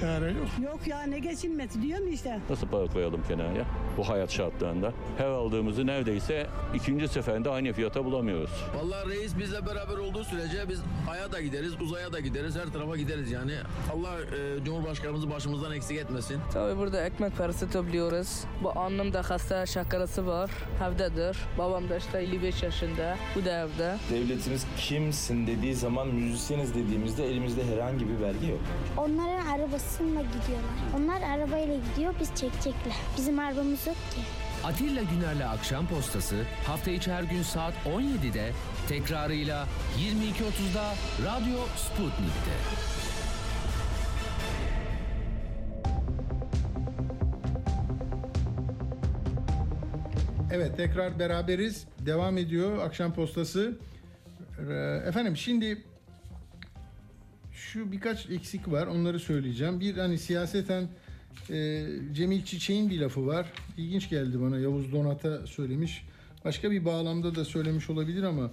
çare 0.00 0.32
yok. 0.32 0.48
Yok 0.64 0.86
ya 0.86 1.02
ne 1.02 1.18
geçinmesi 1.18 1.82
diyorum 1.82 2.12
işte. 2.12 2.38
Nasıl 2.50 2.66
para 2.68 2.86
koyalım 2.86 3.20
kenara 3.28 3.52
bu 3.98 4.08
hayat 4.08 4.30
şartlarında? 4.30 4.92
Her 5.18 5.24
aldığımızı 5.26 5.86
neredeyse 5.86 6.46
ikinci 6.74 7.08
seferinde 7.08 7.50
aynı 7.50 7.72
fiyata 7.72 8.04
bulamıyoruz. 8.04 8.50
Vallahi 8.76 9.08
reis 9.08 9.38
bizle 9.38 9.66
beraber 9.66 9.96
olduğu 9.98 10.24
sürece 10.24 10.68
biz 10.68 10.80
aya 11.10 11.32
da 11.32 11.40
gideriz, 11.40 11.80
uzaya 11.80 12.12
da 12.12 12.20
gideriz, 12.20 12.56
her 12.56 12.72
tarafa 12.72 12.96
gideriz 12.96 13.30
yani. 13.30 13.52
Allah 13.94 14.10
e, 14.20 14.64
Cumhurbaşkanımızı 14.64 15.30
başımızdan 15.30 15.72
eksik 15.72 15.98
etmesin. 15.98 16.40
Tabii 16.52 16.78
burada 16.78 17.04
ekmek 17.04 17.36
parası 17.36 17.70
topluyoruz. 17.70 18.44
Bu 18.62 18.78
annem 18.78 19.12
de 19.12 19.18
hasta 19.18 19.66
şakarası 19.66 20.26
var. 20.26 20.50
Evdedir. 20.88 21.36
Babam 21.58 21.88
da 21.88 21.96
işte 21.96 22.18
55 22.18 22.62
yaşında. 22.62 23.16
Bu 23.36 23.44
da 23.44 23.50
evde. 23.50 23.96
Devletimiz 24.10 24.66
kimsin 24.76 25.46
dediği 25.46 25.74
zaman 25.74 26.08
müzisyeniz 26.08 26.74
dediğimizde 26.74 27.26
elimizde 27.26 27.62
herhangi 27.74 28.08
bir 28.08 28.22
belge 28.22 28.46
yok. 28.46 28.60
Onların 28.96 29.46
arabasıyla 29.46 30.22
gidiyorlar. 30.22 30.78
Onlar 30.96 31.22
arabayla 31.30 31.74
gidiyor, 31.90 32.14
biz 32.20 32.28
çekecekler. 32.28 32.94
Bizim 33.16 33.38
arabamız 33.38 33.87
yok 33.88 33.96
ki. 33.96 34.20
Atilla 34.64 35.02
Güner'le 35.02 35.48
Akşam 35.48 35.88
Postası 35.88 36.36
hafta 36.66 36.90
içi 36.90 37.12
her 37.12 37.22
gün 37.22 37.42
saat 37.42 37.74
17'de 37.86 38.52
tekrarıyla 38.88 39.66
22.30'da 39.98 40.94
Radyo 41.24 41.58
Sputnik'te. 41.76 42.52
Evet 50.52 50.76
tekrar 50.76 51.18
beraberiz. 51.18 51.86
Devam 52.06 52.38
ediyor 52.38 52.78
akşam 52.78 53.14
postası. 53.14 53.78
Ee, 54.70 55.02
Efendim 55.06 55.36
şimdi 55.36 55.82
şu 57.52 57.92
birkaç 57.92 58.30
eksik 58.30 58.70
var 58.70 58.86
onları 58.86 59.20
söyleyeceğim. 59.20 59.80
Bir 59.80 59.96
hani 59.96 60.18
siyaseten 60.18 60.88
e, 61.50 61.86
Cemil 62.12 62.44
Çiçek'in 62.44 62.90
bir 62.90 63.00
lafı 63.00 63.26
var. 63.26 63.52
İlginç 63.76 64.10
geldi 64.10 64.40
bana 64.40 64.58
Yavuz 64.58 64.92
Donat'a 64.92 65.46
söylemiş. 65.46 66.06
Başka 66.44 66.70
bir 66.70 66.84
bağlamda 66.84 67.34
da 67.34 67.44
söylemiş 67.44 67.90
olabilir 67.90 68.22
ama 68.22 68.50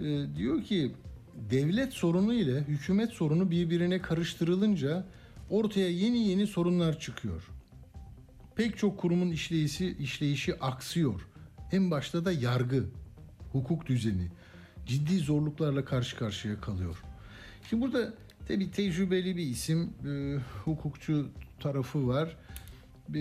e, 0.00 0.26
diyor 0.36 0.62
ki 0.62 0.92
devlet 1.50 1.92
sorunu 1.92 2.34
ile 2.34 2.60
hükümet 2.60 3.10
sorunu 3.10 3.50
birbirine 3.50 4.02
karıştırılınca 4.02 5.06
ortaya 5.50 5.90
yeni 5.90 6.28
yeni 6.28 6.46
sorunlar 6.46 7.00
çıkıyor 7.00 7.50
pek 8.56 8.78
çok 8.78 8.98
kurumun 8.98 9.30
işleyişi, 9.30 9.96
işleyişi 9.98 10.60
aksıyor. 10.60 11.28
En 11.72 11.90
başta 11.90 12.24
da 12.24 12.32
yargı, 12.32 12.84
hukuk 13.52 13.86
düzeni 13.86 14.28
ciddi 14.86 15.18
zorluklarla 15.18 15.84
karşı 15.84 16.16
karşıya 16.16 16.60
kalıyor. 16.60 17.02
Şimdi 17.70 17.82
burada 17.82 18.14
tabii 18.48 18.70
tecrübeli 18.70 19.36
bir 19.36 19.46
isim, 19.46 19.90
e, 20.06 20.38
hukukçu 20.64 21.28
tarafı 21.60 22.08
var. 22.08 22.36
E, 23.14 23.20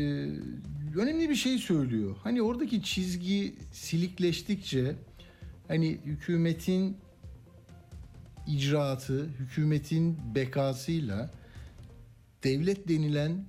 önemli 0.95 1.29
bir 1.29 1.35
şey 1.35 1.57
söylüyor. 1.57 2.15
Hani 2.23 2.41
oradaki 2.41 2.83
çizgi 2.83 3.55
silikleştikçe 3.71 4.95
hani 5.67 5.97
hükümetin 6.05 6.97
icraatı, 8.47 9.25
hükümetin 9.25 10.17
bekasıyla 10.35 11.31
devlet 12.43 12.87
denilen 12.87 13.45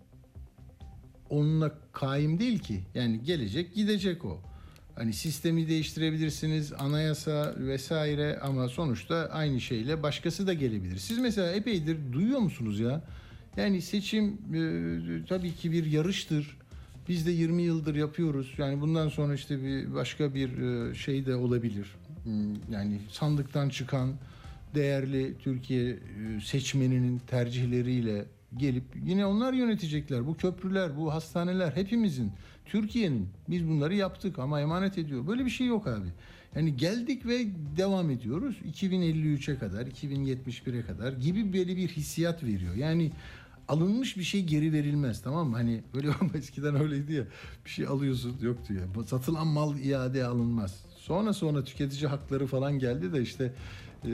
onunla 1.31 1.79
kaim 1.93 2.39
değil 2.41 2.59
ki. 2.59 2.81
Yani 2.95 3.25
gelecek 3.25 3.75
gidecek 3.75 4.25
o. 4.25 4.41
Hani 4.95 5.13
sistemi 5.13 5.69
değiştirebilirsiniz, 5.69 6.73
anayasa 6.73 7.55
vesaire 7.59 8.39
ama 8.43 8.69
sonuçta 8.69 9.29
aynı 9.33 9.61
şeyle 9.61 10.03
başkası 10.03 10.47
da 10.47 10.53
gelebilir. 10.53 10.97
Siz 10.97 11.19
mesela 11.19 11.53
epeydir 11.53 12.13
duyuyor 12.13 12.39
musunuz 12.39 12.81
ya? 12.81 13.03
Yani 13.57 13.83
seçim 13.83 14.25
e, 14.55 15.27
tabii 15.29 15.53
ki 15.55 15.73
bir 15.73 15.87
yarıştır. 15.87 16.57
Biz 17.09 17.27
de 17.27 17.31
20 17.31 17.63
yıldır 17.63 17.95
yapıyoruz. 17.95 18.55
Yani 18.59 18.81
bundan 18.81 19.09
sonra 19.09 19.35
işte 19.35 19.63
bir 19.63 19.95
başka 19.95 20.35
bir 20.35 20.59
e, 20.59 20.95
şey 20.95 21.27
de 21.27 21.35
olabilir. 21.35 21.87
Hmm, 22.25 22.55
Yani 22.73 22.99
sandıktan 23.11 23.69
çıkan 23.69 24.13
değerli 24.75 25.35
Türkiye 25.39 25.91
e, 25.91 25.97
seçmeninin 26.45 27.19
tercihleriyle 27.27 28.25
gelip 28.57 28.85
yine 29.05 29.27
onlar 29.27 29.53
yönetecekler. 29.53 30.27
Bu 30.27 30.37
köprüler, 30.37 30.97
bu 30.97 31.15
hastaneler 31.15 31.73
hepimizin, 31.73 32.33
Türkiye'nin. 32.65 33.29
Biz 33.49 33.69
bunları 33.69 33.95
yaptık 33.95 34.39
ama 34.39 34.61
emanet 34.61 34.99
ediyor. 34.99 35.27
Böyle 35.27 35.45
bir 35.45 35.51
şey 35.51 35.67
yok 35.67 35.87
abi. 35.87 36.09
Yani 36.57 36.77
geldik 36.77 37.27
ve 37.27 37.39
devam 37.77 38.11
ediyoruz 38.11 38.57
2053'e 38.73 39.59
kadar, 39.59 39.87
2071'e 39.87 40.83
kadar 40.83 41.13
gibi 41.13 41.53
böyle 41.53 41.77
bir 41.77 41.89
hissiyat 41.89 42.45
veriyor. 42.45 42.75
Yani 42.75 43.11
alınmış 43.69 44.17
bir 44.17 44.23
şey 44.23 44.45
geri 44.45 44.73
verilmez 44.73 45.23
tamam 45.23 45.49
mı? 45.49 45.57
Hani 45.57 45.83
böyle 45.95 46.09
eskiden 46.35 46.81
öyleydi 46.81 47.13
ya 47.13 47.25
bir 47.65 47.71
şey 47.71 47.87
alıyorsun 47.87 48.37
yok 48.43 48.59
diyor. 48.69 48.83
Satılan 49.07 49.47
mal 49.47 49.79
iade 49.79 50.25
alınmaz. 50.25 50.85
Sonra 50.97 51.33
sonra 51.33 51.65
tüketici 51.65 52.07
hakları 52.09 52.47
falan 52.47 52.79
geldi 52.79 53.13
de 53.13 53.23
işte 53.23 53.53
e, 54.05 54.11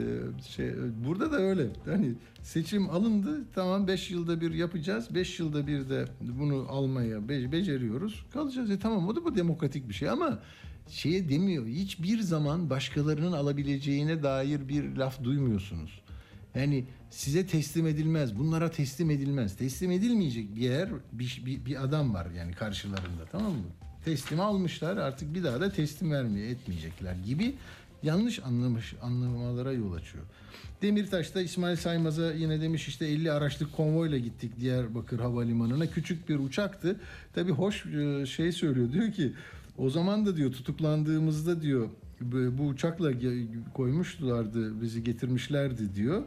şey 0.49 0.73
burada 1.07 1.33
da 1.33 1.37
öyle. 1.37 1.67
Hani 1.85 2.15
seçim 2.43 2.91
alındı 2.91 3.45
tamam 3.55 3.87
5 3.87 4.11
yılda 4.11 4.41
bir 4.41 4.55
yapacağız. 4.55 5.15
5 5.15 5.41
yılda 5.41 5.67
bir 5.67 5.89
de 5.89 6.05
bunu 6.21 6.67
almaya 6.69 7.29
be- 7.29 7.53
beceriyoruz. 7.53 8.27
Kalacağız. 8.33 8.71
E 8.71 8.79
tamam 8.79 9.09
o 9.09 9.17
da 9.17 9.25
bu 9.25 9.37
demokratik 9.37 9.89
bir 9.89 9.95
şey 9.95 10.11
ama 10.11 10.39
şeye 10.89 11.29
demiyor. 11.29 11.67
Hiçbir 11.67 12.21
zaman 12.21 12.71
başkalarının 12.71 13.33
alabileceğine 13.33 14.23
dair 14.23 14.69
bir 14.69 14.97
laf 14.97 15.25
duymuyorsunuz. 15.25 16.03
Yani 16.55 16.85
size 17.11 17.47
teslim 17.47 17.87
edilmez. 17.87 18.39
Bunlara 18.39 18.71
teslim 18.71 19.11
edilmez. 19.11 19.57
Teslim 19.57 19.91
edilmeyecek 19.91 20.57
bir 20.57 20.61
yer 20.61 20.89
bir, 21.13 21.43
bir, 21.47 21.65
bir 21.65 21.85
adam 21.85 22.15
var 22.15 22.27
yani 22.37 22.53
karşılarında 22.53 23.25
tamam 23.33 23.53
mı? 23.53 23.67
Teslim 24.05 24.41
almışlar 24.41 24.97
artık 24.97 25.35
bir 25.35 25.45
daha 25.45 25.61
da 25.61 25.73
teslim 25.73 26.13
vermeye 26.13 26.51
etmeyecekler 26.51 27.15
gibi 27.27 27.55
yanlış 28.03 28.39
anlamış 28.39 28.95
anlamalara 29.03 29.73
yol 29.73 29.93
açıyor. 29.93 30.25
Demirtaş'ta 30.83 31.41
İsmail 31.41 31.77
Saymaz'a 31.77 32.33
yine 32.33 32.61
demiş 32.61 32.89
işte 32.89 33.07
50 33.07 33.33
araçlık 33.33 33.77
konvoyla 33.77 34.19
gittik 34.19 34.61
Diyarbakır 34.61 35.19
Havalimanı'na. 35.19 35.87
Küçük 35.87 36.29
bir 36.29 36.39
uçaktı. 36.39 37.01
Tabii 37.35 37.53
hoş 37.53 37.87
e, 37.87 38.27
şey 38.27 38.53
söylüyor 38.53 38.93
diyor 38.93 39.13
ki 39.13 39.33
o 39.79 39.91
zaman 39.91 40.27
da 40.27 40.37
diyor 40.37 40.53
tutuklandığımızda 40.53 41.63
diyor 41.63 41.89
bu 42.59 42.67
uçakla 42.67 43.13
koymuşlardı 43.75 44.83
bizi 44.83 45.05
getirmişlerdi 45.05 45.95
diyor. 45.95 46.23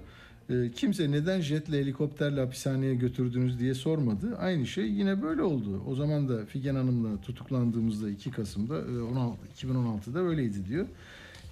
E, 0.49 0.71
Kimse 0.71 1.11
neden 1.11 1.41
jetle 1.41 1.79
helikopterle 1.79 2.39
hapishaneye 2.39 2.95
götürdünüz 2.95 3.59
diye 3.59 3.73
sormadı. 3.73 4.37
Aynı 4.37 4.67
şey 4.67 4.91
yine 4.91 5.21
böyle 5.21 5.41
oldu. 5.41 5.83
O 5.87 5.95
zaman 5.95 6.29
da 6.29 6.45
Figen 6.45 6.75
Hanım'la 6.75 7.21
tutuklandığımızda 7.21 8.09
2 8.09 8.31
Kasım'da 8.31 8.77
e, 8.77 9.01
16, 9.01 9.37
2016'da 9.55 10.19
öyleydi 10.19 10.65
diyor. 10.65 10.85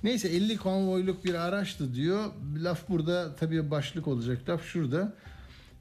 Neyse 0.04 0.28
50 0.28 0.58
konvoyluk 0.58 1.26
bir 1.26 1.34
araçtı 1.34 1.96
diyor. 1.96 2.26
Laf 2.58 2.90
burada 2.90 3.36
tabii 3.36 3.72
başlık 3.72 4.08
olacak 4.08 4.50
laf 4.50 4.64
şurada. 4.64 5.14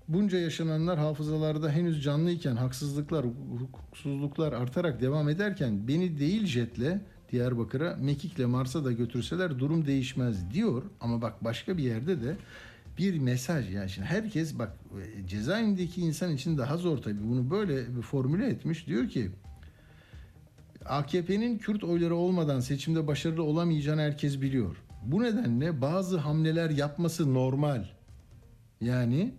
Bunca 0.09 0.39
yaşananlar 0.39 0.99
hafızalarda 0.99 1.71
henüz 1.71 2.03
canlıyken 2.05 2.57
haksızlıklar, 2.57 3.27
hukuksuzluklar 3.59 4.53
artarak 4.53 5.01
devam 5.01 5.29
ederken 5.29 5.89
beni 5.89 6.19
değil 6.19 6.47
jetle 6.47 7.01
Diyarbakır'a, 7.33 7.97
Mekik'le 8.01 8.47
Mars'a 8.47 8.85
da 8.85 8.93
götürseler 8.93 9.59
durum 9.59 9.87
değişmez 9.87 10.51
diyor. 10.51 10.83
Ama 11.01 11.23
bak 11.23 11.45
başka 11.45 11.77
bir 11.77 11.83
yerde 11.83 12.23
de 12.23 12.37
bir 12.99 13.19
mesaj 13.19 13.75
yani 13.75 13.91
şimdi 13.91 14.09
herkes 14.09 14.59
bak 14.59 14.73
e, 15.01 15.27
cezaevindeki 15.29 16.01
insan 16.01 16.35
için 16.35 16.59
daha 16.59 16.77
zor 16.77 16.99
tabii 16.99 17.29
bunu 17.29 17.51
böyle 17.51 17.97
bir 17.97 18.03
formüle 18.03 18.47
etmiş. 18.47 18.87
Diyor 18.87 19.09
ki 19.09 19.31
AKP'nin 20.85 21.59
Kürt 21.59 21.85
oyları 21.85 22.15
olmadan 22.15 22.61
seçimde 22.61 23.07
başarılı 23.07 23.43
olamayacağını 23.43 24.01
herkes 24.01 24.41
biliyor. 24.41 24.77
Bu 25.05 25.23
nedenle 25.23 25.81
bazı 25.81 26.19
hamleler 26.19 26.71
yapması 26.71 27.35
normal. 27.35 27.85
Yani 28.81 29.35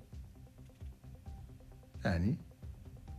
yani 2.04 2.36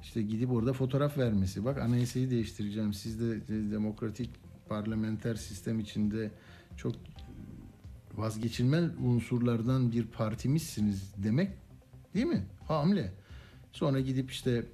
işte 0.02 0.22
gidip 0.22 0.52
orada 0.52 0.72
fotoğraf 0.72 1.18
vermesi. 1.18 1.64
Bak 1.64 1.78
anayasayı 1.78 2.30
değiştireceğim. 2.30 2.92
Siz 2.92 3.20
de 3.20 3.48
de 3.48 3.70
demokratik 3.70 4.30
parlamenter 4.68 5.34
sistem 5.34 5.80
içinde 5.80 6.30
çok 6.76 6.94
vazgeçilmez 8.14 8.84
unsurlardan 9.04 9.92
bir 9.92 10.06
partimizsiniz 10.06 11.12
demek 11.16 11.50
değil 12.14 12.26
mi? 12.26 12.46
Hamle. 12.68 13.12
Sonra 13.72 14.00
gidip 14.00 14.30
işte 14.30 14.66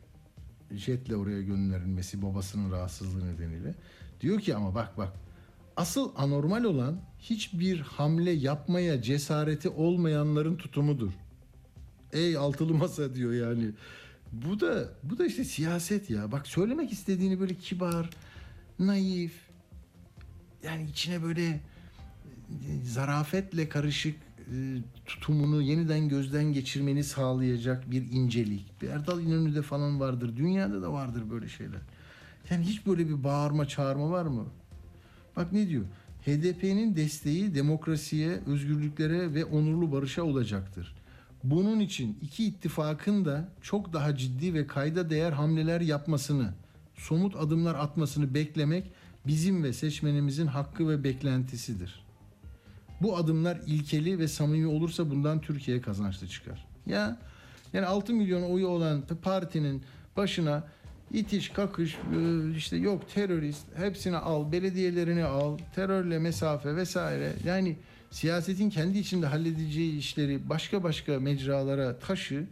jetle 0.70 1.16
oraya 1.16 1.43
gönderilmesi 1.43 2.22
babasının 2.22 2.72
rahatsızlığı 2.72 3.34
nedeniyle. 3.34 3.74
Diyor 4.20 4.41
ki 4.41 4.55
ama 4.55 4.74
bak 4.74 4.99
bak 4.99 5.12
asıl 5.76 6.12
anormal 6.16 6.64
olan 6.64 7.01
hiçbir 7.18 7.80
hamle 7.80 8.30
yapmaya 8.30 9.03
cesareti 9.03 9.68
olmayanların 9.68 10.57
tutumudur. 10.57 11.12
Ey 12.12 12.36
altılı 12.36 12.74
masa 12.74 13.14
diyor 13.14 13.32
yani. 13.32 13.70
Bu 14.32 14.61
da 14.61 14.88
bu 15.03 15.18
da 15.18 15.26
işte 15.26 15.45
siyaset 15.45 16.11
ya. 16.11 16.32
Bak 16.32 16.47
söylemek 16.47 16.93
istediğini 16.93 17.41
böyle 17.41 17.55
kibar, 17.55 18.11
naif 18.78 19.32
yani 20.62 20.84
içine 20.90 21.22
böyle 21.22 21.46
e, 21.46 21.61
zarafetle 22.84 23.68
karışık 23.68 24.16
e, 24.38 24.78
tutumunu 25.06 25.62
yeniden 25.62 26.08
gözden 26.08 26.44
geçirmeni 26.44 27.04
sağlayacak 27.04 27.90
bir 27.90 28.02
incelik. 28.12 28.82
Bir 28.82 28.88
Erdal 28.88 29.20
İnönü'de 29.20 29.62
falan 29.62 30.00
vardır. 30.00 30.36
Dünyada 30.36 30.82
da 30.82 30.92
vardır 30.92 31.30
böyle 31.30 31.48
şeyler. 31.48 31.80
Yani 32.50 32.64
hiç 32.64 32.86
böyle 32.86 33.08
bir 33.08 33.24
bağırma 33.24 33.68
çağırma 33.68 34.11
var 34.11 34.24
mı? 34.24 34.46
Bak 35.36 35.52
ne 35.52 35.68
diyor? 35.68 35.84
HDP'nin 36.26 36.96
desteği 36.96 37.54
demokrasiye, 37.54 38.40
özgürlüklere 38.46 39.34
ve 39.34 39.44
onurlu 39.44 39.92
barışa 39.92 40.22
olacaktır. 40.22 40.94
Bunun 41.44 41.80
için 41.80 42.18
iki 42.22 42.44
ittifakın 42.44 43.24
da 43.24 43.48
çok 43.62 43.92
daha 43.92 44.16
ciddi 44.16 44.54
ve 44.54 44.66
kayda 44.66 45.11
değer 45.11 45.32
hamleler 45.32 45.80
yapmasını, 45.80 46.54
somut 46.94 47.36
adımlar 47.36 47.74
atmasını 47.74 48.34
beklemek 48.34 48.92
bizim 49.26 49.64
ve 49.64 49.72
seçmenimizin 49.72 50.46
hakkı 50.46 50.88
ve 50.88 51.04
beklentisidir. 51.04 52.04
Bu 53.02 53.16
adımlar 53.16 53.60
ilkeli 53.66 54.18
ve 54.18 54.28
samimi 54.28 54.66
olursa 54.66 55.10
bundan 55.10 55.40
Türkiye 55.40 55.80
kazançlı 55.80 56.28
çıkar. 56.28 56.66
Ya 56.86 57.18
yani 57.72 57.86
6 57.86 58.12
milyon 58.12 58.42
oyu 58.42 58.66
olan 58.66 59.02
partinin 59.22 59.82
başına 60.16 60.64
itiş 61.12 61.48
kakış 61.48 61.94
e, 61.94 62.56
işte 62.56 62.76
yok 62.76 63.14
terörist 63.14 63.66
hepsini 63.76 64.16
al 64.16 64.52
belediyelerini 64.52 65.24
al 65.24 65.58
terörle 65.74 66.18
mesafe 66.18 66.76
vesaire 66.76 67.32
yani 67.44 67.76
siyasetin 68.10 68.70
kendi 68.70 68.98
içinde 68.98 69.26
halledeceği 69.26 69.98
işleri 69.98 70.48
başka 70.48 70.82
başka 70.82 71.20
mecralara 71.20 71.98
taşı 71.98 72.46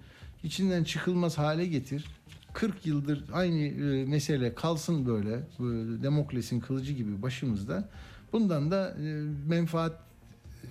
içinden 0.45 0.85
çıkılmaz 0.85 1.39
hale 1.39 1.67
getir 1.67 2.05
40 2.53 2.87
yıldır 2.87 3.25
aynı 3.33 3.59
e, 3.59 4.05
mesele 4.05 4.55
kalsın 4.55 5.07
böyle 5.07 5.35
e, 5.35 6.03
Demokles'in 6.03 6.61
kılıcı 6.61 6.93
gibi 6.93 7.23
başımızda 7.23 7.89
bundan 8.33 8.71
da 8.71 8.97
e, 9.03 9.23
menfaat 9.49 10.01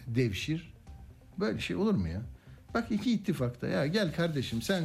devşir 0.08 0.74
böyle 1.40 1.60
şey 1.60 1.76
olur 1.76 1.94
mu 1.94 2.08
ya 2.08 2.22
bak 2.74 2.92
iki 2.92 3.12
ittifakta 3.12 3.68
ya 3.68 3.88
gel 3.88 4.14
kardeşim 4.14 4.62
sen 4.62 4.84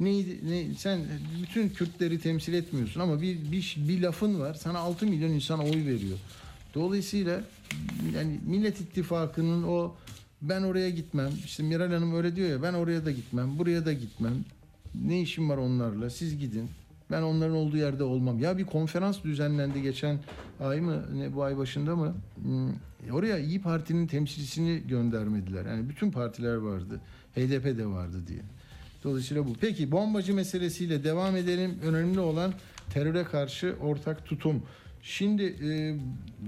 neydi 0.00 0.38
ne, 0.50 0.74
sen 0.74 1.00
bütün 1.42 1.68
Kürtleri 1.68 2.20
temsil 2.20 2.54
etmiyorsun 2.54 3.00
ama 3.00 3.22
bir, 3.22 3.52
bir 3.52 3.76
bir 3.88 4.02
lafın 4.02 4.40
var 4.40 4.54
sana 4.54 4.78
6 4.78 5.06
milyon 5.06 5.30
insan 5.30 5.60
oy 5.60 5.86
veriyor. 5.86 6.18
Dolayısıyla 6.74 7.40
yani 8.14 8.40
Millet 8.46 8.80
İttifakı'nın 8.80 9.62
o 9.62 9.94
ben 10.42 10.62
oraya 10.62 10.90
gitmem. 10.90 11.30
işte 11.44 11.62
Miral 11.62 11.92
Hanım 11.92 12.14
öyle 12.14 12.36
diyor 12.36 12.48
ya 12.48 12.62
ben 12.62 12.74
oraya 12.74 13.04
da 13.04 13.10
gitmem, 13.10 13.58
buraya 13.58 13.86
da 13.86 13.92
gitmem. 13.92 14.44
Ne 14.94 15.20
işim 15.20 15.50
var 15.50 15.56
onlarla? 15.56 16.10
Siz 16.10 16.38
gidin. 16.38 16.70
Ben 17.10 17.22
onların 17.22 17.56
olduğu 17.56 17.76
yerde 17.76 18.04
olmam. 18.04 18.38
Ya 18.38 18.58
bir 18.58 18.64
konferans 18.64 19.24
düzenlendi 19.24 19.82
geçen 19.82 20.18
ay 20.60 20.80
mı 20.80 21.02
ne 21.18 21.34
bu 21.34 21.42
ay 21.42 21.56
başında 21.56 21.96
mı? 21.96 22.14
Hmm, 22.42 23.12
oraya 23.12 23.38
İyi 23.38 23.62
Parti'nin 23.62 24.06
temsilcisini 24.06 24.82
göndermediler. 24.88 25.66
Yani 25.66 25.88
bütün 25.88 26.10
partiler 26.10 26.56
vardı. 26.56 27.00
HDP 27.34 27.78
de 27.78 27.86
vardı 27.86 28.16
diye. 28.28 28.40
Dolayısıyla 29.04 29.46
bu. 29.46 29.52
Peki 29.60 29.92
bombacı 29.92 30.34
meselesiyle 30.34 31.04
devam 31.04 31.36
edelim. 31.36 31.78
Önemli 31.82 32.20
olan 32.20 32.52
teröre 32.90 33.24
karşı 33.24 33.76
ortak 33.80 34.26
tutum. 34.26 34.62
Şimdi 35.02 35.42
e, 35.42 35.96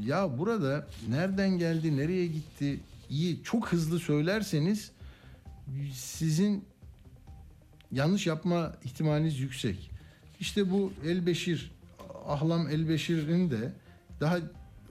ya 0.06 0.38
burada 0.38 0.86
nereden 1.08 1.58
geldi, 1.58 1.96
nereye 1.96 2.26
gitti? 2.26 2.80
İyi 3.10 3.42
çok 3.42 3.68
hızlı 3.68 3.98
söylerseniz 3.98 4.90
sizin 5.92 6.64
yanlış 7.94 8.26
yapma 8.26 8.76
ihtimaliniz 8.84 9.38
yüksek. 9.38 9.90
İşte 10.40 10.70
bu 10.70 10.92
Elbeşir, 11.04 11.70
Ahlam 12.26 12.68
Elbeşir'in 12.68 13.50
de 13.50 13.72
daha 14.20 14.38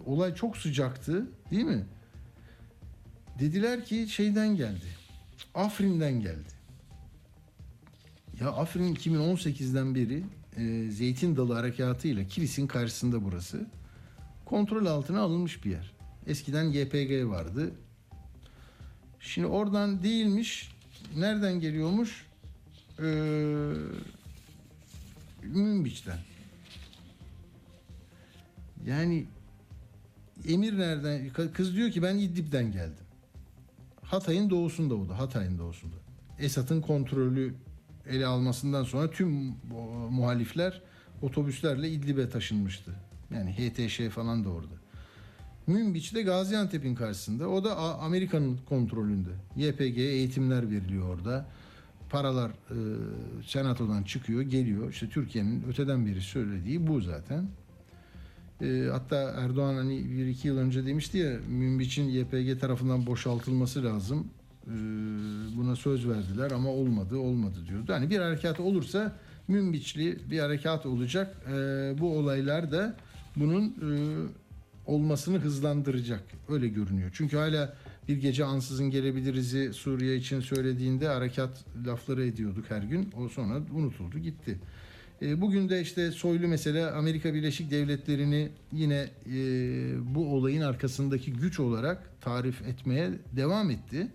olay 0.06 0.36
çok 0.36 0.58
sıcaktı 0.58 1.28
değil 1.51 1.64
mi? 1.64 1.86
Dediler 3.39 3.86
ki 3.86 4.08
şeyden 4.10 4.56
geldi. 4.56 4.86
Afrin'den 5.56 6.22
geldi. 6.22 6.54
Ya 8.39 8.51
Afrin 8.51 8.95
2018'den 8.95 9.95
beri 9.95 10.24
e, 10.58 10.91
Zeytin 10.91 11.36
Dalı 11.36 11.54
Harekatı'yla 11.54 12.28
Kilis'in 12.28 12.68
karşısında 12.68 13.24
burası. 13.24 13.68
Kontrol 14.45 14.86
altına 14.86 15.22
alınmış 15.22 15.66
bir 15.66 15.72
yer. 15.72 15.91
Eskiden 16.28 16.64
YPG 16.64 17.30
vardı. 17.30 17.72
Şimdi 19.20 19.47
oradan 19.47 20.04
değilmiş. 20.04 20.72
Nereden 21.18 21.60
geliyormuş? 21.60 22.26
Ee, 23.00 23.74
Münbiç'ten. 25.44 26.18
Yani 28.86 29.26
Emir 30.48 30.80
nereden? 30.80 31.30
Kız 31.54 31.76
diyor 31.76 31.91
ki 31.91 32.02
ben 32.02 32.18
İdlib'den 32.18 32.72
geldim. 32.72 33.06
Hatay'ın 34.02 34.50
doğusunda 34.50 34.96
o 34.96 35.10
da. 35.10 35.20
Hatay'ın 35.20 35.58
doğusunda. 35.58 35.96
Esad'ın 36.39 36.82
kontrolü 36.82 37.54
ele 38.10 38.26
almasından 38.26 38.84
sonra 38.84 39.12
tüm 39.12 39.30
muhalifler 40.10 40.82
otobüslerle 41.22 41.89
İdlib'e 41.89 42.30
taşınmıştı. 42.30 42.91
Yani 43.34 43.52
HTŞ 43.52 44.10
falan 44.10 44.46
da 44.46 44.50
orada. 44.50 44.74
Münbiç 45.68 46.16
de 46.16 46.22
Gaziantep'in 46.22 46.96
karşısında. 46.96 47.50
O 47.50 47.64
da 47.64 47.78
Amerika'nın 47.78 48.60
kontrolünde. 48.70 49.30
YPG'ye 49.56 50.12
eğitimler 50.12 50.72
veriliyor 50.72 51.10
orada. 51.10 51.46
Paralar 52.14 52.49
e, 52.49 52.78
senatodan 53.45 54.03
çıkıyor, 54.03 54.41
geliyor. 54.41 54.89
İşte 54.89 55.09
Türkiye'nin 55.09 55.64
öteden 55.70 56.05
beri 56.05 56.22
söylediği 56.22 56.88
bu 56.88 57.01
zaten. 57.01 57.47
E, 58.61 58.88
hatta 58.91 59.16
Erdoğan 59.38 59.76
hani 59.76 60.09
bir 60.18 60.28
iki 60.28 60.47
yıl 60.47 60.57
önce 60.57 60.86
demişti 60.86 61.18
ya 61.18 61.39
Münbiç'in 61.49 62.09
YPG 62.09 62.61
tarafından 62.61 63.05
boşaltılması 63.05 63.84
lazım. 63.84 64.28
E, 64.68 64.74
buna 65.57 65.76
söz 65.76 66.09
verdiler 66.09 66.51
ama 66.51 66.70
olmadı, 66.70 67.18
olmadı 67.18 67.55
diyordu. 67.70 67.93
Hani 67.93 68.09
bir 68.09 68.20
harekat 68.20 68.59
olursa 68.59 69.16
Münbiçli 69.47 70.18
bir 70.32 70.39
harekat 70.39 70.86
olacak. 70.86 71.36
E, 71.47 71.53
bu 71.99 72.18
olaylar 72.18 72.72
da 72.72 72.95
bunun 73.36 73.64
e, 73.66 73.89
olmasını 74.86 75.38
hızlandıracak. 75.38 76.24
Öyle 76.49 76.68
görünüyor. 76.68 77.09
Çünkü 77.14 77.38
hala 77.38 77.74
bir 78.08 78.18
gece 78.18 78.45
ansızın 78.45 78.89
gelebiliriz'i 78.89 79.74
Suriye 79.74 80.16
için 80.16 80.39
söylediğinde 80.39 81.08
harekat 81.08 81.66
lafları 81.88 82.26
ediyorduk 82.26 82.66
her 82.70 82.82
gün. 82.82 83.10
O 83.18 83.30
sonra 83.30 83.62
unutuldu 83.74 84.20
gitti. 84.20 84.60
E, 85.22 85.41
Bugün 85.41 85.70
de 85.70 85.82
işte 85.82 86.12
soylu 86.12 86.47
mesele 86.47 86.86
Amerika 86.86 87.34
Birleşik 87.34 87.72
Devletleri'ni 87.72 88.49
yine 88.72 89.10
e, 89.26 89.36
bu 90.16 90.36
olayın 90.36 90.62
arkasındaki 90.62 91.34
güç 91.34 91.60
olarak 91.60 92.22
tarif 92.22 92.62
etmeye 92.62 93.12
devam 93.36 93.72
etti. 93.72 94.08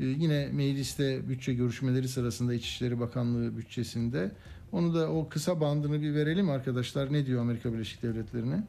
E, 0.00 0.04
yine 0.04 0.48
mecliste 0.52 1.28
bütçe 1.28 1.54
görüşmeleri 1.54 2.08
sırasında 2.08 2.54
İçişleri 2.54 3.00
Bakanlığı 3.00 3.56
bütçesinde 3.56 4.32
onu 4.72 4.94
da 4.94 5.10
o 5.10 5.28
kısa 5.28 5.60
bandını 5.60 6.02
bir 6.02 6.14
verelim 6.14 6.50
arkadaşlar. 6.50 7.12
Ne 7.12 7.26
diyor 7.26 7.40
Amerika 7.40 7.72
Birleşik 7.72 8.02
Devletleri'ne? 8.02 8.64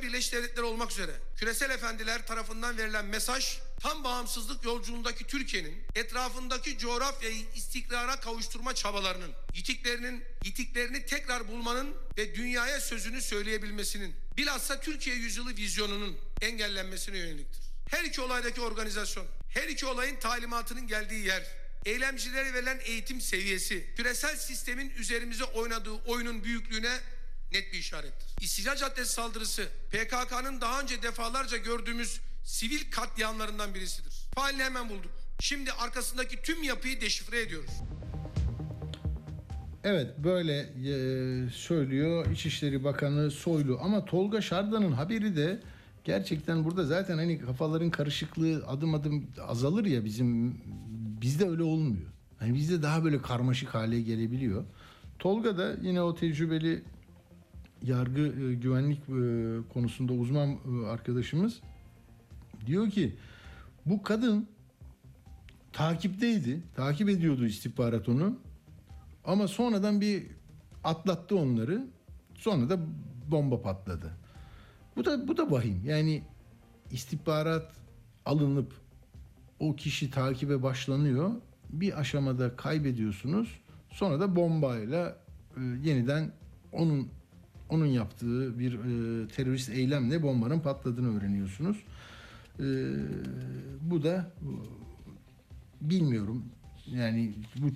Amerika 0.00 0.12
Birleşik 0.12 0.32
Devletleri 0.32 0.66
olmak 0.66 0.90
üzere 0.90 1.12
küresel 1.36 1.70
efendiler 1.70 2.26
tarafından 2.26 2.78
verilen 2.78 3.04
mesaj 3.04 3.58
tam 3.80 4.04
bağımsızlık 4.04 4.64
yolculuğundaki 4.64 5.26
Türkiye'nin 5.26 5.82
etrafındaki 5.94 6.78
coğrafyayı 6.78 7.44
istikrara 7.54 8.20
kavuşturma 8.20 8.74
çabalarının, 8.74 9.32
yitiklerinin, 9.54 10.24
yitiklerini 10.44 11.06
tekrar 11.06 11.48
bulmanın 11.48 11.94
ve 12.18 12.34
dünyaya 12.34 12.80
sözünü 12.80 13.22
söyleyebilmesinin, 13.22 14.14
bilhassa 14.36 14.80
Türkiye 14.80 15.16
yüzyılı 15.16 15.56
vizyonunun 15.56 16.18
engellenmesine 16.40 17.18
yöneliktir. 17.18 17.60
Her 17.90 18.04
iki 18.04 18.20
olaydaki 18.20 18.60
organizasyon, 18.60 19.26
her 19.50 19.68
iki 19.68 19.86
olayın 19.86 20.16
talimatının 20.16 20.86
geldiği 20.86 21.26
yer, 21.26 21.42
eylemcilere 21.86 22.54
verilen 22.54 22.80
eğitim 22.84 23.20
seviyesi, 23.20 23.86
küresel 23.96 24.36
sistemin 24.36 24.90
üzerimize 24.90 25.44
oynadığı 25.44 25.92
oyunun 25.92 26.44
büyüklüğüne 26.44 27.00
net 27.52 27.72
bir 27.72 27.78
işarettir. 27.78 28.28
İstiklal 28.40 28.76
Caddesi 28.76 29.12
saldırısı 29.12 29.68
PKK'nın 29.90 30.60
daha 30.60 30.80
önce 30.80 31.02
defalarca 31.02 31.56
gördüğümüz 31.56 32.20
sivil 32.44 32.90
katliamlarından 32.90 33.74
birisidir. 33.74 34.14
Failini 34.34 34.62
hemen 34.62 34.88
bulduk. 34.88 35.12
Şimdi 35.40 35.72
arkasındaki 35.72 36.42
tüm 36.42 36.62
yapıyı 36.62 37.00
deşifre 37.00 37.40
ediyoruz. 37.40 37.70
Evet 39.84 40.18
böyle 40.18 40.58
e, 40.58 41.50
söylüyor 41.50 42.30
İçişleri 42.30 42.84
Bakanı 42.84 43.30
Soylu 43.30 43.78
ama 43.82 44.04
Tolga 44.04 44.40
Şardan'ın 44.40 44.92
haberi 44.92 45.36
de 45.36 45.60
gerçekten 46.04 46.64
burada 46.64 46.84
zaten 46.84 47.18
hani 47.18 47.38
kafaların 47.38 47.90
karışıklığı 47.90 48.66
adım 48.66 48.94
adım 48.94 49.26
azalır 49.48 49.84
ya 49.84 50.04
bizim 50.04 50.60
bizde 51.22 51.48
öyle 51.48 51.62
olmuyor. 51.62 52.06
Hani 52.38 52.54
bizde 52.54 52.82
daha 52.82 53.04
böyle 53.04 53.22
karmaşık 53.22 53.74
hale 53.74 54.00
gelebiliyor. 54.00 54.64
Tolga 55.18 55.58
da 55.58 55.76
yine 55.82 56.02
o 56.02 56.14
tecrübeli 56.14 56.82
yargı 57.82 58.20
e, 58.20 58.54
güvenlik 58.54 58.98
e, 58.98 59.12
konusunda 59.72 60.12
uzman 60.12 60.50
e, 60.50 60.86
arkadaşımız 60.86 61.60
diyor 62.66 62.90
ki 62.90 63.16
bu 63.86 64.02
kadın 64.02 64.48
takipteydi. 65.72 66.62
Takip 66.76 67.08
ediyordu 67.08 67.46
istihbarat 67.46 68.08
onu. 68.08 68.38
Ama 69.24 69.48
sonradan 69.48 70.00
bir 70.00 70.26
atlattı 70.84 71.36
onları. 71.36 71.86
Sonra 72.34 72.70
da 72.70 72.78
bomba 73.30 73.62
patladı. 73.62 74.16
Bu 74.96 75.04
da 75.04 75.28
bu 75.28 75.36
da 75.36 75.50
vahim. 75.50 75.82
Yani 75.84 76.22
istihbarat 76.90 77.72
alınıp 78.26 78.72
o 79.58 79.76
kişi 79.76 80.10
takibe 80.10 80.62
başlanıyor. 80.62 81.30
Bir 81.70 82.00
aşamada 82.00 82.56
kaybediyorsunuz. 82.56 83.60
Sonra 83.90 84.20
da 84.20 84.36
bombayla 84.36 85.16
e, 85.56 85.60
yeniden 85.60 86.32
onun 86.72 87.08
onun 87.70 87.86
yaptığı 87.86 88.58
bir 88.58 88.74
e, 88.74 89.28
terörist 89.28 89.70
eylemle 89.70 90.22
bombanın 90.22 90.60
patladığını 90.60 91.18
öğreniyorsunuz. 91.18 91.76
E, 92.58 92.66
bu 93.80 94.02
da 94.02 94.30
bilmiyorum. 95.80 96.44
Yani 96.86 97.32
bu, 97.56 97.70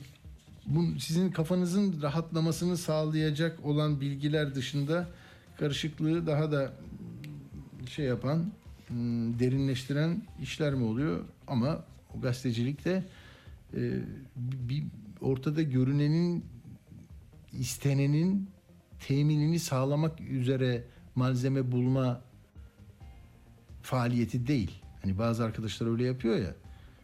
bu 0.67 1.01
sizin 1.01 1.31
kafanızın 1.31 2.03
rahatlamasını 2.03 2.77
sağlayacak 2.77 3.65
olan 3.65 4.01
bilgiler 4.01 4.55
dışında 4.55 5.09
karışıklığı 5.59 6.27
daha 6.27 6.53
da 6.53 6.73
şey 7.89 8.05
yapan, 8.05 8.53
derinleştiren 9.39 10.23
işler 10.43 10.75
mi 10.75 10.85
oluyor? 10.85 11.25
Ama 11.47 11.85
o 12.17 12.21
gazetecilikte 12.21 13.05
bir 14.37 14.85
ortada 15.21 15.63
görünenin 15.63 16.45
istenenin 17.53 18.49
teminini 19.01 19.59
sağlamak 19.59 20.21
üzere 20.21 20.85
malzeme 21.15 21.73
bulma 21.73 22.21
faaliyeti 23.83 24.47
değil. 24.47 24.83
Hani 25.03 25.19
bazı 25.19 25.45
arkadaşlar 25.45 25.91
öyle 25.91 26.05
yapıyor 26.05 26.37
ya. 26.37 26.55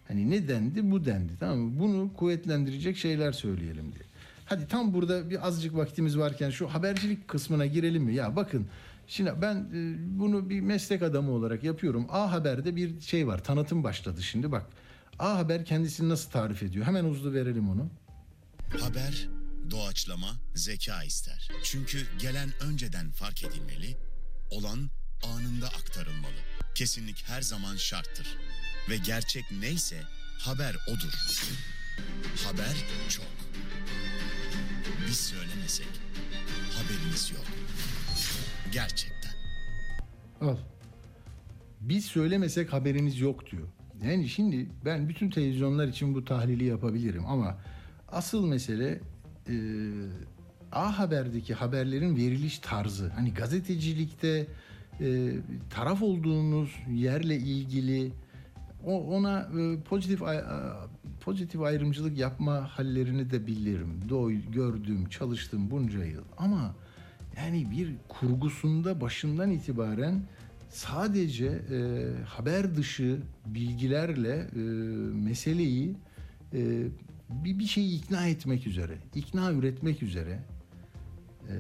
Hani 0.09 0.31
ne 0.31 0.49
dendi 0.49 0.91
bu 0.91 1.05
dendi 1.05 1.33
tamam 1.41 1.59
mı? 1.59 1.81
Bunu 1.81 2.15
kuvvetlendirecek 2.15 2.97
şeyler 2.97 3.33
söyleyelim 3.33 3.93
diye. 3.93 4.05
Hadi 4.47 4.69
tam 4.69 4.95
burada 4.95 5.31
bir 5.31 5.47
azıcık 5.47 5.77
vaktimiz 5.77 6.19
varken 6.19 6.51
şu 6.51 6.69
habercilik 6.69 7.29
kısmına 7.29 7.67
girelim 7.67 8.03
mi? 8.03 8.15
Ya 8.15 8.37
bakın 8.37 8.67
şimdi 9.07 9.33
ben 9.43 9.57
e, 9.57 9.95
bunu 10.21 10.51
bir 10.51 10.61
meslek 10.61 11.03
adamı 11.03 11.31
olarak 11.31 11.65
yapıyorum. 11.65 12.07
A 12.11 12.33
Haber'de 12.33 12.77
bir 12.77 13.01
şey 13.01 13.27
var 13.27 13.45
tanıtım 13.45 13.85
başladı 13.85 14.23
şimdi 14.23 14.53
bak. 14.53 14.67
A 15.19 15.39
Haber 15.39 15.65
kendisini 15.65 16.09
nasıl 16.09 16.31
tarif 16.31 16.63
ediyor? 16.63 16.87
Hemen 16.87 17.05
hızlı 17.05 17.35
verelim 17.35 17.71
onu. 17.71 17.89
Haber 18.81 19.29
doğaçlama, 19.71 20.37
zeka 20.55 21.03
ister. 21.05 21.49
Çünkü 21.63 22.07
gelen 22.19 22.51
önceden 22.61 23.11
fark 23.11 23.45
edilmeli, 23.45 23.97
olan 24.51 24.91
anında 25.23 25.67
aktarılmalı. 25.67 26.41
Kesinlik 26.75 27.25
her 27.29 27.43
zaman 27.43 27.77
şarttır. 27.77 28.39
Ve 28.89 28.97
gerçek 28.97 29.45
neyse 29.61 30.03
haber 30.39 30.77
odur. 30.89 31.13
Haber 32.45 32.77
çok. 33.09 33.27
Biz 35.09 35.17
söylemesek 35.21 35.89
haberimiz 36.79 37.31
yok. 37.31 37.45
Gerçekten. 38.73 39.33
Al. 40.41 40.57
Biz 41.81 42.05
söylemesek 42.05 42.73
haberiniz 42.73 43.21
yok 43.21 43.51
diyor. 43.51 43.69
Yani 44.03 44.29
şimdi 44.29 44.69
ben 44.85 45.09
bütün 45.09 45.31
televizyonlar 45.31 45.89
için 45.89 46.15
bu 46.15 46.25
tahlili 46.25 46.65
yapabilirim 46.65 47.27
ama 47.27 47.59
asıl 48.09 48.47
mesele 48.47 49.01
e, 49.51 49.55
A 50.73 50.99
Haber'deki 50.99 51.55
haberlerin 51.55 52.17
veriliş 52.17 52.59
tarzı. 52.59 53.09
Hani 53.09 53.35
gazetecilikte 53.35 54.47
e, 55.01 55.33
taraf 55.71 56.03
olduğunuz 56.03 56.71
yerle 56.93 57.37
ilgili 57.37 58.13
o 58.87 59.17
ona 59.17 59.41
e, 59.61 59.81
pozitif 59.81 60.23
a- 60.23 60.89
pozitif 61.21 61.61
ayrımcılık 61.61 62.19
yapma 62.19 62.69
hallerini 62.79 63.31
de 63.31 63.47
bilirim. 63.47 63.89
Doğu 64.09 64.31
gördüm, 64.53 65.09
çalıştım 65.11 65.71
bunca 65.71 66.05
yıl. 66.05 66.25
Ama 66.39 66.75
yani 67.37 67.71
bir 67.71 67.95
kurgusunda 68.09 69.01
başından 69.01 69.51
itibaren 69.51 70.23
sadece 70.69 71.47
e, 71.47 71.79
haber 72.25 72.77
dışı 72.77 73.19
bilgilerle 73.47 74.49
e, 74.57 74.59
meseleyi 75.25 75.97
e, 76.55 76.83
bir 77.31 77.59
bir 77.59 77.67
şeyi 77.67 77.99
ikna 77.99 78.27
etmek 78.27 78.67
üzere, 78.67 78.99
ikna 79.15 79.53
üretmek 79.53 80.03
üzere 80.03 80.41
e, 81.49 81.55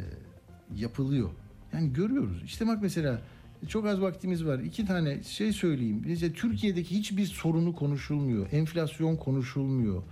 yapılıyor. 0.76 1.30
Yani 1.72 1.92
görüyoruz. 1.92 2.42
İşte 2.44 2.66
bak 2.66 2.78
mesela 2.82 3.22
çok 3.68 3.86
az 3.86 4.00
vaktimiz 4.00 4.44
var. 4.44 4.58
İki 4.58 4.86
tane 4.86 5.22
şey 5.22 5.52
söyleyeyim. 5.52 6.04
Bize 6.06 6.32
Türkiye'deki 6.32 6.98
hiçbir 6.98 7.26
sorunu 7.26 7.76
konuşulmuyor. 7.76 8.52
Enflasyon 8.52 9.16
konuşulmuyor. 9.16 10.02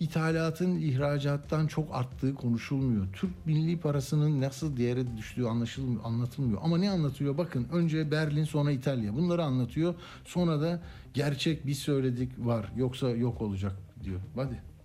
İthalatın 0.00 0.76
ihracattan 0.76 1.66
çok 1.66 1.94
arttığı 1.94 2.34
konuşulmuyor. 2.34 3.06
Türk 3.12 3.46
milli 3.46 3.80
parasının 3.80 4.40
nasıl 4.40 4.76
değere 4.76 5.16
düştüğü 5.16 5.44
anlaşılmıyor, 5.44 6.04
anlatılmıyor. 6.04 6.60
Ama 6.62 6.78
ne 6.78 6.90
anlatıyor? 6.90 7.38
Bakın 7.38 7.66
önce 7.72 8.10
Berlin 8.10 8.44
sonra 8.44 8.70
İtalya. 8.70 9.14
Bunları 9.14 9.44
anlatıyor. 9.44 9.94
Sonra 10.24 10.60
da 10.60 10.82
gerçek 11.14 11.66
biz 11.66 11.78
söyledik 11.78 12.32
var 12.38 12.72
yoksa 12.76 13.10
yok 13.10 13.42
olacak 13.42 13.72
diyor. 14.04 14.20
Hadi. 14.34 14.75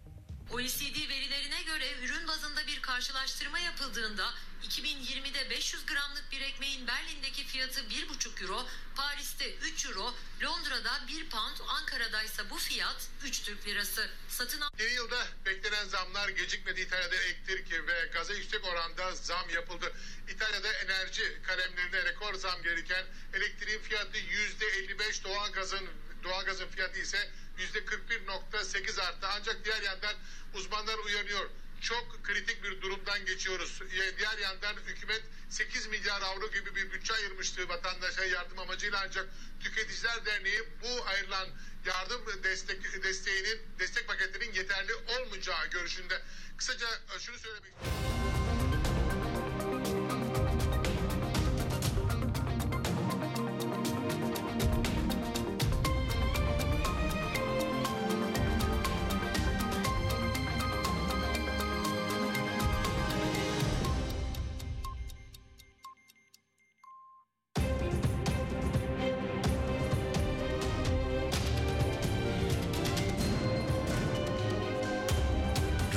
OECD 0.53 1.09
verilerine 1.09 1.61
göre 1.61 1.85
ürün 2.03 2.27
bazında 2.27 2.67
bir 2.67 2.81
karşılaştırma 2.81 3.59
yapıldığında 3.59 4.33
2020'de 4.69 5.49
500 5.49 5.85
gramlık 5.85 6.31
bir 6.31 6.41
ekmeğin 6.41 6.87
Berlin'deki 6.87 7.43
fiyatı 7.45 7.79
1,5 7.81 8.41
euro, 8.43 8.65
Paris'te 8.95 9.55
3 9.55 9.85
euro, 9.85 10.13
Londra'da 10.43 11.07
1 11.07 11.29
pound, 11.29 11.57
Ankara'da 11.67 12.23
ise 12.23 12.49
bu 12.49 12.57
fiyat 12.57 13.07
3 13.23 13.41
Türk 13.43 13.67
lirası. 13.67 14.09
Satın 14.29 14.61
al- 14.61 14.69
Yeni 14.79 14.91
yılda 14.93 15.27
beklenen 15.45 15.85
zamlar 15.87 16.29
gecikmedi. 16.29 16.81
İtalya'da 16.81 17.15
elektrik 17.15 17.71
ve 17.87 18.09
gaza 18.13 18.33
yüksek 18.33 18.65
oranda 18.65 19.15
zam 19.15 19.49
yapıldı. 19.49 19.93
İtalya'da 20.29 20.73
enerji 20.73 21.41
kalemlerine 21.47 22.03
rekor 22.03 22.33
zam 22.33 22.63
gelirken 22.63 23.05
elektriğin 23.33 23.79
fiyatı 23.81 24.17
%55, 24.17 25.23
doğalgazın 25.23 25.89
doğalgazın 26.23 26.67
fiyatı 26.67 26.99
ise 26.99 27.31
%41.8 27.61 29.01
arttı. 29.01 29.27
Ancak 29.27 29.65
diğer 29.65 29.81
yandan 29.81 30.15
uzmanlar 30.53 30.97
uyanıyor. 30.97 31.49
Çok 31.81 32.23
kritik 32.23 32.63
bir 32.63 32.81
durumdan 32.81 33.25
geçiyoruz. 33.25 33.81
Diğer 34.17 34.37
yandan 34.37 34.75
hükümet 34.85 35.21
8 35.49 35.87
milyar 35.87 36.21
avro 36.21 36.51
gibi 36.51 36.75
bir 36.75 36.91
bütçe 36.91 37.13
ayırmıştı 37.13 37.69
vatandaşa 37.69 38.25
yardım 38.25 38.59
amacıyla 38.59 39.01
ancak 39.05 39.29
Tüketiciler 39.59 40.25
Derneği 40.25 40.63
bu 40.81 41.05
ayrılan 41.05 41.49
yardım 41.85 42.43
destek 42.43 43.03
desteğinin 43.03 43.61
destek 43.79 44.07
paketinin 44.07 44.53
yeterli 44.53 44.93
olmayacağı 44.95 45.67
görüşünde. 45.67 46.21
Kısaca 46.57 46.87
şunu 47.19 47.37
söylemek 47.37 47.73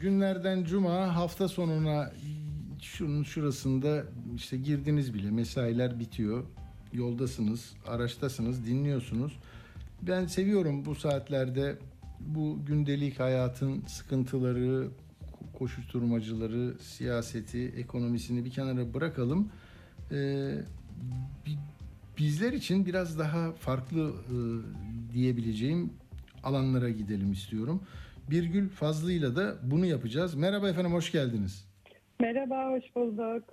günlerden 0.00 0.64
cuma 0.64 1.16
hafta 1.16 1.48
sonuna 1.48 2.12
şunun 2.80 3.22
şurasında 3.22 4.04
işte 4.36 4.56
girdiniz 4.56 5.14
bile 5.14 5.30
mesailer 5.30 6.00
bitiyor. 6.00 6.44
Yoldasınız 6.92 7.72
araçtasınız 7.86 8.66
dinliyorsunuz. 8.66 9.38
Ben 10.02 10.26
seviyorum 10.26 10.84
bu 10.84 10.94
saatlerde 10.94 11.78
bu 12.20 12.58
gündelik 12.66 13.20
hayatın 13.20 13.82
sıkıntıları 13.86 14.88
koşuşturmacıları 15.58 16.74
siyaseti 16.80 17.72
ekonomisini 17.76 18.44
bir 18.44 18.50
kenara 18.50 18.94
bırakalım. 18.94 19.48
Ee, 20.12 20.54
bi- 21.46 21.58
bizler 22.18 22.52
için 22.52 22.86
biraz 22.86 23.18
daha 23.18 23.52
farklı 23.52 24.10
e, 24.10 24.34
diyebileceğim 25.14 25.90
alanlara 26.44 26.90
gidelim 26.90 27.32
istiyorum. 27.32 27.80
Birgül 28.30 28.68
Fazlı'yla 28.68 29.36
da 29.36 29.56
bunu 29.62 29.86
yapacağız. 29.86 30.34
Merhaba 30.34 30.68
efendim, 30.68 30.92
hoş 30.92 31.12
geldiniz. 31.12 31.64
Merhaba, 32.20 32.70
hoş 32.70 32.84
bulduk. 32.96 33.44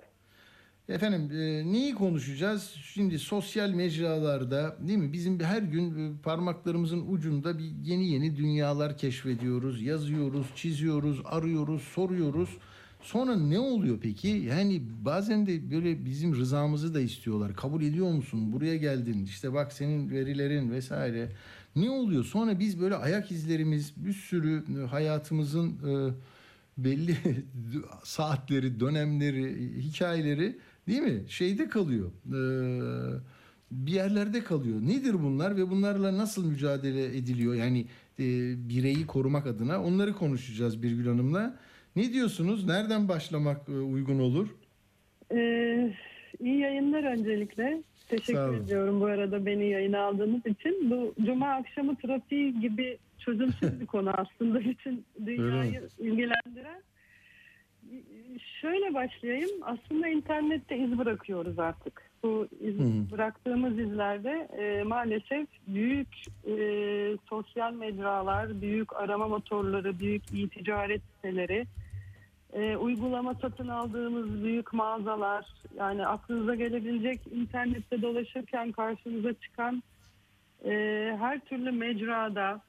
Efendim 0.88 1.30
e, 1.32 1.72
neyi 1.72 1.94
konuşacağız? 1.94 2.74
Şimdi 2.82 3.18
sosyal 3.18 3.70
mecralarda 3.70 4.76
değil 4.80 4.98
mi? 4.98 5.12
Bizim 5.12 5.40
her 5.40 5.62
gün 5.62 5.90
e, 5.90 6.22
parmaklarımızın 6.22 7.12
ucunda 7.12 7.58
bir 7.58 7.70
yeni 7.84 8.08
yeni 8.08 8.36
dünyalar 8.36 8.98
keşfediyoruz. 8.98 9.82
Yazıyoruz, 9.82 10.46
çiziyoruz, 10.56 11.22
arıyoruz, 11.24 11.82
soruyoruz. 11.82 12.58
Sonra 13.02 13.36
ne 13.36 13.58
oluyor 13.58 13.98
peki? 14.02 14.28
Yani 14.28 14.82
bazen 15.04 15.46
de 15.46 15.70
böyle 15.70 16.04
bizim 16.04 16.34
rızamızı 16.36 16.94
da 16.94 17.00
istiyorlar. 17.00 17.56
Kabul 17.56 17.82
ediyor 17.82 18.12
musun? 18.12 18.52
Buraya 18.52 18.76
geldin. 18.76 19.24
İşte 19.24 19.52
bak 19.54 19.72
senin 19.72 20.10
verilerin 20.10 20.70
vesaire. 20.70 21.28
Ne 21.76 21.90
oluyor? 21.90 22.24
Sonra 22.24 22.58
biz 22.58 22.80
böyle 22.80 22.94
ayak 22.94 23.30
izlerimiz 23.30 23.92
bir 23.96 24.12
sürü 24.12 24.64
e, 24.82 24.86
hayatımızın 24.86 25.70
e, 25.70 26.12
belli 26.78 27.16
saatleri, 28.04 28.80
dönemleri, 28.80 29.72
hikayeleri 29.78 30.56
değil 30.88 31.00
mi? 31.00 31.22
Şeyde 31.28 31.68
kalıyor. 31.68 32.10
Ee, 32.26 33.20
bir 33.70 33.92
yerlerde 33.92 34.44
kalıyor. 34.44 34.80
Nedir 34.80 35.14
bunlar 35.22 35.56
ve 35.56 35.70
bunlarla 35.70 36.18
nasıl 36.18 36.46
mücadele 36.46 37.04
ediliyor? 37.04 37.54
Yani 37.54 37.80
e, 38.18 38.24
bireyi 38.68 39.06
korumak 39.06 39.46
adına 39.46 39.84
onları 39.84 40.12
konuşacağız 40.12 40.82
Birgül 40.82 41.06
Hanım'la. 41.06 41.56
Ne 41.96 42.12
diyorsunuz? 42.12 42.66
Nereden 42.66 43.08
başlamak 43.08 43.68
e, 43.68 43.72
uygun 43.72 44.18
olur? 44.18 44.48
Ee, 45.32 45.94
iyi 46.40 46.58
yayınlar 46.58 47.04
öncelikle. 47.04 47.82
Teşekkür 48.08 48.56
ediyorum 48.56 49.00
bu 49.00 49.06
arada 49.06 49.46
beni 49.46 49.68
yayına 49.68 50.00
aldığınız 50.00 50.46
için. 50.46 50.90
Bu 50.90 51.14
cuma 51.26 51.48
akşamı 51.48 51.96
trafiği 51.96 52.60
gibi 52.60 52.98
çözümsüz 53.18 53.80
bir 53.80 53.86
konu 53.86 54.10
aslında 54.10 54.60
bütün 54.64 55.04
dünyayı 55.26 55.88
ilgilendiren. 55.98 56.82
Şöyle 58.60 58.94
başlayayım. 58.94 59.50
Aslında 59.62 60.08
internette 60.08 60.78
iz 60.78 60.98
bırakıyoruz 60.98 61.58
artık. 61.58 62.10
Bu 62.22 62.48
iz, 62.60 62.78
bıraktığımız 63.12 63.78
izlerde 63.78 64.48
e, 64.58 64.82
maalesef 64.82 65.46
büyük 65.66 66.08
e, 66.46 66.56
sosyal 67.28 67.72
mecralar, 67.72 68.60
büyük 68.60 68.96
arama 68.96 69.28
motorları, 69.28 69.98
büyük 69.98 70.22
e-ticaret 70.34 71.02
siteleri, 71.14 71.66
e, 72.52 72.76
uygulama 72.76 73.34
satın 73.34 73.68
aldığımız 73.68 74.44
büyük 74.44 74.72
mağazalar, 74.72 75.46
yani 75.78 76.06
aklınıza 76.06 76.54
gelebilecek 76.54 77.20
internette 77.32 78.02
dolaşırken 78.02 78.72
karşınıza 78.72 79.32
çıkan 79.34 79.82
e, 80.64 80.70
her 81.18 81.40
türlü 81.40 81.70
mecrada, 81.72 82.62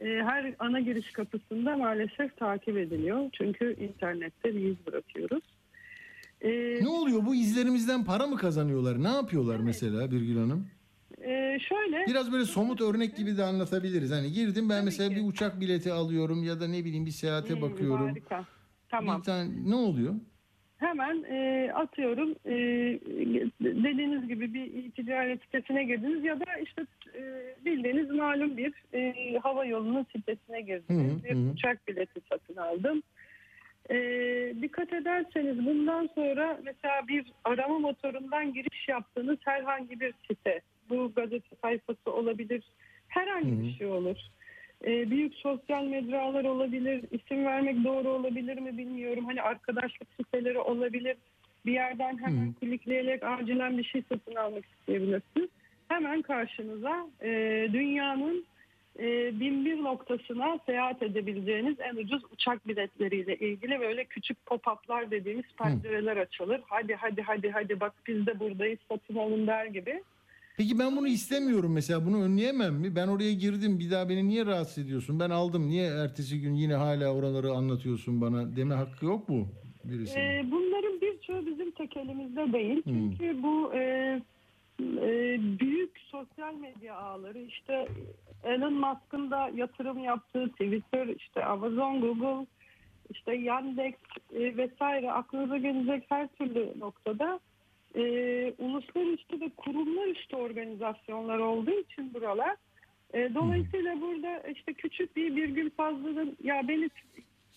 e, 0.00 0.06
her 0.06 0.54
ana 0.58 0.80
giriş 0.80 1.10
kapısında 1.12 1.76
maalesef 1.76 2.36
takip 2.36 2.76
ediliyor. 2.76 3.30
Çünkü 3.32 3.76
internette 3.80 4.56
bir 4.56 4.60
iz 4.60 4.86
bırakıyoruz. 4.86 5.42
Ne 6.82 6.88
oluyor? 6.88 7.26
Bu 7.26 7.34
izlerimizden 7.34 8.04
para 8.04 8.26
mı 8.26 8.36
kazanıyorlar? 8.36 9.02
Ne 9.02 9.08
yapıyorlar 9.08 9.60
mesela 9.60 10.10
Birgül 10.10 10.36
Hanım? 10.38 10.66
E, 11.22 11.58
şöyle 11.68 12.06
Biraz 12.06 12.32
böyle 12.32 12.44
somut 12.44 12.80
örnek 12.80 13.16
gibi 13.16 13.36
de 13.36 13.44
anlatabiliriz. 13.44 14.10
Hani 14.10 14.32
girdim 14.32 14.68
ben 14.68 14.84
mesela 14.84 15.10
bir 15.10 15.28
uçak 15.28 15.60
bileti 15.60 15.92
alıyorum 15.92 16.42
ya 16.44 16.60
da 16.60 16.68
ne 16.68 16.84
bileyim 16.84 17.06
bir 17.06 17.10
seyahate 17.10 17.54
Hmm, 17.54 17.62
bakıyorum. 17.62 18.08
harika. 18.08 18.44
Tamam. 18.90 19.20
Bir 19.20 19.24
tane 19.24 19.50
ne 19.66 19.74
oluyor? 19.74 20.14
hemen 20.80 21.24
e, 21.30 21.70
atıyorum 21.72 22.30
e, 22.46 22.54
dediğiniz 23.60 24.28
gibi 24.28 24.54
bir 24.54 24.90
ticaret 24.90 25.42
sitesine 25.42 25.84
girdiniz 25.84 26.24
ya 26.24 26.40
da 26.40 26.44
işte 26.62 26.86
e, 27.14 27.54
bildiğiniz 27.64 28.10
malum 28.10 28.56
bir 28.56 28.74
e, 28.94 29.38
hava 29.38 29.64
yolunun 29.64 30.06
sitesine 30.16 30.60
girdiniz. 30.60 31.12
Hı 31.12 31.18
hı, 31.18 31.24
bir 31.24 31.34
hı. 31.34 31.52
uçak 31.52 31.88
bileti 31.88 32.20
satın 32.28 32.56
aldım. 32.56 33.02
E, 33.90 33.96
dikkat 34.62 34.92
ederseniz 34.92 35.66
bundan 35.66 36.08
sonra 36.14 36.60
mesela 36.64 37.08
bir 37.08 37.32
arama 37.44 37.78
motorundan 37.78 38.54
giriş 38.54 38.88
yaptığınız 38.88 39.38
herhangi 39.44 40.00
bir 40.00 40.14
site, 40.28 40.60
bu 40.90 41.12
gazete 41.16 41.56
sayfası 41.62 42.12
olabilir, 42.12 42.62
herhangi 43.08 43.50
Hı 43.50 43.54
hı. 43.54 43.62
bir 43.62 43.72
şey 43.72 43.86
olur. 43.86 44.16
E, 44.86 45.10
büyük 45.10 45.34
sosyal 45.34 45.84
mecralar 45.84 46.44
olabilir, 46.44 47.04
isim 47.10 47.44
vermek 47.44 47.84
doğru 47.84 48.08
olabilir 48.08 48.58
mi 48.58 48.78
bilmiyorum. 48.78 49.24
Hani 49.24 49.42
arkadaşlık 49.42 50.08
siteleri 50.16 50.58
olabilir. 50.58 51.16
Bir 51.66 51.72
yerden 51.72 52.18
hemen 52.18 52.52
klikleyerek 52.52 53.22
acilen 53.22 53.78
bir 53.78 53.84
şey 53.84 54.02
satın 54.08 54.34
almak 54.34 54.64
isteyebilirsiniz. 54.64 55.48
Hemen 55.88 56.22
karşınıza 56.22 57.06
e, 57.22 57.28
dünyanın 57.72 58.44
e, 58.98 59.40
bin 59.40 59.64
bir 59.64 59.82
noktasına 59.82 60.58
seyahat 60.66 61.02
edebileceğiniz 61.02 61.76
en 61.80 61.96
ucuz 61.96 62.22
uçak 62.32 62.68
biletleriyle 62.68 63.36
ilgili 63.36 63.80
böyle 63.80 64.04
küçük 64.04 64.46
pop-up'lar 64.46 65.10
dediğimiz 65.10 65.44
pencereler 65.58 66.16
açılır. 66.16 66.60
Hadi 66.66 66.94
hadi 66.94 67.22
hadi 67.22 67.50
hadi 67.50 67.80
bak 67.80 67.92
biz 68.06 68.26
de 68.26 68.40
buradayız 68.40 68.78
satın 68.88 69.16
alın 69.16 69.46
der 69.46 69.66
gibi. 69.66 70.02
Peki 70.60 70.78
ben 70.78 70.96
bunu 70.96 71.08
istemiyorum 71.08 71.72
mesela 71.72 72.06
bunu 72.06 72.22
önleyemem 72.22 72.74
mi? 72.74 72.96
Ben 72.96 73.08
oraya 73.08 73.32
girdim 73.32 73.78
bir 73.78 73.90
daha 73.90 74.08
beni 74.08 74.28
niye 74.28 74.46
rahatsız 74.46 74.84
ediyorsun? 74.84 75.20
Ben 75.20 75.30
aldım 75.30 75.68
niye 75.68 75.86
ertesi 75.86 76.40
gün 76.40 76.54
yine 76.54 76.74
hala 76.74 77.14
oraları 77.14 77.50
anlatıyorsun 77.52 78.20
bana 78.20 78.56
deme 78.56 78.74
hakkı 78.74 79.04
yok 79.04 79.28
mu 79.28 79.48
birisinin? 79.84 80.24
Ee, 80.24 80.50
bunların 80.50 81.00
birçoğu 81.00 81.46
bizim 81.46 81.70
tek 81.70 81.96
elimizde 81.96 82.52
değil. 82.52 82.82
Çünkü 82.84 83.42
bu 83.42 83.74
e, 83.74 83.80
e, 84.80 85.38
büyük 85.60 85.98
sosyal 85.98 86.54
medya 86.54 86.96
ağları 86.96 87.38
işte 87.38 87.86
Elon 88.44 88.74
Musk'ın 88.74 89.30
da 89.30 89.50
yatırım 89.54 89.98
yaptığı 89.98 90.48
Twitter, 90.48 91.06
işte 91.06 91.44
Amazon, 91.44 92.00
Google, 92.00 92.46
işte 93.10 93.34
Yandex 93.34 93.94
e, 94.34 94.56
vesaire 94.56 95.12
aklınıza 95.12 95.58
gelecek 95.58 96.04
her 96.08 96.28
türlü 96.28 96.74
noktada 96.78 97.40
e, 97.94 98.02
uluslararası 98.58 99.40
ve 99.40 99.50
kurumlar 99.56 100.06
üstü 100.06 100.36
organizasyonlar 100.36 101.38
olduğu 101.38 101.80
için 101.80 102.14
buralar 102.14 102.56
e, 103.14 103.34
dolayısıyla 103.34 104.00
burada 104.00 104.40
işte 104.40 104.72
küçük 104.72 105.16
bir 105.16 105.36
virgül 105.36 105.70
fazlalığın 105.70 106.36
ya 106.42 106.68
beni 106.68 106.90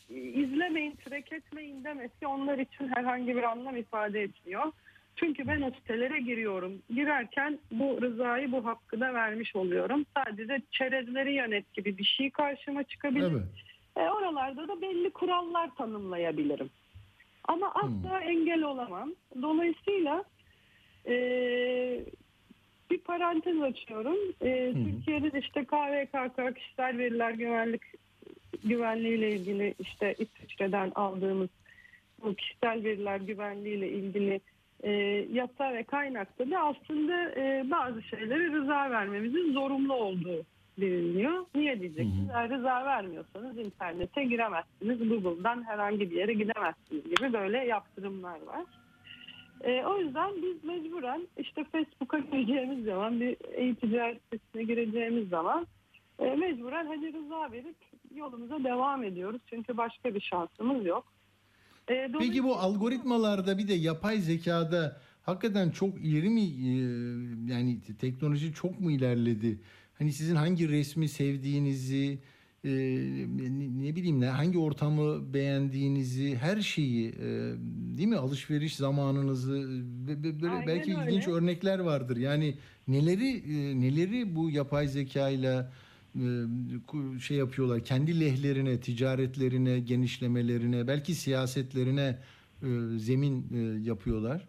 izlemeyin, 0.10 0.96
track 0.96 1.34
etmeyin 1.34 1.84
demesi 1.84 2.28
onlar 2.28 2.58
için 2.58 2.88
herhangi 2.96 3.36
bir 3.36 3.44
anlam 3.44 3.78
ifade 3.78 4.22
etmiyor. 4.22 4.72
Çünkü 5.16 5.48
ben 5.48 5.62
o 5.62 5.72
sitelere 5.72 6.20
giriyorum. 6.20 6.82
Girerken 6.90 7.60
bu 7.72 8.02
rızayı, 8.02 8.52
bu 8.52 8.66
hakkı 8.66 9.00
da 9.00 9.14
vermiş 9.14 9.56
oluyorum. 9.56 10.06
Sadece 10.18 10.62
çerezleri 10.72 11.34
yönet 11.34 11.74
gibi 11.74 11.98
bir 11.98 12.04
şey 12.04 12.30
karşıma 12.30 12.84
çıkabilir. 12.84 13.32
Evet. 13.32 13.44
E, 13.98 14.02
oralarda 14.02 14.68
da 14.68 14.82
belli 14.82 15.10
kurallar 15.10 15.76
tanımlayabilirim. 15.76 16.70
Ama 17.48 17.72
asla 17.76 18.22
engel 18.22 18.64
olamam. 18.64 19.12
Dolayısıyla 19.42 20.24
e, 21.08 21.16
bir 22.92 22.98
parantez 22.98 23.62
açıyorum. 23.62 24.18
E, 24.42 24.74
Türkiye'de 24.74 25.40
işte 25.40 25.66
KVKK 25.66 26.56
kişisel 26.56 26.98
veriler 26.98 27.32
güvenlik 27.32 27.82
güvenliği 28.64 29.18
ile 29.18 29.32
ilgili 29.32 29.74
işte 29.80 30.16
İsviçre'den 30.18 30.92
aldığımız 30.96 31.50
bu 32.24 32.36
kişisel 32.36 32.84
veriler 32.84 33.18
güvenliği 33.18 33.78
ile 33.78 33.90
ilgili 33.90 34.40
e, 34.84 34.92
yasa 35.34 35.74
ve 35.74 35.84
kaynakta 35.84 36.52
da 36.52 36.60
aslında 36.60 37.32
e, 37.32 37.72
bazı 37.72 38.02
şeylere 38.02 38.52
rıza 38.52 38.90
vermemizin 38.92 39.54
zorunlu 39.54 39.94
olduğu 39.94 40.46
biliniyor. 40.78 41.46
Niye 41.56 41.80
diyeceksiniz? 41.80 42.30
Eğer 42.30 42.50
rıza 42.50 42.86
vermiyorsanız 42.86 43.58
internete 43.58 44.24
giremezsiniz. 44.24 45.00
Google'dan 45.10 45.64
herhangi 45.64 46.12
bir 46.12 46.16
yere 46.16 46.34
gidemezsiniz 46.34 47.04
gibi 47.04 47.34
böyle 47.34 47.58
yaptırımlar 47.58 48.42
var. 48.42 48.66
E, 49.64 49.84
o 49.86 50.00
yüzden 50.00 50.32
biz 50.36 50.64
mecburen 50.64 51.28
işte 51.38 51.64
Facebook'a 51.64 52.20
gireceğimiz 52.20 52.86
zaman 52.86 53.22
bir 53.22 53.38
e-ticaret 53.54 54.22
sitesine 54.24 54.64
gireceğimiz 54.64 55.30
zaman 55.30 55.68
e, 56.20 56.36
mecburen 56.36 56.86
hadi 56.86 57.14
rıza 57.14 57.52
verip 57.52 57.76
yolumuza 58.16 58.64
devam 58.64 59.04
ediyoruz. 59.04 59.42
Çünkü 59.50 59.78
başka 59.78 60.16
bir 60.16 60.22
şansımız 60.22 60.86
yok. 60.86 61.14
E, 61.90 62.12
Peki 62.20 62.44
bu 62.44 62.56
algoritmalarda 62.56 63.58
bir 63.58 63.68
de 63.68 63.74
yapay 63.74 64.18
zekada 64.18 64.98
hakikaten 65.24 65.70
çok 65.70 65.98
ileri 66.06 66.30
mi 66.30 66.42
e, 66.42 66.72
yani 67.54 67.78
teknoloji 68.02 68.54
çok 68.54 68.80
mu 68.80 68.92
ilerledi? 68.92 69.60
Hani 70.00 70.14
sizin 70.14 70.36
hangi 70.36 70.70
resmi 70.70 71.10
sevdiğinizi 71.10 72.20
e, 72.64 72.70
ne, 73.38 73.84
ne 73.84 73.96
bileyim 73.96 74.20
ne 74.22 74.26
hangi 74.26 74.58
ortamı 74.58 75.34
beğendiğinizi 75.34 76.36
her 76.36 76.62
şeyi 76.62 77.10
e, 77.10 77.54
değil 77.98 78.08
mi 78.08 78.16
alışveriş 78.16 78.76
zamanınızı 78.76 79.54
ve- 80.08 80.24
ve 80.24 80.42
böyle 80.42 80.54
Aynen 80.54 80.68
belki 80.68 80.98
öyle. 80.98 81.10
ilginç 81.12 81.28
örnekler 81.28 81.80
vardır. 81.80 82.18
Yani 82.18 82.56
neleri 82.88 83.28
e, 83.38 83.80
neleri 83.82 84.36
bu 84.36 84.50
yapay 84.50 84.88
zekayla 84.88 85.72
e, 86.16 86.22
şey 87.20 87.38
yapıyorlar 87.38 87.84
kendi 87.84 88.20
lehlerine, 88.20 88.80
ticaretlerine, 88.80 89.80
genişlemelerine, 89.80 90.88
belki 90.88 91.16
siyasetlerine 91.16 92.18
e, 92.64 92.68
zemin 92.98 93.46
e, 93.54 93.60
yapıyorlar. 93.90 94.48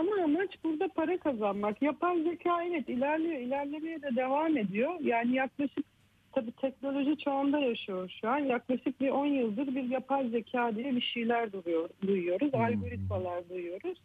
Ana 0.00 0.24
amaç 0.24 0.50
burada 0.64 0.88
para 0.88 1.18
kazanmak. 1.18 1.82
Yapay 1.82 2.22
zeka 2.22 2.64
evet 2.64 2.88
ilerliyor, 2.88 3.40
ilerlemeye 3.40 4.02
de 4.02 4.16
devam 4.16 4.56
ediyor. 4.56 4.94
Yani 5.00 5.34
yaklaşık 5.34 5.84
tabii 6.32 6.52
teknoloji 6.52 7.18
çağında 7.18 7.58
yaşıyoruz 7.58 8.18
şu 8.20 8.28
an. 8.28 8.38
Yaklaşık 8.38 9.00
bir 9.00 9.08
10 9.08 9.26
yıldır 9.26 9.74
bir 9.74 9.84
yapay 9.84 10.28
zeka 10.28 10.76
diye 10.76 10.96
bir 10.96 11.00
şeyler 11.00 11.52
duruyor, 11.52 11.88
duyuyoruz. 12.06 12.54
Algoritmalar 12.54 13.48
duyuyoruz. 13.48 13.98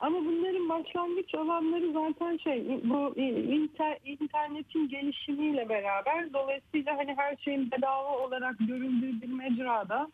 Ama 0.00 0.18
bunların 0.24 0.68
başlangıç 0.68 1.34
alanları 1.34 1.92
zaten 1.92 2.36
şey 2.36 2.80
bu 2.84 3.14
inter, 3.18 3.98
internetin 4.04 4.88
gelişimiyle 4.88 5.68
beraber 5.68 6.32
dolayısıyla 6.32 6.96
hani 6.96 7.14
her 7.16 7.36
şeyin 7.36 7.70
bedava 7.70 8.18
olarak 8.18 8.58
görüldüğü 8.58 9.22
bir 9.22 9.32
mecrada 9.32 10.08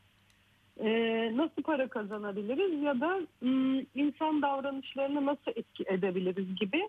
e, 0.79 0.91
nasıl 1.37 1.63
para 1.63 1.89
kazanabiliriz 1.89 2.83
ya 2.83 3.01
da 3.01 3.21
m, 3.41 3.85
insan 3.95 4.43
davranışlarını 4.43 5.27
nasıl 5.27 5.51
etki 5.57 5.85
edebiliriz 5.87 6.57
gibi 6.57 6.89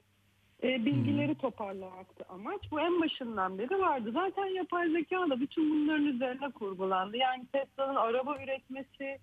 e, 0.63 0.85
bilgileri 0.85 1.35
toparlamaktı 1.35 2.25
amaç. 2.29 2.61
Bu 2.71 2.79
en 2.79 3.01
başından 3.01 3.59
beri 3.59 3.79
vardı. 3.79 4.11
Zaten 4.13 4.45
yapay 4.45 4.89
zeka 4.89 5.29
da 5.29 5.39
bütün 5.39 5.69
bunların 5.71 6.05
üzerine 6.05 6.51
kurgulandı. 6.51 7.17
Yani 7.17 7.45
Tesla'nın 7.51 7.95
araba 7.95 8.43
üretmesi, 8.43 9.19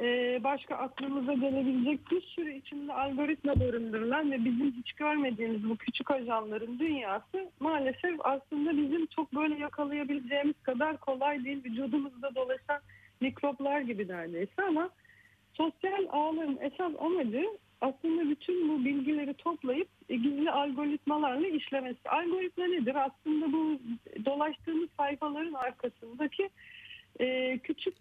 e, 0.00 0.40
başka 0.44 0.76
aklımıza 0.76 1.32
gelebilecek 1.32 2.10
bir 2.10 2.20
sürü 2.20 2.52
içinde 2.52 2.92
algoritma 2.92 3.60
barındırılan 3.60 4.30
ve 4.30 4.44
bizim 4.44 4.72
hiç 4.72 4.92
görmediğimiz 4.92 5.70
bu 5.70 5.76
küçük 5.76 6.10
ajanların 6.10 6.78
dünyası 6.78 7.50
maalesef 7.60 8.14
aslında 8.24 8.76
bizim 8.76 9.06
çok 9.06 9.34
böyle 9.34 9.54
yakalayabileceğimiz 9.54 10.62
kadar 10.62 10.96
kolay 10.96 11.44
değil. 11.44 11.64
Vücudumuzda 11.64 12.34
dolaşan 12.34 12.80
mikroplar 13.22 13.80
gibi 13.80 14.08
neredeyse 14.08 14.62
ama 14.68 14.90
sosyal 15.54 16.06
ağların 16.10 16.58
esas 16.60 16.92
amacı 16.98 17.46
aslında 17.80 18.30
bütün 18.30 18.68
bu 18.68 18.84
bilgileri 18.84 19.34
toplayıp 19.34 19.88
e, 20.08 20.16
gizli 20.16 20.50
algoritmalarla 20.50 21.46
işlemesi. 21.46 22.08
Algoritma 22.08 22.66
nedir? 22.66 22.94
Aslında 22.94 23.52
bu 23.52 23.80
dolaştığımız 24.24 24.88
sayfaların 24.96 25.52
arkasındaki 25.52 26.50
e, 27.20 27.58
küçük 27.58 27.94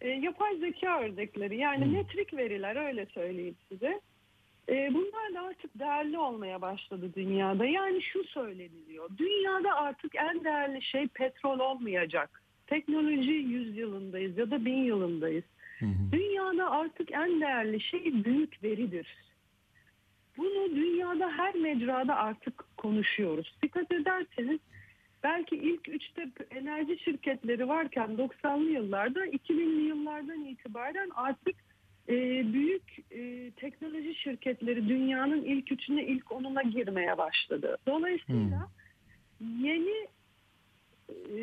e, 0.00 0.08
yapay 0.08 0.56
zeka 0.56 1.00
ördekleri 1.00 1.56
yani 1.56 1.84
metrik 1.84 2.34
veriler 2.34 2.76
öyle 2.76 3.06
söyleyeyim 3.06 3.56
size. 3.68 4.00
E, 4.68 4.94
bunlar 4.94 5.34
da 5.34 5.42
artık 5.48 5.78
değerli 5.78 6.18
olmaya 6.18 6.60
başladı 6.60 7.10
dünyada. 7.16 7.66
Yani 7.66 8.02
şu 8.02 8.24
söyleniliyor. 8.24 9.10
Dünyada 9.18 9.74
artık 9.74 10.14
en 10.14 10.44
değerli 10.44 10.82
şey 10.82 11.08
petrol 11.08 11.58
olmayacak. 11.58 12.41
Teknoloji 12.72 13.32
yüzyılındayız 13.32 14.38
ya 14.38 14.50
da 14.50 14.64
bin 14.64 14.84
yılındayız. 14.84 15.44
Dünyada 16.12 16.70
artık 16.70 17.12
en 17.12 17.40
değerli 17.40 17.80
şey 17.80 18.24
büyük 18.24 18.62
veridir. 18.62 19.06
Bunu 20.36 20.76
dünyada 20.76 21.30
her 21.30 21.54
mecrada 21.54 22.16
artık 22.16 22.64
konuşuyoruz. 22.76 23.54
Dikkat 23.62 23.92
ederseniz 23.92 24.60
belki 25.22 25.56
ilk 25.56 25.88
üçte 25.88 26.28
enerji 26.50 26.98
şirketleri 26.98 27.68
varken 27.68 28.10
90'lı 28.10 28.70
yıllarda 28.70 29.26
2000'li 29.26 29.82
yıllardan 29.82 30.44
itibaren 30.44 31.10
artık 31.14 31.56
e, 32.08 32.14
büyük 32.52 32.98
e, 33.10 33.50
teknoloji 33.50 34.14
şirketleri 34.14 34.88
dünyanın 34.88 35.44
ilk 35.44 35.72
üçüne 35.72 36.06
ilk 36.06 36.32
onuna 36.32 36.62
girmeye 36.62 37.18
başladı. 37.18 37.78
Dolayısıyla 37.86 38.68
yeni 39.60 40.08
e, 41.36 41.42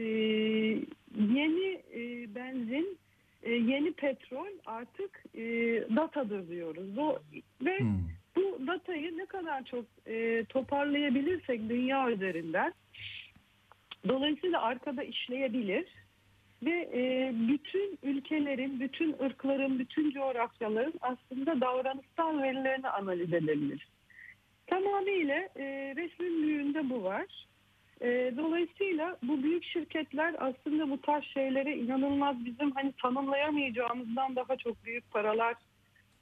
yeni 1.17 1.81
e, 1.93 2.35
benzin 2.35 2.97
e, 3.43 3.51
yeni 3.51 3.91
petrol 3.91 4.47
artık 4.65 5.23
e, 5.35 5.43
datadır 5.95 6.49
diyoruz. 6.49 6.97
Bu, 6.97 7.19
ve 7.65 7.79
bu 8.35 8.67
datayı 8.67 9.17
ne 9.17 9.25
kadar 9.25 9.63
çok 9.63 9.85
e, 10.07 10.45
toparlayabilirsek 10.49 11.69
dünya 11.69 12.11
üzerinden 12.11 12.73
dolayısıyla 14.07 14.61
arkada 14.61 15.03
işleyebilir 15.03 15.85
ve 16.63 16.89
e, 16.93 17.33
bütün 17.33 17.99
ülkelerin, 18.03 18.79
bütün 18.79 19.15
ırkların, 19.23 19.79
bütün 19.79 20.11
coğrafyaların 20.11 20.93
aslında 21.01 21.61
davranışsal 21.61 22.41
verilerini 22.41 22.89
analiz 22.89 23.33
edebilir. 23.33 23.87
Tamamıyla 24.67 25.35
e, 25.35 25.93
resmin 25.95 26.43
büyüğünde 26.43 26.89
bu 26.89 27.03
var. 27.03 27.47
E, 28.01 28.33
dolayısıyla 28.37 29.17
bu 29.23 29.43
büyük 29.43 29.63
şirketler 29.63 30.35
aslında 30.37 30.89
bu 30.89 31.01
tarz 31.01 31.23
şeylere 31.23 31.77
inanılmaz 31.77 32.45
bizim 32.45 32.71
hani 32.71 32.93
tanımlayamayacağımızdan 33.01 34.35
daha 34.35 34.55
çok 34.57 34.85
büyük 34.85 35.11
paralar 35.11 35.55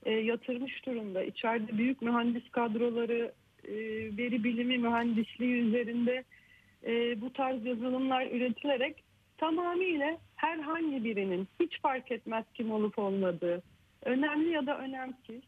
e, 0.03 0.11
yatırmış 0.11 0.85
durumda. 0.85 1.23
İçeride 1.23 1.77
büyük 1.77 2.01
mühendis 2.01 2.49
kadroları, 2.49 3.31
e, 3.63 3.73
veri 4.17 4.43
bilimi 4.43 4.77
mühendisliği 4.77 5.55
üzerinde 5.55 6.23
e, 6.85 7.21
bu 7.21 7.33
tarz 7.33 7.65
yazılımlar 7.65 8.27
üretilerek 8.31 9.03
tamamıyla 9.37 10.17
herhangi 10.35 11.03
birinin 11.03 11.47
hiç 11.59 11.81
fark 11.81 12.11
etmez 12.11 12.45
kim 12.53 12.71
olup 12.71 12.99
olmadığı, 12.99 13.63
önemli 14.05 14.49
ya 14.49 14.65
da 14.65 14.77
önemsiz, 14.77 15.41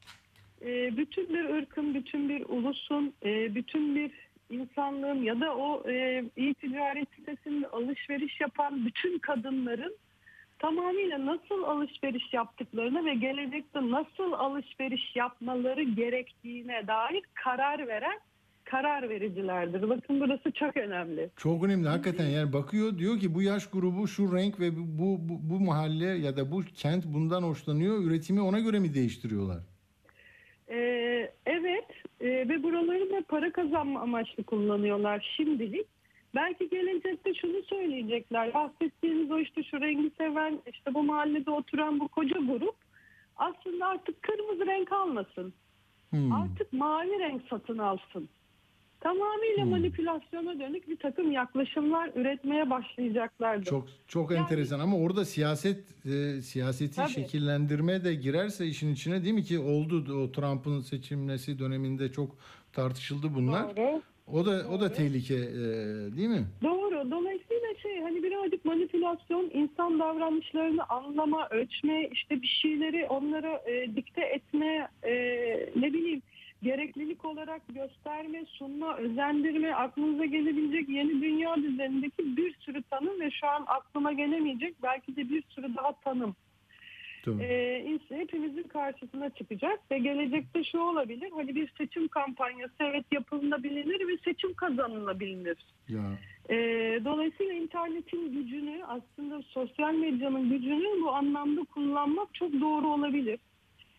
e, 0.62 0.98
bütün 0.98 1.30
bir 1.30 1.46
ırkın, 1.46 1.94
bütün 1.94 2.30
bir 2.30 2.46
ulusun, 2.50 3.14
e, 3.24 3.56
bütün 3.56 3.96
bir 3.96 4.29
insanlığın 4.50 5.24
ya 5.24 5.40
da 5.40 5.56
o 5.56 5.90
e, 5.90 6.24
e-ticaret 6.38 7.08
sitesinde 7.16 7.68
alışveriş 7.68 8.42
yapan 8.42 8.86
bütün 8.86 9.20
kadınların 9.20 9.96
tamamıyla 10.60 11.26
nasıl 11.26 11.64
alışveriş 11.64 12.34
yaptıklarını 12.34 13.06
ve 13.06 13.14
gelecekte 13.14 13.80
nasıl 13.92 14.32
alışveriş 14.34 15.16
yapmaları 15.16 15.84
gerektiğine 15.84 16.88
dair 16.88 17.24
karar 17.34 17.88
veren 17.88 18.20
karar 18.64 19.10
vericilerdir. 19.10 19.90
Bakın 19.90 20.20
burası 20.22 20.52
çok 20.52 20.78
önemli. 20.78 21.30
Çok 21.36 21.64
önemli 21.64 21.88
hakikaten 21.88 22.28
yani 22.28 22.54
bakıyor 22.54 22.98
diyor 22.98 23.20
ki 23.20 23.36
bu 23.36 23.42
yaş 23.42 23.70
grubu 23.70 24.08
şu 24.08 24.36
renk 24.36 24.60
ve 24.60 24.76
bu 24.76 25.18
bu, 25.30 25.40
bu 25.50 25.60
mahalle 25.60 26.06
ya 26.06 26.38
da 26.38 26.52
bu 26.52 26.62
kent 26.76 27.06
bundan 27.06 27.44
hoşlanıyor 27.44 28.04
üretimi 28.04 28.42
ona 28.42 28.60
göre 28.60 28.80
mi 28.80 28.94
değiştiriyorlar? 28.94 29.60
Ee, 30.70 31.32
evet 31.46 31.86
e, 32.22 32.28
ve 32.28 32.64
buraları 32.64 33.10
da 33.10 33.22
para 33.28 33.52
kazanma 33.52 34.00
amaçlı 34.00 34.44
kullanıyorlar 34.44 35.34
şimdilik. 35.38 35.88
Belki 36.36 36.70
gelecekte 36.70 37.34
şunu 37.34 37.64
söyleyecekler. 37.64 38.54
Bahsettiğimiz 38.54 39.32
o 39.32 39.40
işte 39.40 39.64
şu 39.64 39.82
rengi 39.82 40.12
seven, 40.18 40.60
işte 40.68 40.94
bu 40.94 41.04
mahallede 41.04 41.52
oturan 41.52 42.00
bu 42.00 42.08
koca 42.08 42.40
grup 42.40 42.76
aslında 43.38 43.88
artık 43.88 44.22
kırmızı 44.22 44.66
renk 44.66 44.92
almasın. 44.92 45.54
Hmm. 46.10 46.32
Artık 46.32 46.74
mavi 46.74 47.20
renk 47.20 47.42
satın 47.50 47.78
alsın. 47.78 48.30
Tamamıyla 49.00 49.66
manipülasyona 49.66 50.60
dönük 50.60 50.90
bir 50.90 50.96
takım 50.98 51.32
yaklaşımlar 51.32 52.12
üretmeye 52.16 52.70
başlayacaklardır. 52.70 53.66
Çok 53.66 53.88
çok 54.08 54.32
enteresan 54.32 54.80
ama 54.80 54.98
orada 54.98 55.26
siyaset 55.26 55.84
e, 56.06 56.42
siyaseti 56.42 56.96
Tabii. 56.96 57.10
şekillendirme 57.10 58.04
de 58.04 58.16
girerse 58.16 58.66
işin 58.66 58.94
içine 58.94 59.24
değil 59.24 59.34
mi 59.34 59.44
ki 59.44 59.60
oldu 59.60 60.24
o 60.24 60.32
Trump'ın 60.32 60.80
seçilmesi 60.80 61.60
döneminde 61.60 62.12
çok 62.12 62.36
tartışıldı 62.74 63.28
bunlar. 63.36 63.78
Doğru. 63.78 64.02
O 64.34 64.46
da 64.46 64.66
o 64.72 64.80
da 64.80 64.92
tehlike 64.94 65.36
e, 65.36 65.62
değil 66.18 66.30
mi? 66.30 66.46
Doğru. 66.64 67.12
Dolayısıyla 67.12 67.76
şey 67.82 68.02
hani 68.02 68.24
birazcık 68.24 68.66
manipülasyon, 68.66 69.50
insan 69.54 70.00
davranışlarını 70.00 70.84
anlama, 70.84 71.48
ölçme, 71.50 72.10
işte 72.12 72.42
bir 72.42 72.60
şeyleri 72.62 73.06
onlara 73.06 73.62
e, 73.68 73.96
dikte 73.96 74.22
etme, 74.22 74.88
e, 75.04 75.14
ne 75.76 75.94
bileyim 75.94 76.22
gereklilik 76.64 77.26
olarak 77.26 77.62
gösterme, 77.70 78.46
sunma, 78.46 78.98
özendirme, 78.98 79.74
aklınıza 79.74 80.26
gelebilecek 80.26 80.90
yeni 80.90 81.22
dünya 81.22 81.56
düzenindeki 81.56 82.38
bir 82.38 82.56
sürü 82.60 82.84
tanım 82.84 83.20
ve 83.20 83.32
şu 83.32 83.48
an 83.48 83.64
aklıma 83.68 84.12
gelemeyecek 84.12 84.76
belki 84.84 85.16
de 85.16 85.30
bir 85.30 85.44
sürü 85.50 85.76
daha 85.76 85.92
tanım. 85.92 86.36
Tabii. 87.26 87.44
Ee, 87.44 88.00
hepimizin 88.10 88.64
karşısına 88.64 89.30
çıkacak 89.30 89.80
ve 89.92 89.98
gelecekte 89.98 90.64
şu 90.64 90.80
olabilir 90.80 91.32
hani 91.36 91.56
bir 91.56 91.74
seçim 91.78 92.08
kampanyası 92.08 92.74
evet 92.80 93.06
yapılabilir 93.12 94.08
ve 94.08 94.18
seçim 94.18 94.54
kazanılabilir. 94.54 95.58
Ya 95.90 96.02
Ee, 96.50 97.02
dolayısıyla 97.06 97.54
internetin 97.54 98.34
gücünü 98.34 98.84
aslında 98.86 99.42
sosyal 99.42 99.94
medyanın 99.94 100.50
gücünü 100.50 101.02
bu 101.02 101.12
anlamda 101.12 101.64
kullanmak 101.64 102.34
çok 102.34 102.54
doğru 102.54 102.88
olabilir. 102.88 103.40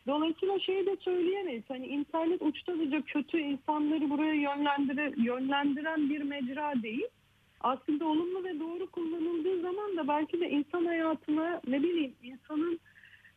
Dolayısıyla 0.06 0.58
şeyi 0.58 0.86
de 0.86 0.96
söyleyemeyiz. 0.96 1.64
Hani 1.68 1.86
internet 1.86 2.42
uçtadıca 2.42 3.02
kötü 3.02 3.38
insanları 3.38 4.10
buraya 4.10 4.34
yönlendire, 4.34 5.12
yönlendiren 5.16 6.10
bir 6.10 6.22
mecra 6.22 6.82
değil. 6.82 7.06
Aslında 7.60 8.04
olumlu 8.04 8.44
ve 8.44 8.60
doğru 8.60 8.90
kullanıldığı 8.90 9.60
zaman 9.62 9.96
da 9.96 10.08
belki 10.08 10.40
de 10.40 10.50
insan 10.50 10.84
hayatına 10.84 11.60
ne 11.66 11.82
bileyim 11.82 12.14
insanın 12.22 12.80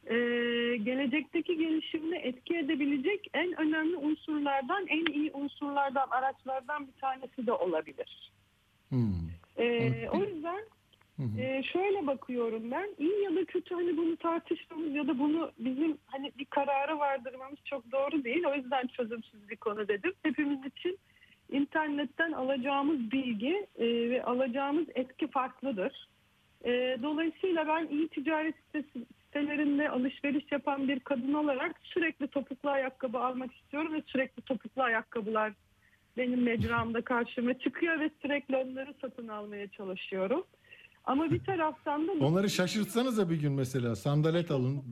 e, 0.08 0.16
gelecekteki 0.78 1.58
gelişimine 1.58 2.18
etki 2.18 2.58
edebilecek 2.58 3.30
en 3.34 3.62
önemli 3.62 3.96
unsurlardan, 3.96 4.88
en 4.88 5.14
iyi 5.14 5.32
unsurlardan, 5.32 6.08
araçlardan 6.12 6.88
bir 6.88 7.02
tanesi 7.02 7.48
de 7.48 7.52
olabilir. 7.52 8.32
Hmm. 8.90 9.30
E, 9.58 10.10
o 10.10 10.24
yüzden 10.24 10.64
ee, 11.40 11.64
şöyle 11.64 12.08
bakıyorum 12.08 12.72
ben 12.72 12.90
iyi 12.98 13.24
ya 13.24 13.36
da 13.36 13.46
kötü 13.46 13.76
hani 13.76 13.98
bunu 13.98 14.18
tartışmamız 14.18 14.96
ya 14.96 15.08
da 15.08 15.20
bunu 15.20 15.52
bizim 15.60 15.98
hani 16.06 16.32
bir 16.40 16.46
karara 16.46 17.00
vardırmamız 17.00 17.60
çok 17.66 17.92
doğru 17.92 18.24
değil. 18.24 18.44
O 18.46 18.56
yüzden 18.56 18.88
çözümsüz 18.88 19.50
bir 19.50 19.56
konu 19.56 19.88
dedim. 19.88 20.14
Hepimiz 20.24 20.66
için 20.66 21.00
internetten 21.52 22.32
alacağımız 22.32 23.12
bilgi 23.12 23.68
e, 23.76 23.86
ve 24.10 24.24
alacağımız 24.24 24.86
etki 24.96 25.28
farklıdır. 25.28 26.08
E, 26.66 26.98
dolayısıyla 27.04 27.68
ben 27.68 27.88
iyi 27.88 28.08
ticaret 28.08 28.56
sitesi, 28.56 29.06
sitelerinde 29.26 29.90
alışveriş 29.90 30.52
yapan 30.52 30.88
bir 30.88 31.00
kadın 31.00 31.34
olarak 31.34 31.76
sürekli 31.84 32.28
topuklu 32.28 32.70
ayakkabı 32.70 33.20
almak 33.20 33.54
istiyorum 33.56 33.94
ve 33.94 34.02
sürekli 34.08 34.42
topuklu 34.42 34.84
ayakkabılar 34.84 35.54
benim 36.18 36.44
mecramda 36.44 37.02
karşıma 37.02 37.54
çıkıyor 37.54 38.00
ve 38.00 38.10
sürekli 38.22 38.58
onları 38.58 38.94
satın 39.02 39.28
almaya 39.28 39.68
çalışıyorum. 39.68 40.44
Ama 41.04 41.32
bir 41.32 41.44
taraftan 41.44 42.08
da 42.08 42.12
onları 42.12 42.50
şaşırtsanıza 42.50 43.30
bir 43.30 43.36
gün 43.42 43.52
mesela 43.54 43.96
sandalet 43.96 44.52
alın 44.52 44.84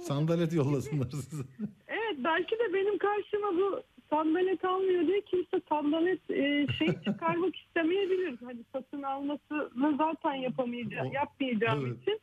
sandalet 0.00 0.52
yollasınlar 0.52 1.10
size. 1.10 1.44
Evet 1.88 2.16
belki 2.24 2.54
de 2.54 2.74
benim 2.74 2.98
karşıma 2.98 3.56
bu 3.56 3.82
sandalet 4.10 4.64
almıyor 4.64 5.06
diye 5.06 5.20
kimse 5.20 5.60
sandalet 5.68 6.30
e, 6.30 6.66
şey 6.78 6.88
çıkarmak 7.04 7.56
istemeyebilir. 7.66 8.38
Hani 8.44 8.60
satın 8.72 9.02
almasını 9.02 9.96
zaten 9.98 10.34
yapamayacağım, 10.34 11.12
yapmayacağım 11.12 11.86
evet. 11.86 12.02
için. 12.02 12.20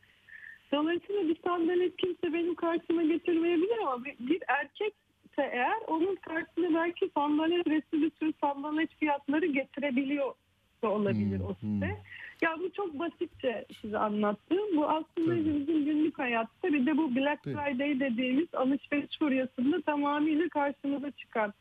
Dolayısıyla 0.72 1.22
bir 1.28 1.38
sandalet 1.44 1.98
kimse 1.98 2.34
benim 2.34 2.56
karşıma 2.56 3.04
getirmeyebilir 3.04 3.78
ama 3.78 4.06
bir, 4.06 4.16
bir 4.20 4.44
erkekse 4.48 5.50
eğer 5.52 5.78
onun 5.88 6.16
karşısına 6.16 6.74
belki 6.74 7.10
sandalet 7.14 7.68
resmi 7.68 8.02
bir 8.02 8.12
sürü 8.20 8.34
sandalet 8.42 8.90
fiyatları 9.00 9.46
getirebiliyor 9.46 10.34
da 10.84 10.90
olabilir 10.90 11.42
o 11.50 11.54
site. 11.54 12.02
Ya 12.42 12.56
bu 12.60 12.72
çok 12.72 13.00
basitçe 13.00 13.66
size 13.82 13.98
anlattığım. 13.98 14.78
Bu 14.78 14.90
aslında 14.90 15.36
bizim 15.36 15.86
günlük 15.86 16.20
hayatta 16.20 16.68
bir 16.68 16.86
de 16.86 16.98
bu 16.98 17.16
Black 17.16 17.44
Friday 17.44 18.00
dediğimiz 18.00 18.48
alışveriş 18.54 19.20
furyasında 19.20 19.82
tamamıyla 19.82 20.50
karşımıza 20.50 21.12
çıkan 21.12 21.54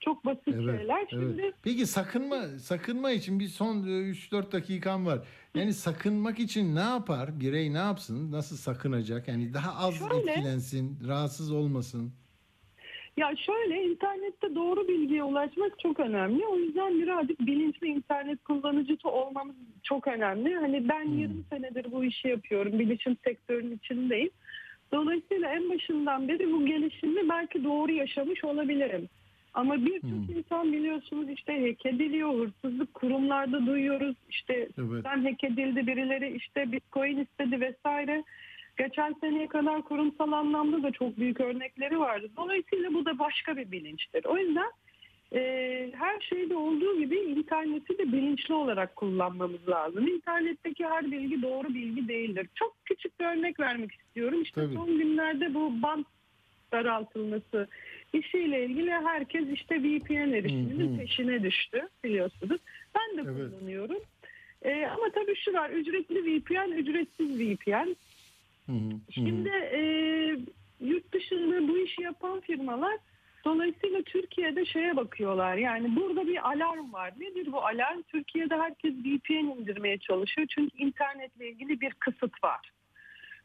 çok 0.00 0.24
basit 0.24 0.54
şeyler. 0.54 1.06
Şimdi 1.10 1.42
evet. 1.42 1.54
Peki 1.62 1.86
sakınma 1.86 2.42
sakınma 2.46 3.10
için 3.10 3.40
bir 3.40 3.48
son 3.48 3.76
3-4 3.76 4.52
dakikam 4.52 5.06
var. 5.06 5.18
Yani 5.54 5.74
sakınmak 5.74 6.38
için 6.38 6.74
ne 6.74 6.80
yapar? 6.80 7.40
Birey 7.40 7.72
ne 7.72 7.78
yapsın? 7.78 8.32
Nasıl 8.32 8.56
sakınacak? 8.56 9.28
Yani 9.28 9.54
daha 9.54 9.86
az 9.86 9.94
Şöyle. 9.94 10.32
etkilensin, 10.32 10.98
rahatsız 11.08 11.52
olmasın. 11.52 12.12
Ya 13.16 13.36
şöyle 13.36 13.84
internette 13.84 14.54
doğru 14.54 14.88
bilgiye 14.88 15.22
ulaşmak 15.22 15.78
çok 15.78 16.00
önemli. 16.00 16.46
O 16.46 16.56
yüzden 16.58 16.94
birazcık 16.94 17.40
bilinçli 17.40 17.86
internet 17.86 18.44
kullanıcısı 18.44 19.08
olmamız 19.08 19.56
çok 19.82 20.08
önemli. 20.08 20.54
Hani 20.54 20.88
ben 20.88 21.04
20 21.04 21.42
senedir 21.50 21.92
bu 21.92 22.04
işi 22.04 22.28
yapıyorum. 22.28 22.78
Bilişim 22.78 23.16
sektörünün 23.24 23.76
içindeyim. 23.76 24.30
Dolayısıyla 24.92 25.48
en 25.48 25.70
başından 25.70 26.28
beri 26.28 26.52
bu 26.52 26.66
gelişimi 26.66 27.28
belki 27.28 27.64
doğru 27.64 27.92
yaşamış 27.92 28.44
olabilirim. 28.44 29.08
Ama 29.54 29.76
birçok 29.86 30.36
insan 30.36 30.72
biliyorsunuz 30.72 31.30
işte 31.30 31.68
hack 31.68 31.86
ediliyor, 31.86 32.34
hırsızlık 32.34 32.94
kurumlarda 32.94 33.66
duyuyoruz. 33.66 34.16
İşte 34.30 34.54
Evet. 34.54 35.04
ben 35.04 35.24
hack 35.24 35.44
edildi 35.44 35.86
birileri 35.86 36.36
işte 36.36 36.72
bitcoin 36.72 37.18
istedi 37.18 37.60
vesaire. 37.60 38.24
Geçen 38.78 39.14
seneye 39.20 39.46
kadar 39.48 39.82
kurumsal 39.82 40.32
anlamda 40.32 40.82
da 40.82 40.90
çok 40.90 41.18
büyük 41.18 41.40
örnekleri 41.40 41.98
vardı. 41.98 42.30
Dolayısıyla 42.36 42.94
bu 42.94 43.04
da 43.04 43.18
başka 43.18 43.56
bir 43.56 43.72
bilinçtir. 43.72 44.24
O 44.24 44.38
yüzden 44.38 44.70
Ee, 45.34 45.90
her 45.94 46.20
şeyde 46.20 46.56
olduğu 46.56 46.98
gibi 46.98 47.16
interneti 47.16 47.98
de 47.98 48.12
bilinçli 48.12 48.54
olarak 48.54 48.96
kullanmamız 48.96 49.68
lazım. 49.68 50.06
İnternetteki 50.08 50.84
her 50.86 51.10
bilgi 51.10 51.42
doğru 51.42 51.68
bilgi 51.68 52.08
değildir. 52.08 52.48
Çok 52.54 52.76
küçük 52.84 53.20
bir 53.20 53.24
örnek 53.24 53.60
vermek 53.60 53.92
istiyorum. 53.92 54.42
İşte 54.42 54.60
Tabii. 54.60 54.74
son 54.74 54.98
günlerde 54.98 55.54
bu 55.54 55.82
bant 55.82 56.06
daraltılması 56.72 57.68
işiyle 58.12 58.64
ilgili 58.64 58.90
herkes 58.90 59.44
işte 59.52 59.82
VPN 59.82 60.32
erişiminin 60.32 60.88
Hı 60.90 60.94
hı. 60.94 60.98
peşine 60.98 61.42
düştü 61.42 61.88
biliyorsunuz. 62.04 62.60
Ben 62.94 63.16
de 63.16 63.30
Evet. 63.30 63.50
kullanıyorum. 63.50 63.98
Ee, 64.62 64.86
ama 64.86 65.10
tabii 65.14 65.36
şu 65.36 65.52
var 65.52 65.70
ücretli 65.70 66.24
VPN, 66.24 66.70
ücretsiz 66.72 67.40
VPN. 67.40 67.96
Hı 68.66 68.72
hı. 68.72 68.90
Şimdi 69.10 69.48
e, 69.48 69.80
yurt 70.80 71.12
dışında 71.12 71.68
bu 71.68 71.78
işi 71.78 72.02
yapan 72.02 72.40
firmalar 72.40 72.96
dolayısıyla 73.44 74.02
Türkiye'de 74.02 74.64
şeye 74.64 74.96
bakıyorlar. 74.96 75.56
Yani 75.56 75.96
burada 75.96 76.26
bir 76.26 76.48
alarm 76.48 76.92
var. 76.92 77.12
Nedir 77.18 77.52
bu 77.52 77.66
alarm? 77.66 78.02
Türkiye'de 78.02 78.56
herkes 78.56 78.94
VPN 78.94 79.60
indirmeye 79.60 79.98
çalışıyor. 79.98 80.46
Çünkü 80.54 80.76
internetle 80.76 81.48
ilgili 81.48 81.80
bir 81.80 81.94
kısıt 81.94 82.44
var. 82.44 82.70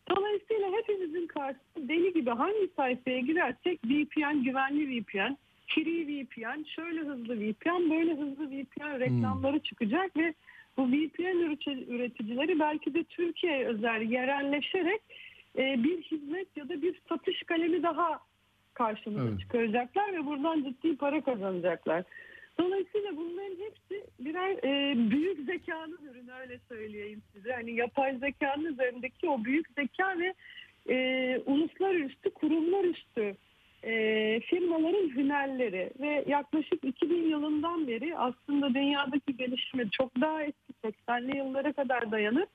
Dolayısıyla 0.10 0.72
hepimizin 0.72 1.28
karşısında 1.28 1.90
deli 1.90 2.14
gibi 2.14 2.30
hangi 2.30 2.70
sayfaya 2.76 3.20
girersek 3.20 3.80
VPN, 3.86 4.44
güvenli 4.44 5.02
VPN, 5.02 5.38
free 5.68 6.08
VPN, 6.08 6.64
şöyle 6.64 7.00
hızlı 7.00 7.40
VPN, 7.40 7.90
böyle 7.90 8.14
hızlı 8.14 8.52
VPN 8.52 9.00
reklamları 9.00 9.60
çıkacak 9.60 10.18
ve 10.18 10.34
bu 10.78 10.88
VPN 10.88 11.38
üretici- 11.46 11.86
üreticileri 11.88 12.60
belki 12.60 12.94
de 12.94 13.04
Türkiye'ye 13.04 13.66
özel 13.66 14.02
yerelleşerek 14.02 15.02
e, 15.58 15.84
bir 15.84 16.02
hizmet 16.02 16.58
ya 16.58 16.70
da 16.70 16.82
bir 16.82 17.02
satış 17.10 17.44
kalemi 17.44 17.84
daha 17.84 18.20
karşımıza 18.74 19.28
Evet. 19.30 19.40
çıkaracaklar 19.40 20.14
ve 20.14 20.26
buradan 20.26 20.64
ciddi 20.64 20.96
para 20.98 21.22
kazanacaklar. 21.22 22.04
Dolayısıyla 22.60 23.18
bunların 23.18 23.56
hepsi 23.66 24.06
birer 24.20 24.50
e, 24.64 24.96
büyük 25.12 25.40
zekanın 25.40 26.00
ürünü 26.12 26.32
öyle 26.42 26.60
söyleyeyim 26.70 27.22
size. 27.34 27.54
Hani 27.54 27.72
yapay 27.76 28.18
zekanın 28.18 28.66
üzerindeki 28.66 29.30
o 29.30 29.44
büyük 29.46 29.68
zeka 29.78 30.20
ve 30.20 30.34
e, 30.90 31.40
uluslararası 31.46 32.30
kurumlar 32.36 32.84
üstü 32.84 33.36
e, 33.84 34.40
firmaların 34.40 35.10
hünerleri 35.16 35.92
ve 36.00 36.26
yaklaşık 36.28 36.84
2000 36.84 37.30
yılından 37.30 37.88
beri 37.88 38.18
aslında 38.18 38.74
dünyadaki 38.74 39.38
gelişme 39.38 39.90
çok 39.92 40.22
daha 40.22 40.44
eski 40.44 40.67
80'li 40.84 41.38
yıllara 41.38 41.74
kadar 41.74 42.12
dayanır. 42.12 42.46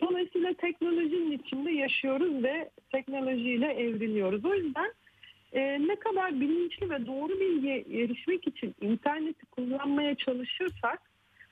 Dolayısıyla 0.00 0.52
teknolojinin 0.52 1.32
içinde 1.32 1.70
yaşıyoruz 1.70 2.42
ve 2.42 2.70
teknolojiyle 2.92 3.66
evriliyoruz. 3.66 4.44
O 4.44 4.54
yüzden 4.54 4.92
e, 5.52 5.88
ne 5.88 5.96
kadar 5.96 6.40
bilinçli 6.40 6.90
ve 6.90 7.06
doğru 7.06 7.40
bilgiye 7.40 7.78
erişmek 7.78 8.46
için 8.48 8.74
interneti 8.80 9.46
kullanmaya 9.46 10.14
çalışırsak 10.14 11.00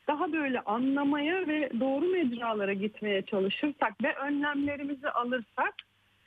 daha 0.09 0.33
böyle 0.33 0.61
anlamaya 0.61 1.49
ve 1.49 1.71
doğru 1.81 2.05
mecralara 2.05 2.73
gitmeye 2.73 3.23
çalışırsak 3.23 4.03
ve 4.05 4.15
önlemlerimizi 4.15 5.11
alırsak 5.11 5.75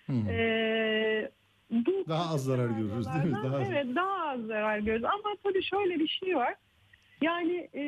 Hı. 0.06 0.14
e, 0.30 1.32
bu 1.72 2.06
Daha 2.08 2.34
az 2.34 2.44
zarar 2.44 2.70
görürüz 2.70 3.08
değil 3.14 3.26
mi? 3.26 3.38
Daha 3.44 3.56
az. 3.56 3.68
evet 3.70 3.86
daha 3.96 4.30
az 4.30 4.42
zarar 4.42 4.80
görürüz. 4.80 5.04
Ama 5.04 5.36
tabii 5.44 5.64
şöyle 5.64 6.00
bir 6.00 6.08
şey 6.08 6.36
var. 6.36 6.56
Yani 7.22 7.70
e, 7.76 7.82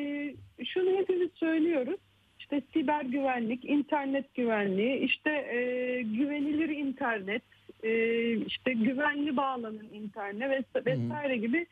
şunu 0.64 0.90
hepimiz 0.98 1.30
söylüyoruz. 1.34 2.00
İşte 2.38 2.62
siber 2.72 3.04
güvenlik, 3.04 3.64
internet 3.64 4.34
güvenliği, 4.34 4.96
işte 4.98 5.30
e, 5.30 6.02
güvenilir 6.02 6.68
internet, 6.68 7.42
e, 7.82 7.92
işte 8.36 8.72
güvenli 8.72 9.36
bağlanın 9.36 9.88
internet 9.92 10.66
ves- 10.74 10.86
vesaire 10.86 11.36
gibi 11.36 11.66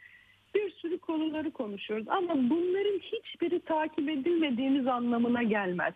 bir 0.55 0.70
sürü 0.70 0.99
konuları 0.99 1.51
konuşuyoruz. 1.51 2.09
Ama 2.09 2.51
bunların 2.51 2.99
hiçbiri 2.99 3.61
takip 3.61 4.09
edilmediğimiz 4.09 4.87
anlamına 4.87 5.43
gelmez. 5.43 5.95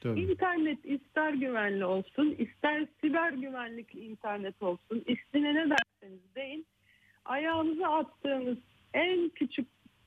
Tabii. 0.00 0.20
İnternet 0.20 0.84
ister 0.84 1.32
güvenli 1.32 1.84
olsun, 1.84 2.36
ister 2.38 2.86
siber 3.00 3.32
güvenlikli 3.32 4.00
internet 4.00 4.62
olsun, 4.62 5.04
ismine 5.06 5.54
ne 5.54 5.70
derseniz 5.70 6.34
deyin. 6.34 6.66
Ayağımıza 7.24 7.86
attığımız 7.88 8.58
en 8.94 9.28
küçük 9.28 9.66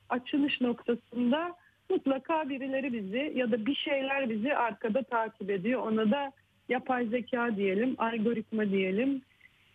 açılış 0.10 0.62
noktasında 0.62 1.56
mutlaka 1.90 2.50
birileri 2.50 2.94
bizi 2.94 3.34
ya 3.36 3.52
da 3.52 3.66
bir 3.66 3.76
şeyler 3.76 4.30
bizi 4.30 4.56
arkada 4.56 5.04
takip 5.04 5.50
ediyor. 5.50 5.82
Ona 5.82 6.12
da 6.12 6.32
yapay 6.70 7.06
zeka 7.06 7.56
diyelim, 7.56 7.96
algoritma 7.98 8.70
diyelim, 8.70 9.22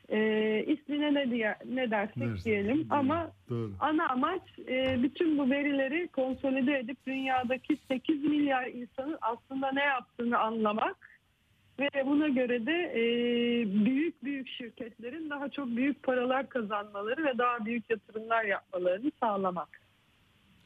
e, 0.08 0.64
ismine 0.66 1.14
ne 1.14 1.30
diye 1.30 1.56
ne 1.64 1.90
dersek 1.90 2.20
Dersin, 2.20 2.44
diyelim. 2.44 2.86
Ama 2.90 3.30
Doğru. 3.50 3.72
ana 3.80 4.08
amaç 4.08 4.42
e, 4.68 5.02
bütün 5.02 5.38
bu 5.38 5.50
verileri 5.50 6.08
konsolide 6.08 6.78
edip 6.78 7.06
dünyadaki 7.06 7.78
8 7.88 8.24
milyar 8.24 8.66
insanın 8.66 9.18
aslında 9.20 9.72
ne 9.72 9.82
yaptığını 9.82 10.38
anlamak 10.38 10.96
ve 11.80 12.06
buna 12.06 12.28
göre 12.28 12.66
de 12.66 12.92
e, 12.94 13.02
büyük 13.84 14.24
büyük 14.24 14.48
şirketlerin 14.48 15.30
daha 15.30 15.48
çok 15.48 15.66
büyük 15.66 16.02
paralar 16.02 16.48
kazanmaları 16.48 17.24
ve 17.24 17.38
daha 17.38 17.64
büyük 17.64 17.90
yatırımlar 17.90 18.44
yapmalarını 18.44 19.10
sağlamak. 19.20 19.80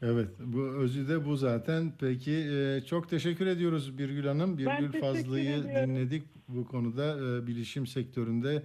Evet, 0.05 0.27
bu 0.39 0.61
özü 0.61 1.07
de 1.09 1.25
bu 1.25 1.35
zaten. 1.35 1.91
Peki 1.99 2.31
e, 2.31 2.81
çok 2.85 3.09
teşekkür 3.09 3.47
ediyoruz 3.47 3.97
Birgül 3.97 4.25
Hanım. 4.25 4.57
Birgül 4.57 4.99
Fazlı'yı 5.01 5.63
dinledik 5.63 6.23
bu 6.47 6.65
konuda. 6.67 7.17
E, 7.17 7.47
bilişim 7.47 7.87
sektöründe 7.87 8.63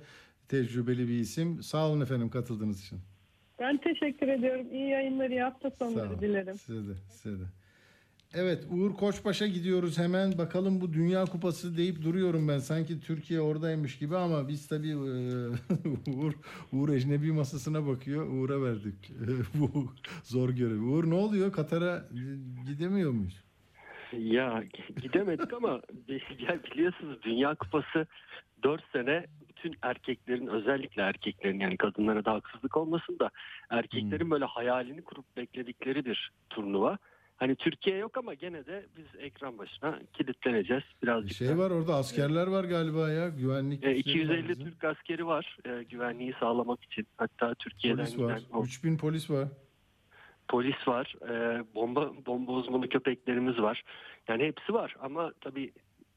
tecrübeli 0.49 1.09
bir 1.09 1.19
isim. 1.19 1.63
Sağ 1.63 1.89
olun 1.89 2.01
efendim 2.01 2.31
katıldığınız 2.31 2.81
için. 2.81 2.99
Ben 3.61 3.77
teşekkür 3.77 4.29
ediyorum. 4.29 4.67
İyi 4.73 4.89
yayınlar, 4.89 5.31
iyi 5.31 5.43
hafta 5.43 5.71
Sağ 5.71 5.77
sonları 5.77 6.09
olun. 6.11 6.21
dilerim. 6.21 6.59
Size 6.59 6.89
de, 6.89 6.93
size 7.09 7.39
de. 7.39 7.45
Evet 8.35 8.65
Uğur 8.71 8.95
Koçbaş'a 8.95 9.47
gidiyoruz 9.47 9.99
hemen. 9.99 10.39
Bakalım 10.39 10.81
bu 10.81 10.93
Dünya 10.93 11.25
Kupası 11.25 11.77
deyip 11.77 12.03
duruyorum 12.03 12.49
ben. 12.49 12.59
Sanki 12.59 13.01
Türkiye 13.01 13.41
oradaymış 13.41 13.99
gibi 13.99 14.17
ama 14.17 14.49
biz 14.49 14.69
tabii 14.69 14.91
e, 14.91 14.95
Uğur, 16.17 16.33
Uğur 16.73 16.89
ecnebi 16.89 17.33
masasına 17.33 17.87
bakıyor. 17.87 18.27
Uğur'a 18.27 18.63
verdik 18.63 19.13
bu 19.55 19.93
zor 20.23 20.51
görevi. 20.51 20.81
Uğur 20.81 21.11
ne 21.11 21.15
oluyor? 21.15 21.53
Katar'a 21.53 22.05
gidemiyor 22.67 23.11
muyuz? 23.11 23.45
Ya 24.13 24.65
gidemedik 25.03 25.53
ama 25.53 25.69
ya 26.49 26.59
biliyorsunuz 26.65 27.23
Dünya 27.23 27.55
Kupası 27.55 28.07
4 28.63 28.83
sene 28.93 29.27
bütün 29.49 29.77
erkeklerin 29.83 30.47
özellikle 30.47 31.03
erkeklerin 31.03 31.61
yani 31.61 31.77
kadınlara 31.77 32.25
da 32.25 32.33
haksızlık 32.33 32.77
olmasın 32.77 33.19
da 33.19 33.31
erkeklerin 33.71 34.31
böyle 34.31 34.45
hayalini 34.45 35.03
kurup 35.03 35.37
bekledikleri 35.37 36.05
bir 36.05 36.31
turnuva. 36.51 36.99
Hani 37.41 37.57
Türkiye 37.57 37.97
yok 37.97 38.17
ama 38.17 38.35
gene 38.35 38.67
de 38.67 38.87
biz 38.97 39.07
ekran 39.19 39.59
başına 39.59 39.99
kilitleneceğiz 40.13 40.83
birazcık. 41.03 41.37
Şey 41.37 41.49
da. 41.49 41.59
var 41.59 41.71
orada 41.71 41.95
askerler 41.95 42.47
var 42.47 42.65
galiba 42.65 43.11
ya. 43.11 43.29
Güvenlik. 43.29 43.85
E, 43.85 43.95
işleri 43.97 44.29
var 44.29 44.35
250 44.35 44.49
bizim. 44.49 44.65
Türk 44.71 44.85
askeri 44.85 45.27
var 45.27 45.57
e, 45.65 45.83
güvenliği 45.83 46.35
sağlamak 46.41 46.85
için. 46.85 47.07
Hatta 47.17 47.55
Türkiye'den 47.55 48.05
Polis 48.05 48.19
var. 48.19 48.39
giden 48.39 48.59
o- 48.59 48.63
3000 48.65 48.97
polis 48.97 49.31
var. 49.31 49.49
polis 50.49 50.89
var, 50.89 51.15
e, 51.31 51.65
bomba 51.75 52.13
bomba 52.27 52.53
uzmanı 52.53 52.89
köpeklerimiz 52.89 53.59
var. 53.59 53.83
Yani 54.29 54.45
hepsi 54.45 54.75
var 54.75 54.97
ama 55.01 55.33
tabii 55.41 55.73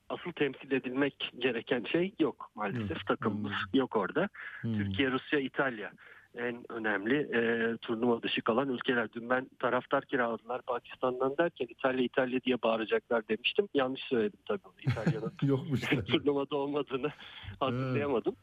asıl 0.09 0.31
temsil 0.31 0.71
edilmek 0.71 1.31
gereken 1.39 1.83
şey 1.91 2.13
yok 2.19 2.51
maalesef 2.55 3.05
takımımız 3.07 3.53
yok 3.73 3.95
orada. 3.95 4.29
Hmm. 4.61 4.77
Türkiye, 4.77 5.11
Rusya, 5.11 5.39
İtalya 5.39 5.91
en 6.37 6.71
önemli 6.71 7.15
e, 7.37 7.77
turnuva 7.77 8.21
dışı 8.21 8.41
kalan 8.41 8.69
ülkeler. 8.69 9.13
Dün 9.13 9.29
ben 9.29 9.49
taraftar 9.59 10.05
kiraladılar 10.05 10.61
Pakistan'dan 10.61 11.37
derken 11.37 11.67
İtalya 11.69 12.03
İtalya 12.05 12.41
diye 12.41 12.61
bağıracaklar 12.61 13.27
demiştim. 13.27 13.67
Yanlış 13.73 14.01
söyledim 14.01 14.39
tabii 14.47 14.61
onu. 14.65 14.91
İtalya'nın 14.91 15.33
Yokmuş. 15.41 15.81
turnuvada 16.07 16.55
olmadığını 16.55 17.11
hatırlayamadım. 17.59 18.35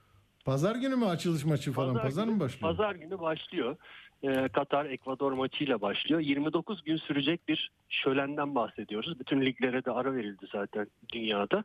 Pazar 0.45 0.77
günü 0.77 0.97
mü 0.97 1.05
açılış 1.05 1.45
maçı 1.45 1.73
falan? 1.73 1.99
Pazar, 1.99 2.25
günü- 2.25 2.35
mı 2.35 2.41
başlıyor? 2.41 2.77
Pazar 2.77 2.95
günü 2.95 3.21
başlıyor. 3.21 3.77
Ee, 4.23 4.49
Katar 4.49 4.87
Ekvador 4.87 5.33
maçıyla 5.33 5.81
başlıyor. 5.81 6.21
29 6.21 6.85
gün 6.85 6.97
sürecek 6.97 7.49
bir 7.49 7.71
şölenden 7.89 8.55
bahsediyoruz. 8.55 9.21
Bütün 9.21 9.41
liglere 9.41 9.85
de 9.85 9.91
ara 9.91 10.15
verildi 10.15 10.47
zaten 10.53 10.87
dünyada. 11.13 11.65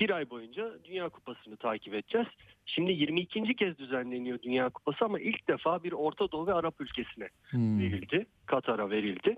Bir 0.00 0.10
ay 0.10 0.30
boyunca 0.30 0.70
Dünya 0.84 1.08
Kupası'nı 1.08 1.56
takip 1.56 1.94
edeceğiz. 1.94 2.26
Şimdi 2.66 2.92
22. 2.92 3.56
kez 3.56 3.78
düzenleniyor 3.78 4.42
Dünya 4.42 4.68
Kupası 4.68 5.04
ama 5.04 5.20
ilk 5.20 5.48
defa 5.48 5.82
bir 5.84 5.92
Orta 5.92 6.32
Doğu 6.32 6.46
ve 6.46 6.54
Arap 6.54 6.80
ülkesine 6.80 7.28
Hmm. 7.50 7.78
verildi. 7.80 8.26
Katar'a 8.46 8.90
verildi. 8.90 9.36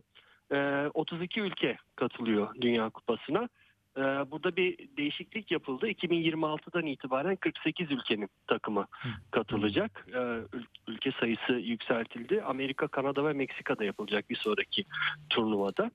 Ee, 0.52 0.90
32 0.94 1.40
ülke 1.40 1.76
katılıyor 1.96 2.54
Dünya 2.60 2.90
Kupası'na. 2.90 3.48
Ee, 3.96 4.00
burada 4.00 4.56
bir 4.56 4.78
değişiklik 4.96 5.50
yapıldı. 5.50 5.88
2026'dan 5.88 6.86
itibaren 6.86 7.36
48 7.36 7.90
ülkenin 7.90 8.28
takımı 8.46 8.86
katılacak. 9.30 10.06
Ül- 10.08 10.66
ülke 10.88 11.12
sayısı 11.12 11.52
yükseltildi. 11.52 12.42
Amerika, 12.42 12.88
Kanada 12.88 13.24
ve 13.24 13.32
Meksika'da 13.32 13.84
yapılacak 13.84 14.30
bir 14.30 14.36
sonraki 14.36 14.84
turnuvada. 15.30 15.90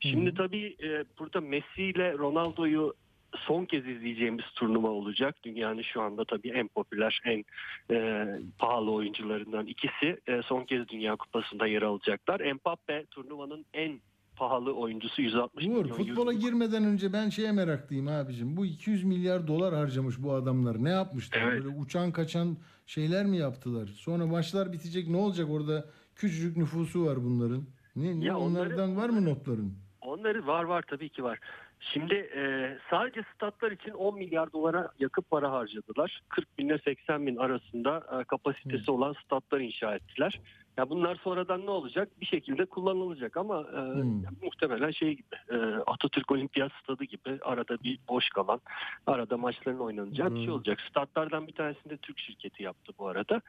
Şimdi 0.00 0.34
tabii 0.34 0.76
e, 0.82 1.04
burada 1.18 1.40
Messi 1.40 1.82
ile 1.82 2.12
Ronaldo'yu 2.12 2.94
son 3.36 3.64
kez 3.64 3.86
izleyeceğimiz 3.86 4.44
turnuva 4.54 4.88
olacak. 4.88 5.36
Dünyanın 5.44 5.82
şu 5.82 6.02
anda 6.02 6.24
tabii 6.24 6.48
en 6.48 6.68
popüler, 6.68 7.20
en 7.24 7.44
e, 7.90 8.26
pahalı 8.58 8.92
oyuncularından 8.92 9.66
ikisi 9.66 10.20
e, 10.26 10.42
son 10.42 10.64
kez 10.64 10.88
Dünya 10.88 11.16
Kupası'nda 11.16 11.66
yer 11.66 11.82
alacaklar. 11.82 12.52
Mbappe 12.52 13.04
turnuvanın 13.10 13.64
en 13.74 14.00
pahalı 14.38 14.72
oyuncusu 14.72 15.22
160 15.22 15.66
Uğur 15.66 15.70
milyon 15.70 15.96
futbola 15.96 16.32
euro. 16.32 16.40
girmeden 16.42 16.84
önce 16.84 17.12
ben 17.12 17.28
şeye 17.28 17.52
meraklıyım 17.52 18.08
abicim. 18.08 18.56
Bu 18.56 18.66
200 18.66 19.04
milyar 19.04 19.46
dolar 19.46 19.74
harcamış 19.74 20.22
bu 20.22 20.32
adamlar. 20.32 20.84
Ne 20.84 20.90
yapmışlar? 20.90 21.40
Evet. 21.42 21.52
Böyle 21.64 21.68
uçan 21.68 22.12
kaçan 22.12 22.56
şeyler 22.86 23.26
mi 23.26 23.36
yaptılar? 23.38 23.86
Sonra 23.86 24.26
maçlar 24.26 24.72
bitecek 24.72 25.08
ne 25.08 25.16
olacak 25.16 25.50
orada? 25.50 25.84
Küçücük 26.16 26.56
nüfusu 26.56 27.06
var 27.06 27.24
bunların. 27.24 27.62
Ne, 27.96 28.20
ne 28.20 28.24
Ya 28.24 28.38
onları- 28.38 28.66
onlardan 28.68 28.96
var 28.96 29.08
mı 29.08 29.24
notların? 29.24 29.74
Onları 30.00 30.46
var 30.46 30.64
var 30.64 30.84
tabii 30.90 31.08
ki 31.08 31.22
var. 31.24 31.38
Şimdi 31.80 32.14
e, 32.14 32.42
sadece 32.90 33.20
statlar 33.34 33.72
için 33.72 33.90
10 33.90 34.14
milyar 34.18 34.52
dolara 34.52 34.92
yakın 34.98 35.22
para 35.30 35.52
harcadılar. 35.52 36.22
40 36.28 36.58
bin 36.58 36.66
ile 36.68 36.78
80 36.84 37.26
bin 37.26 37.36
arasında 37.36 38.20
e, 38.20 38.24
kapasitesi 38.24 38.90
olan 38.90 39.14
statlar 39.24 39.60
inşa 39.60 39.94
ettiler. 39.94 40.40
Ya 40.78 40.90
bunlar 40.90 41.16
sonradan 41.16 41.66
ne 41.66 41.70
olacak? 41.70 42.08
Bir 42.20 42.26
şekilde 42.26 42.66
kullanılacak 42.66 43.36
ama 43.36 43.66
e, 43.72 43.78
ya 43.98 44.30
muhtemelen 44.42 44.90
şey 44.90 45.16
gibi 45.16 45.36
e, 45.50 45.56
Atatürk 45.86 46.30
Olimpiyat 46.30 46.72
Stadı 46.82 47.04
gibi 47.04 47.38
arada 47.42 47.78
bir 47.84 47.98
boş 48.08 48.28
kalan, 48.28 48.60
arada 49.06 49.36
maçların 49.36 49.78
oynanacağı 49.78 50.34
bir 50.34 50.40
şey 50.40 50.50
olacak. 50.50 50.80
Statlardan 50.90 51.46
bir 51.46 51.52
tanesini 51.52 51.90
de 51.90 51.96
Türk 51.96 52.18
şirketi 52.18 52.62
yaptı 52.62 52.92
bu 52.98 53.08
arada. 53.08 53.40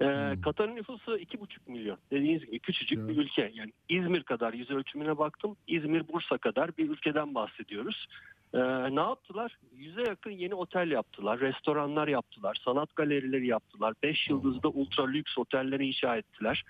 E, 0.00 0.36
Katar'ın 0.40 0.76
nüfusu 0.76 1.18
2,5 1.18 1.46
milyon. 1.66 1.98
Dediğiniz 2.10 2.46
gibi 2.46 2.58
küçücük 2.58 3.08
bir 3.08 3.16
ülke. 3.16 3.52
Yani 3.54 3.72
İzmir 3.88 4.22
kadar 4.22 4.52
yüz 4.52 4.70
ölçümüne 4.70 5.18
baktım. 5.18 5.56
İzmir, 5.66 6.08
Bursa 6.08 6.38
kadar 6.38 6.76
bir 6.76 6.90
ülkeden 6.90 7.34
bahsediyoruz. 7.34 8.06
Ee, 8.54 8.58
ne 8.96 9.00
yaptılar? 9.00 9.58
Yüze 9.76 10.02
yakın 10.02 10.30
yeni 10.30 10.54
otel 10.54 10.90
yaptılar, 10.90 11.40
restoranlar 11.40 12.08
yaptılar, 12.08 12.60
sanat 12.64 12.96
galerileri 12.96 13.46
yaptılar, 13.46 13.94
5 14.02 14.28
yıldızlı 14.28 14.68
ultra 14.68 15.06
lüks 15.06 15.38
otelleri 15.38 15.86
inşa 15.86 16.16
ettiler. 16.16 16.64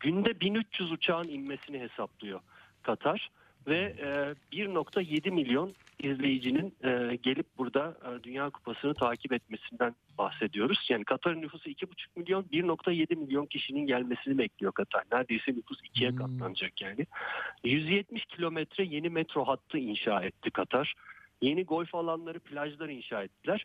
Günde 0.00 0.40
1300 0.40 0.92
uçağın 0.92 1.28
inmesini 1.28 1.80
hesaplıyor 1.80 2.40
Katar 2.82 3.30
ve 3.66 3.94
e, 4.52 4.56
1.7 4.56 5.30
milyon 5.30 5.74
izleyicinin 5.98 6.74
e, 6.84 7.16
gelip 7.16 7.46
burada 7.58 7.96
e, 8.04 8.22
Dünya 8.22 8.50
Kupası'nı 8.50 8.94
takip 8.94 9.32
etmesinden 9.32 9.94
bahsediyoruz. 10.18 10.86
Yani 10.88 11.04
Katar'ın 11.04 11.42
nüfusu 11.42 11.70
2.5 11.70 11.86
milyon, 12.16 12.42
1.7 12.42 13.16
milyon 13.16 13.46
kişinin 13.46 13.86
gelmesini 13.86 14.38
bekliyor 14.38 14.72
Katar. 14.72 15.04
Neredeyse 15.12 15.52
nüfus 15.52 15.78
ikiye 15.84 16.14
katlanacak 16.14 16.82
yani. 16.82 17.06
170 17.64 18.24
kilometre 18.24 18.84
yeni 18.84 19.10
metro 19.10 19.44
hattı 19.44 19.78
inşa 19.78 20.22
etti 20.22 20.50
Katar. 20.50 20.94
Yeni 21.42 21.64
golf 21.64 21.94
alanları, 21.94 22.40
plajları 22.40 22.92
inşa 22.92 23.22
ettiler. 23.22 23.64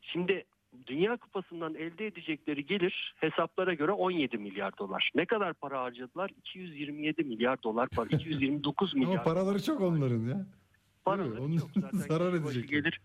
Şimdi 0.00 0.44
Dünya 0.86 1.16
Kupası'ndan 1.16 1.74
elde 1.74 2.06
edecekleri 2.06 2.66
gelir 2.66 3.14
hesaplara 3.16 3.74
göre 3.74 3.92
17 3.92 4.38
milyar 4.38 4.78
dolar. 4.78 5.10
Ne 5.14 5.26
kadar 5.26 5.54
para 5.54 5.82
harcadılar? 5.82 6.30
227 6.38 7.24
milyar 7.24 7.62
dolar 7.62 7.88
para. 7.88 8.06
229 8.06 8.94
milyar. 8.94 9.12
Ama 9.12 9.22
paraları 9.22 9.62
çok 9.62 9.80
onların 9.80 10.26
ya. 10.26 10.46
Paraları 11.04 11.42
Onun 11.42 11.58
çok 11.58 11.70
zaten 11.74 11.98
zarar 12.08 12.34
edecek. 12.34 12.68
gelir 12.68 13.00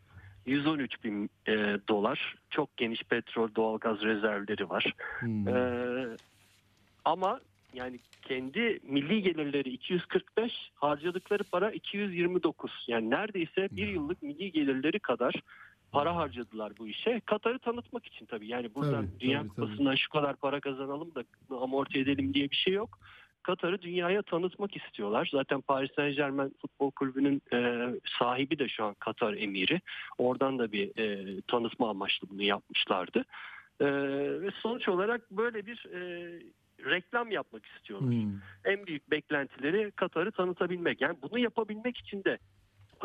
113 0.45 1.03
bin 1.03 1.29
e, 1.47 1.51
dolar. 1.87 2.35
Çok 2.49 2.77
geniş 2.77 3.03
petrol, 3.03 3.55
doğalgaz 3.55 4.01
rezervleri 4.01 4.69
var. 4.69 4.93
Hmm. 5.19 5.47
Ee, 5.47 6.17
ama 7.05 7.39
yani 7.73 7.99
kendi 8.21 8.79
milli 8.83 9.21
gelirleri 9.21 9.69
245, 9.69 10.71
harcadıkları 10.75 11.43
para 11.43 11.71
229. 11.71 12.85
Yani 12.87 13.09
neredeyse 13.09 13.67
bir 13.71 13.87
yıllık 13.87 14.23
milli 14.23 14.51
gelirleri 14.51 14.99
kadar 14.99 15.33
para 15.93 16.15
harcadılar 16.15 16.73
bu 16.77 16.87
işe. 16.87 17.21
Katar'ı 17.25 17.59
tanıtmak 17.59 18.05
için 18.05 18.25
tabii. 18.25 18.47
Yani 18.47 18.75
buradan 18.75 19.05
Tabii, 19.05 19.19
Dünya 19.19 19.39
tabii, 19.39 19.49
Kupası'ndan 19.49 19.95
şu 19.95 20.09
kadar 20.09 20.35
para 20.35 20.59
kazanalım 20.59 21.15
da 21.15 21.23
amorti 21.61 21.99
edelim 21.99 22.33
diye 22.33 22.51
bir 22.51 22.55
şey 22.55 22.73
yok. 22.73 22.99
Katar'ı 23.43 23.81
dünyaya 23.81 24.21
tanıtmak 24.21 24.75
istiyorlar. 24.75 25.29
Zaten 25.31 25.61
Paris 25.61 25.91
Saint 25.95 26.15
Germain 26.15 26.55
Futbol 26.61 26.91
Kulübü'nün 26.91 27.41
e, 27.53 27.89
sahibi 28.19 28.59
de 28.59 28.69
şu 28.69 28.83
an 28.85 28.93
Katar 28.93 29.33
emiri. 29.33 29.81
Oradan 30.17 30.59
da 30.59 30.71
bir 30.71 30.99
e, 30.99 31.41
tanıtma 31.41 31.89
amaçlı 31.89 32.29
bunu 32.29 32.43
yapmışlardı. 32.43 33.25
E, 33.79 33.85
ve 34.41 34.51
sonuç 34.51 34.89
olarak 34.89 35.31
böyle 35.31 35.65
bir 35.65 35.85
e, 35.93 35.99
reklam 36.85 37.31
yapmak 37.31 37.65
istiyorlar. 37.65 38.09
Hmm. 38.09 38.31
En 38.65 38.87
büyük 38.87 39.11
beklentileri 39.11 39.91
Katar'ı 39.91 40.31
tanıtabilmek. 40.31 41.01
Yani 41.01 41.17
bunu 41.21 41.39
yapabilmek 41.39 41.97
için 41.97 42.23
de 42.23 42.37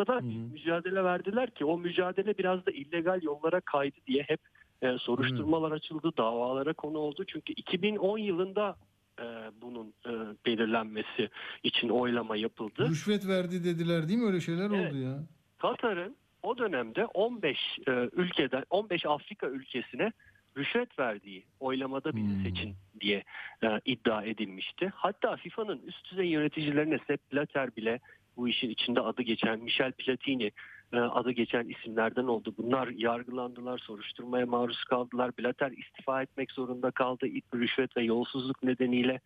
kadar 0.04 0.22
büyük 0.22 0.52
mücadele 0.52 1.04
verdiler 1.04 1.50
ki 1.50 1.64
o 1.64 1.78
mücadele 1.78 2.38
biraz 2.38 2.66
da 2.66 2.70
illegal 2.70 3.22
yollara 3.22 3.60
kaydı 3.60 3.96
diye 4.06 4.22
hep 4.22 4.40
e, 4.82 4.98
soruşturmalar 4.98 5.72
açıldı, 5.72 6.10
davalara 6.18 6.72
konu 6.72 6.98
oldu. 6.98 7.24
Çünkü 7.26 7.52
2010 7.52 8.18
yılında 8.18 8.76
e, 9.20 9.24
bunun 9.62 9.94
e, 10.06 10.10
belirlenmesi 10.46 11.28
için 11.62 11.88
oylama 11.88 12.36
yapıldı. 12.36 12.88
Rüşvet 12.88 13.28
verdi 13.28 13.64
dediler 13.64 14.08
değil 14.08 14.18
mi? 14.18 14.26
Öyle 14.26 14.40
şeyler 14.40 14.70
Evet. 14.70 14.92
oldu 14.92 14.98
ya. 14.98 15.18
Katar'ın 15.58 16.16
o 16.42 16.58
dönemde 16.58 17.06
15 17.06 17.58
e, 17.88 17.92
ülkeden 18.12 18.64
15 18.70 19.06
Afrika 19.06 19.46
ülkesine 19.46 20.12
rüşvet 20.56 20.98
verdiği 20.98 21.44
oylamada 21.60 22.16
bizi 22.16 22.42
seçin 22.42 22.74
diye 23.00 23.24
e, 23.62 23.80
iddia 23.84 24.24
edilmişti. 24.24 24.92
Hatta 24.94 25.36
FIFA'nın 25.36 25.80
üst 25.86 26.10
düzey 26.10 26.26
yöneticilerine 26.26 26.98
Sepp 27.06 27.32
Blatter 27.32 27.76
bile 27.76 28.00
bu 28.38 28.48
işin 28.48 28.70
içinde 28.70 29.00
adı 29.00 29.22
geçen 29.22 29.60
Michel 29.60 29.92
Platini 29.92 30.52
e, 30.92 30.98
adı 30.98 31.30
geçen 31.30 31.68
isimlerden 31.68 32.24
oldu. 32.24 32.54
Bunlar 32.58 32.88
yargılandılar, 32.88 33.78
soruşturmaya 33.78 34.46
maruz 34.46 34.84
kaldılar. 34.84 35.30
Blatter 35.38 35.70
istifa 35.70 36.22
etmek 36.22 36.52
zorunda 36.52 36.90
kaldı 36.90 37.26
rüşvet 37.54 37.96
ve 37.96 38.02
yolsuzluk 38.02 38.62
nedeniyle. 38.62 39.20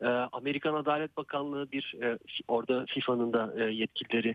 E, 0.00 0.06
Amerikan 0.06 0.74
Adalet 0.74 1.16
Bakanlığı 1.16 1.72
bir 1.72 1.94
e, 2.02 2.18
orada 2.48 2.84
FIFA'nın 2.88 3.32
da 3.32 3.62
yetkilileri 3.62 4.34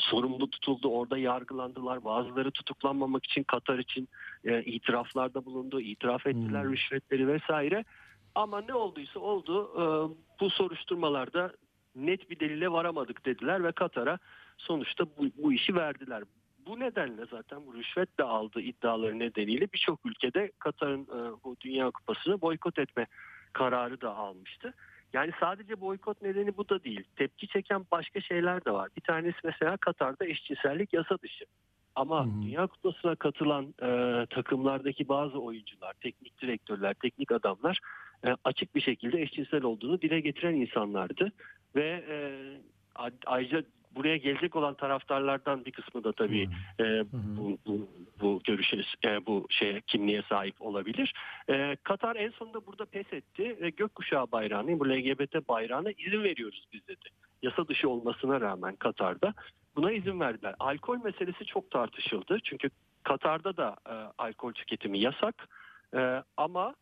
sorumlu 0.00 0.50
tutuldu. 0.50 0.88
Orada 0.88 1.18
yargılandılar. 1.18 2.04
Bazıları 2.04 2.50
tutuklanmamak 2.50 3.24
için 3.24 3.42
Katar 3.42 3.78
için 3.78 4.08
itiraflarda 4.64 5.44
bulundu. 5.44 5.80
İtiraf 5.80 6.26
ettiler 6.26 6.64
rüşvetleri 6.64 7.28
vesaire. 7.28 7.84
Ama 8.34 8.60
ne 8.60 8.74
olduysa 8.74 9.20
oldu. 9.20 9.70
Bu 10.40 10.50
soruşturmalarda 10.50 11.52
net 11.94 12.30
bir 12.30 12.40
delile 12.40 12.72
varamadık 12.72 13.26
dediler 13.26 13.64
ve 13.64 13.72
Katar'a 13.72 14.18
sonuçta 14.58 15.06
bu, 15.06 15.26
bu 15.42 15.52
işi 15.52 15.74
verdiler. 15.74 16.22
Bu 16.66 16.80
nedenle 16.80 17.26
zaten 17.30 17.66
bu 17.66 17.74
rüşvetle 17.74 18.24
aldığı 18.24 18.60
iddiaları 18.60 19.18
nedeniyle 19.18 19.68
birçok 19.72 20.06
ülkede 20.06 20.52
Katar'ın 20.58 21.02
e, 21.02 21.42
bu 21.44 21.56
Dünya 21.60 21.90
Kupası'nı 21.90 22.40
boykot 22.40 22.78
etme 22.78 23.06
kararı 23.52 24.00
da 24.00 24.16
almıştı. 24.16 24.74
Yani 25.12 25.32
sadece 25.40 25.80
boykot 25.80 26.22
nedeni 26.22 26.56
bu 26.56 26.68
da 26.68 26.84
değil. 26.84 27.04
Tepki 27.16 27.48
çeken 27.48 27.86
başka 27.90 28.20
şeyler 28.20 28.64
de 28.64 28.70
var. 28.70 28.88
Bir 28.96 29.00
tanesi 29.00 29.38
mesela 29.44 29.76
Katar'da 29.76 30.26
eşcinsellik 30.26 30.92
yasa 30.92 31.18
dışı. 31.22 31.44
Ama 31.94 32.26
Dünya 32.42 32.66
Kupası'na 32.66 33.14
katılan 33.14 33.74
e, 33.82 34.26
takımlardaki 34.30 35.08
bazı 35.08 35.38
oyuncular, 35.38 35.92
teknik 35.92 36.40
direktörler, 36.40 36.94
teknik 36.94 37.32
adamlar 37.32 37.80
e, 38.26 38.28
açık 38.44 38.74
bir 38.74 38.80
şekilde 38.80 39.22
eşcinsel 39.22 39.62
olduğunu 39.62 40.02
dile 40.02 40.20
getiren 40.20 40.54
insanlardı. 40.54 41.32
Ve 41.76 42.04
e, 42.08 42.16
ayrıca 43.26 43.62
buraya 43.94 44.16
gelecek 44.16 44.56
olan 44.56 44.74
taraftarlardan 44.74 45.64
bir 45.64 45.72
kısmı 45.72 46.04
da 46.04 46.12
tabii 46.12 46.48
e, 46.80 46.84
bu, 47.12 47.58
bu, 47.66 47.88
bu 48.20 48.40
görüşe, 48.44 48.76
e, 49.04 49.26
bu 49.26 49.46
şeye 49.50 49.80
kimliğe 49.80 50.22
sahip 50.22 50.62
olabilir. 50.62 51.14
E, 51.50 51.76
Katar 51.82 52.16
en 52.16 52.30
sonunda 52.30 52.66
burada 52.66 52.84
pes 52.84 53.12
etti 53.12 53.56
ve 53.60 53.70
gökkuşağı 53.70 54.32
bayrağını, 54.32 54.80
bu 54.80 54.88
LGBT 54.88 55.48
bayrağına 55.48 55.90
izin 55.90 56.22
veriyoruz 56.22 56.66
biz 56.72 56.88
dedi. 56.88 57.08
Yasa 57.42 57.68
dışı 57.68 57.88
olmasına 57.88 58.40
rağmen 58.40 58.76
Katar'da 58.76 59.34
buna 59.76 59.92
izin 59.92 60.20
verdiler. 60.20 60.54
Alkol 60.58 61.04
meselesi 61.04 61.44
çok 61.44 61.70
tartışıldı. 61.70 62.38
Çünkü 62.44 62.70
Katar'da 63.02 63.56
da 63.56 63.76
e, 63.86 63.94
alkol 64.18 64.52
tüketimi 64.52 64.98
yasak. 64.98 65.48
E, 65.96 66.22
ama 66.36 66.74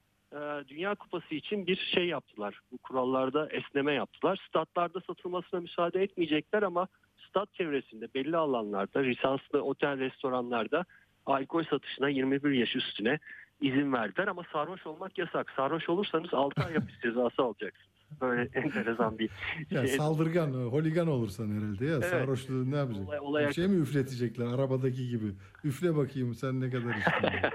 Dünya 0.68 0.94
Kupası 0.94 1.34
için 1.34 1.66
bir 1.66 1.76
şey 1.94 2.06
yaptılar. 2.06 2.60
Bu 2.72 2.78
kurallarda 2.78 3.48
esneme 3.50 3.92
yaptılar. 3.92 4.40
Statlarda 4.48 5.00
satılmasına 5.00 5.60
müsaade 5.60 6.02
etmeyecekler 6.02 6.62
ama 6.62 6.88
stat 7.28 7.55
çevresinde 7.55 8.09
belli 8.14 8.36
alanlarda, 8.36 8.98
lisanslı 9.00 9.62
otel, 9.62 9.98
restoranlarda 9.98 10.84
alkol 11.26 11.64
satışına 11.64 12.09
21 12.09 12.50
yaş 12.50 12.76
üstüne 12.76 13.18
izin 13.60 13.92
verdiler 13.92 14.26
ama 14.28 14.42
sarhoş 14.52 14.86
olmak 14.86 15.18
yasak. 15.18 15.50
Sarhoş 15.56 15.88
olursanız 15.88 16.34
6 16.34 16.62
ay 16.64 16.74
hapis 16.74 17.00
cezası 17.02 17.42
alacaksınız. 17.42 17.88
Böyle 18.20 18.42
enteresan 18.55 19.18
bir 19.18 19.30
Ya 19.70 19.86
şey. 19.86 19.96
saldırgan, 19.96 20.52
holigan 20.52 21.06
olursan 21.09 21.48
herhalde 21.56 21.84
ya. 21.86 21.92
Evet. 21.94 22.05
Sarhoşluğu 22.05 22.70
ne 22.70 22.76
yapacak? 22.76 23.09
Olay- 23.09 23.18
olay- 23.20 23.48
Bir 23.48 23.52
şey 23.52 23.68
mi 23.68 23.76
üfletecekler 23.82 24.46
arabadaki 24.46 25.09
gibi? 25.09 25.26
Üfle 25.64 25.96
bakayım 25.96 26.34
sen 26.34 26.60
ne 26.60 26.70
kadar 26.70 26.94
içtin. 26.94 27.48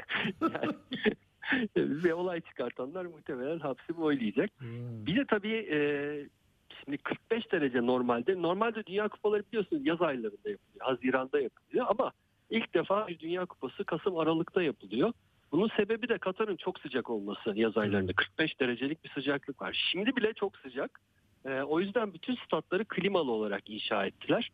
ve 1.77 2.13
olay 2.13 2.41
çıkartanlar 2.41 3.05
muhtemelen 3.05 3.59
hapsi 3.59 3.97
boylayacak. 3.97 4.49
Bir 5.05 5.15
de 5.15 5.25
tabii 5.25 5.67
e, 5.71 5.79
şimdi 6.83 6.97
45 6.97 7.51
derece 7.51 7.85
normalde. 7.85 8.41
Normalde 8.41 8.85
Dünya 8.85 9.07
Kupaları 9.07 9.43
biliyorsunuz 9.51 9.85
yaz 9.85 10.01
aylarında 10.01 10.49
yapılıyor. 10.49 10.79
Haziran'da 10.79 11.41
yapılıyor. 11.41 11.85
defa 12.73 13.07
bir 13.07 13.19
Dünya 13.19 13.45
Kupası 13.45 13.83
Kasım 13.83 14.17
Aralık'ta 14.17 14.63
yapılıyor. 14.63 15.13
Bunun 15.51 15.69
sebebi 15.77 16.09
de 16.09 16.17
Katar'ın 16.17 16.55
çok 16.55 16.79
sıcak 16.79 17.09
olması 17.09 17.53
yaz 17.55 17.77
aylarında. 17.77 18.13
45 18.13 18.59
derecelik 18.59 19.03
bir 19.03 19.09
sıcaklık 19.09 19.61
var. 19.61 19.87
Şimdi 19.91 20.15
bile 20.15 20.33
çok 20.33 20.57
sıcak. 20.57 20.99
Ee, 21.45 21.61
o 21.61 21.79
yüzden 21.79 22.13
bütün 22.13 22.35
statları 22.35 22.85
klimalı 22.85 23.31
olarak 23.31 23.69
inşa 23.69 24.05
ettiler. 24.05 24.51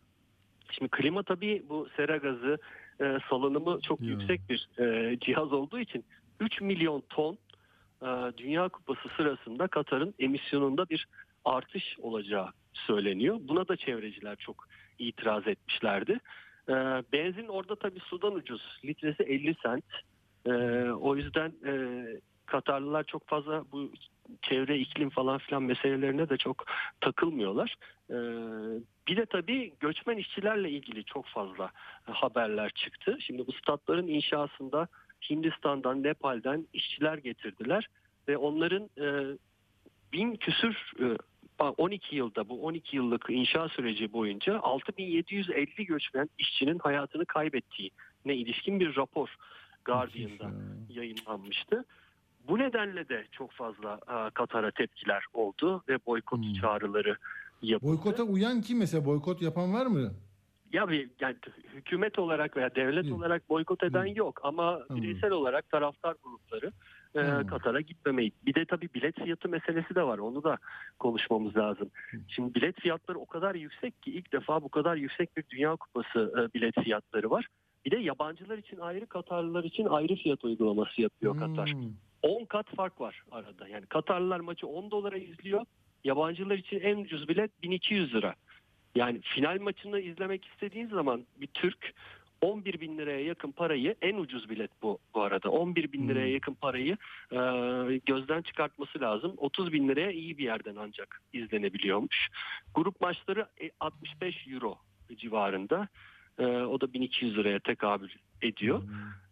Şimdi 0.72 0.90
klima 0.92 1.24
tabii 1.24 1.64
bu 1.70 1.88
sera 1.98 2.18
gazı 2.18 2.58
e, 3.02 3.18
salınımı 3.30 3.80
çok 3.82 4.02
yüksek 4.02 4.42
bir 4.50 4.70
e, 4.80 5.18
cihaz 5.20 5.54
olduğu 5.54 5.80
için 5.80 6.06
3 6.40 6.62
milyon 6.62 7.04
ton 7.10 7.38
e, 8.02 8.08
Dünya 8.38 8.70
Kupası 8.70 9.10
sırasında 9.18 9.68
Katar'ın 9.68 10.14
emisyonunda 10.20 10.90
bir 10.90 11.08
artış 11.46 12.00
olacağı 12.00 12.48
söyleniyor. 12.74 13.38
Buna 13.42 13.68
da 13.68 13.76
çevreciler 13.76 14.36
çok 14.36 14.68
itiraz 15.00 15.48
etmişlerdi. 15.48 16.20
E, 16.70 16.74
benzin 17.14 17.48
orada 17.48 17.76
tabii 17.76 18.00
sudan 18.00 18.36
ucuz. 18.36 18.80
Litresi 18.86 19.24
50 19.24 19.56
sent. 19.64 19.86
E, 20.46 20.52
o 20.92 21.16
yüzden 21.16 21.54
e, 21.66 21.74
Katarlılar 22.50 23.04
çok 23.04 23.28
fazla 23.28 23.64
bu 23.72 23.92
çevre 24.42 24.80
iklim 24.80 25.10
falan 25.10 25.38
filan 25.38 25.64
meselelerine 25.64 26.30
de 26.30 26.38
çok 26.38 26.66
takılmıyorlar. 27.02 27.76
Ee, 28.10 28.16
bir 29.08 29.18
de 29.18 29.26
tabii 29.26 29.74
göçmen 29.80 30.18
işçilerle 30.18 30.70
ilgili 30.70 31.04
çok 31.04 31.26
fazla 31.26 31.72
haberler 32.04 32.70
çıktı. 32.70 33.18
Şimdi 33.20 33.48
bu 33.48 33.52
statların 33.52 34.08
inşasında 34.08 34.88
Hindistan'dan, 35.30 36.04
Nepal'den 36.04 36.68
işçiler 36.74 37.18
getirdiler 37.18 37.88
ve 38.28 38.38
onların 38.38 38.90
e, 38.98 39.38
bin 40.14 40.36
küsür 40.36 40.92
e, 41.00 41.18
12 41.60 42.16
yılda 42.16 42.50
bu 42.50 42.66
12 42.66 42.96
yıllık 42.98 43.26
inşa 43.30 43.70
süreci 43.70 44.14
boyunca 44.14 44.60
6750 44.60 45.86
göçmen 45.86 46.30
işçinin 46.38 46.80
hayatını 46.80 47.26
kaybettiği 47.26 47.92
ne 48.26 48.36
ilişkin 48.36 48.80
bir 48.80 48.96
rapor 48.96 49.36
Guardian'da 49.86 50.52
yayınlanmıştı. 50.90 51.86
Bu 52.48 52.60
nedenle 52.60 53.10
de 53.10 53.26
çok 53.32 53.52
fazla 53.52 54.00
e, 54.08 54.30
Katar'a 54.30 54.72
tepkiler 54.72 55.24
oldu 55.34 55.84
ve 55.90 55.98
boykot 56.06 56.40
çağrıları 56.62 57.18
yapıldı. 57.62 57.92
Boykota 57.92 58.24
uyan 58.24 58.62
kim 58.62 58.78
mesela? 58.78 59.06
Boykot 59.06 59.42
yapan 59.42 59.74
var 59.74 59.86
mı? 59.86 60.14
Ya 60.74 60.90
bir 60.90 61.10
yani 61.20 61.36
hükümet 61.74 62.20
olarak 62.20 62.58
veya 62.58 62.76
devlet 62.76 63.12
olarak 63.12 63.50
boykot 63.50 63.84
eden 63.84 64.06
yok 64.06 64.40
ama 64.44 64.80
bireysel 64.90 65.32
olarak 65.32 65.70
taraftar 65.70 66.16
grupları 66.24 66.72
e, 67.16 67.20
Hı. 67.20 67.48
Katar'a 67.48 67.82
gitmemeyi. 67.82 68.32
Bir 68.46 68.56
de 68.56 68.66
tabii 68.66 68.90
bilet 68.94 69.24
fiyatı 69.24 69.50
meselesi 69.50 69.96
de 69.96 70.04
var. 70.04 70.18
Onu 70.18 70.44
da 70.44 70.58
konuşmamız 71.00 71.58
lazım. 71.58 71.90
Şimdi 72.28 72.56
bilet 72.56 72.80
fiyatları 72.80 73.20
o 73.20 73.26
kadar 73.26 73.56
yüksek 73.56 74.02
ki 74.02 74.12
ilk 74.12 74.34
defa 74.34 74.62
bu 74.62 74.70
kadar 74.70 74.96
yüksek 74.96 75.38
bir 75.38 75.44
Dünya 75.50 75.76
Kupası 75.76 76.34
e, 76.38 76.54
bilet 76.54 76.76
fiyatları 76.84 77.30
var. 77.30 77.48
Bir 77.86 77.92
de 77.92 77.98
yabancılar 77.98 78.58
için 78.58 78.80
ayrı, 78.80 79.06
Katarlılar 79.06 79.64
için 79.64 79.86
ayrı 79.86 80.16
fiyat 80.16 80.44
uygulaması 80.44 81.02
yapıyor 81.02 81.38
Katar. 81.40 81.74
10 82.22 82.46
kat 82.46 82.76
fark 82.76 83.02
var 83.02 83.24
arada. 83.32 83.68
Yani 83.68 83.86
Katarlılar 83.86 84.40
maçı 84.40 84.68
10 84.68 84.92
dolara 84.92 85.18
izliyor. 85.18 85.66
Yabancılar 86.04 86.58
için 86.58 86.80
en 86.80 86.98
ucuz 86.98 87.28
bilet 87.28 87.64
1200 87.64 88.14
lira. 88.14 88.36
Yani 88.96 89.22
final 89.22 89.62
maçını 89.62 90.00
izlemek 90.00 90.46
istediğin 90.46 90.88
zaman 90.88 91.26
bir 91.42 91.48
Türk 91.48 91.94
11 92.42 92.80
bin 92.80 92.98
liraya 92.98 93.26
yakın 93.26 93.52
parayı 93.52 93.96
en 94.02 94.16
ucuz 94.16 94.50
bilet 94.50 94.72
bu 94.82 95.00
bu 95.14 95.22
arada. 95.22 95.50
11 95.50 95.92
bin 95.92 96.10
liraya 96.10 96.32
yakın 96.32 96.54
parayı 96.54 96.98
e, 97.32 97.38
gözden 98.06 98.42
çıkartması 98.42 99.02
lazım. 99.02 99.34
30 99.38 99.74
bin 99.74 99.88
liraya 99.88 100.12
iyi 100.12 100.38
bir 100.38 100.44
yerden 100.44 100.76
ancak 100.80 101.22
izlenebiliyormuş. 101.34 102.30
Grup 102.76 103.02
maçları 103.02 103.48
e, 103.62 103.72
65 103.80 104.48
euro 104.48 104.78
civarında. 105.18 105.88
E, 106.40 106.46
o 106.46 106.82
da 106.82 106.94
1200 106.94 107.38
liraya 107.38 107.60
tekabül 107.60 108.10
ediyor. 108.42 108.84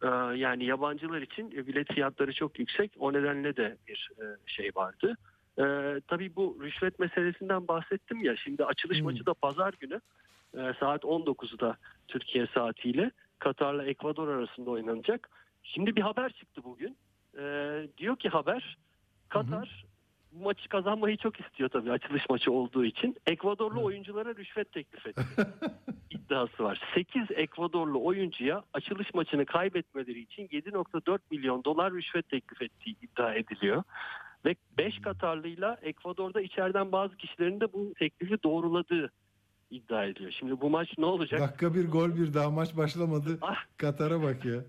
E, 0.03 0.38
yani 0.38 0.65
yabancılar 0.65 1.21
için 1.21 1.51
e, 1.51 1.67
bilet 1.67 1.93
fiyatları 1.93 2.34
çok 2.34 2.59
yüksek. 2.59 2.91
O 2.99 3.13
nedenle 3.13 3.55
de 3.55 3.77
bir 3.88 4.09
e, 4.19 4.23
şey 4.45 4.71
vardı 4.75 5.17
e, 5.59 5.63
tabii 6.07 6.35
bu 6.35 6.57
rüşvet 6.61 6.99
meselesinden 6.99 7.67
bahsettim 7.67 8.23
ya 8.23 8.35
şimdi 8.35 8.65
açılış 8.65 9.01
maçı 9.01 9.25
da 9.25 9.34
pazar 9.34 9.73
günü 9.79 10.01
e, 10.53 10.73
saat 10.79 11.03
19'da 11.03 11.77
Türkiye 12.07 12.47
saatiyle 12.47 13.11
Katar'la 13.39 13.85
Ekvador 13.85 14.27
arasında 14.27 14.69
oynanacak. 14.69 15.29
Şimdi 15.63 15.95
bir 15.95 16.01
haber 16.01 16.29
çıktı 16.31 16.61
bugün. 16.63 16.97
E, 17.39 17.43
diyor 17.97 18.15
ki 18.15 18.29
haber 18.29 18.77
Katar 19.29 19.85
bu 20.31 20.43
maçı 20.43 20.69
kazanmayı 20.69 21.17
çok 21.17 21.39
istiyor 21.39 21.69
tabii 21.69 21.91
açılış 21.91 22.29
maçı 22.29 22.51
olduğu 22.51 22.85
için. 22.85 23.15
Ekvadorlu 23.25 23.84
oyunculara 23.84 24.35
rüşvet 24.35 24.71
teklif 24.71 25.07
etti. 25.07 25.21
iddiası 26.09 26.63
var. 26.63 26.81
8 26.95 27.23
Ekvadorlu 27.35 28.05
oyuncuya 28.05 28.63
açılış 28.73 29.13
maçını 29.13 29.45
kaybetmeleri 29.45 30.19
için 30.19 30.47
7.4 30.47 31.19
milyon 31.31 31.63
dolar 31.63 31.93
rüşvet 31.93 32.29
teklif 32.29 32.61
ettiği 32.61 32.95
iddia 33.01 33.34
ediliyor. 33.34 33.84
Ve 34.48 34.56
5 34.78 34.99
Katarlıyla 35.02 35.78
Ekvador'da 35.82 36.41
içeriden 36.41 36.91
bazı 36.91 37.18
kişilerin 37.18 37.60
de 37.60 37.74
bu 37.74 37.94
teklifi 37.99 38.44
doğruladığı 38.44 39.11
iddia 39.72 40.06
ediyor. 40.06 40.32
Şimdi 40.40 40.61
bu 40.61 40.69
maç 40.69 40.90
ne 40.98 41.06
olacak? 41.06 41.40
Dakika 41.40 41.74
bir 41.74 41.88
gol 41.90 42.15
bir 42.15 42.34
daha 42.34 42.49
maç 42.49 42.78
başlamadı. 42.78 43.38
Ah. 43.41 43.64
Katar'a 43.78 44.24
bak 44.24 44.45
ya. 44.45 44.61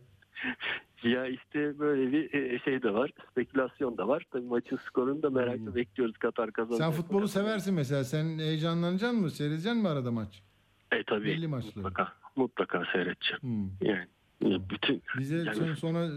Ya 1.03 1.27
işte 1.27 1.79
böyle 1.79 2.13
bir 2.13 2.35
e, 2.35 2.59
şey 2.59 2.83
de 2.83 2.95
var, 2.95 3.11
spekülasyon 3.31 3.99
da 3.99 4.09
var. 4.09 4.25
Tabii 4.31 4.47
maçın 4.47 4.77
skorunu 4.77 5.23
da 5.23 5.31
merakla 5.31 5.75
bekliyoruz 5.75 6.19
Katar 6.19 6.53
kazanacak. 6.53 6.87
Sen 6.87 7.03
futbolu 7.03 7.29
seversin 7.29 7.75
mesela. 7.75 8.05
Sen 8.05 8.39
heyecanlanacaksın 8.39 9.21
mı? 9.21 9.31
Seyredeceksin 9.31 9.83
mi 9.83 9.89
arada 9.89 10.11
maç? 10.11 10.43
E 10.93 11.03
tabii. 11.03 11.25
Belli 11.25 11.49
maçları. 11.49 11.77
Mutlaka, 11.77 12.13
mutlaka 12.37 12.85
seyredeceğim. 12.93 13.73
Yani 13.81 14.09
e, 14.45 14.71
bütün 14.71 15.03
Bize 15.19 15.37
yani- 15.37 15.55
son, 15.55 15.75
sonra 15.75 16.09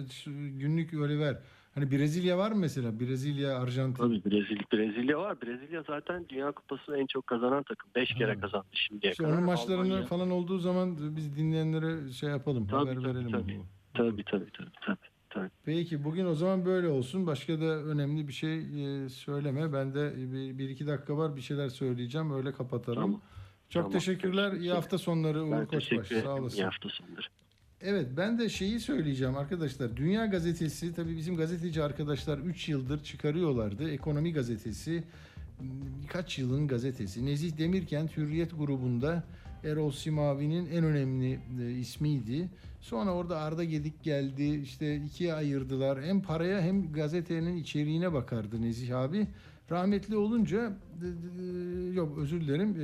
günlük 0.60 0.94
öyle 0.94 1.20
ver. 1.20 1.38
Hani 1.76 1.92
Brezilya 1.92 2.38
var 2.38 2.52
mı 2.52 2.58
mesela? 2.60 3.00
Brezilya, 3.00 3.60
Arjantin. 3.60 4.04
Tabii 4.04 4.26
Brezilya, 4.26 4.64
Brezilya 4.74 5.20
var. 5.20 5.42
Brezilya 5.42 5.84
zaten 5.88 6.26
Dünya 6.30 6.52
Kupası'nı 6.52 6.98
en 6.98 7.06
çok 7.06 7.28
kazanan 7.28 7.64
takım. 7.64 7.90
5 7.96 8.14
kere 8.16 8.40
kazandı 8.40 8.66
şimdiye 8.72 9.12
İşte 9.12 9.24
kadar. 9.24 9.36
onun 9.36 9.44
maçlarını 9.46 9.82
Almanya- 9.94 10.06
falan 10.06 10.32
olduğu 10.32 10.58
zaman 10.60 11.16
biz 11.16 11.36
dinleyenlere 11.38 12.12
şey 12.12 12.30
yapalım, 12.30 12.68
Tabii, 12.68 12.80
haber 12.80 12.96
tabii, 12.96 13.06
verelim. 13.06 13.32
tabii. 13.32 13.58
bu. 13.60 13.66
Tabii 13.94 14.24
tabii 14.24 14.52
tabii. 14.52 14.70
tabii, 14.86 14.98
tabii. 15.30 15.50
Peki 15.66 16.04
bugün 16.04 16.26
o 16.26 16.34
zaman 16.36 16.66
böyle 16.66 16.88
olsun. 16.88 17.28
Başka 17.28 17.62
da 17.62 17.66
önemli 17.84 18.28
bir 18.28 18.34
şey 18.34 18.58
e, 19.06 19.10
söyleme. 19.10 19.74
Ben 19.74 19.94
de 19.94 20.14
bir, 20.18 20.58
bir 20.58 20.70
iki 20.70 20.88
dakika 20.88 21.18
var 21.18 21.36
bir 21.36 21.42
şeyler 21.42 21.70
söyleyeceğim. 21.70 22.34
Öyle 22.34 22.52
kapatalım. 22.52 23.02
Tamam. 23.02 23.22
Çok 23.70 23.84
Tamam. 23.84 23.92
teşekkürler. 23.92 24.52
İyi 24.54 24.72
hafta 24.72 24.98
sonları 24.98 25.44
Uğur 25.44 25.66
Koçbaş. 25.66 26.08
Sağ 26.08 26.36
olasın. 26.36 26.58
İyi 26.58 26.64
hafta 26.64 26.90
sonları. 26.90 27.26
Evet 27.84 28.08
ben 28.18 28.40
de 28.40 28.50
şeyi 28.50 28.80
söyleyeceğim 28.80 29.38
arkadaşlar. 29.38 29.98
Dünya 29.98 30.26
Gazetesi 30.26 30.94
tabii 30.96 31.18
bizim 31.18 31.38
gazeteci 31.38 31.84
arkadaşlar 31.84 32.38
3 32.38 32.70
yıldır 32.70 33.04
çıkarıyorlardı. 33.04 33.92
Ekonomi 33.92 34.34
Gazetesi 34.34 35.04
birkaç 36.04 36.40
yılın 36.40 36.68
gazetesi. 36.68 37.26
Nezih 37.26 37.58
Demirkent 37.58 38.18
Hürriyet 38.18 38.58
grubunda 38.58 39.24
Erol 39.64 39.92
Simavi'nin 39.92 40.66
en 40.72 40.84
önemli 40.84 41.40
e, 41.62 41.72
ismiydi. 41.72 42.50
Sonra 42.82 43.12
orada 43.14 43.40
Arda 43.40 43.64
Gedik 43.64 44.04
geldi. 44.04 44.62
İşte 44.64 44.96
ikiye 44.96 45.34
ayırdılar. 45.34 46.04
Hem 46.04 46.22
paraya 46.22 46.62
hem 46.62 46.94
gazetenin 46.94 47.58
içeriğine 47.58 48.14
bakardı 48.14 48.62
Nezih 48.62 49.00
abi. 49.00 49.28
Rahmetli 49.72 50.18
olunca 50.18 50.78
yok 51.94 52.18
özür 52.18 52.42
dilerim 52.42 52.76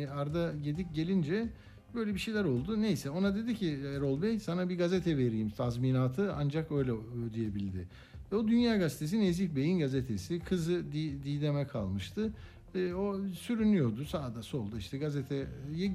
e, 0.00 0.08
Arda 0.08 0.52
Gedik 0.64 0.94
gelince 0.94 1.48
böyle 1.94 2.14
bir 2.14 2.18
şeyler 2.18 2.44
oldu. 2.44 2.82
Neyse 2.82 3.10
ona 3.10 3.34
dedi 3.34 3.54
ki 3.54 3.78
Erol 3.96 4.22
Bey 4.22 4.38
sana 4.38 4.68
bir 4.68 4.78
gazete 4.78 5.18
vereyim 5.18 5.50
tazminatı 5.50 6.34
ancak 6.34 6.72
öyle 6.72 6.92
ödeyebildi. 7.30 7.88
Ve 8.32 8.36
o 8.36 8.48
Dünya 8.48 8.76
Gazetesi 8.76 9.20
Nezih 9.20 9.48
Bey'in 9.56 9.78
gazetesi. 9.78 10.40
Kızı 10.40 10.92
Di- 10.92 11.24
Didem'e 11.24 11.66
kalmıştı. 11.66 12.32
E, 12.74 12.94
o 12.94 13.28
sürünüyordu 13.28 14.04
sağda 14.04 14.42
solda 14.42 14.78
işte 14.78 14.98
gazete 14.98 15.46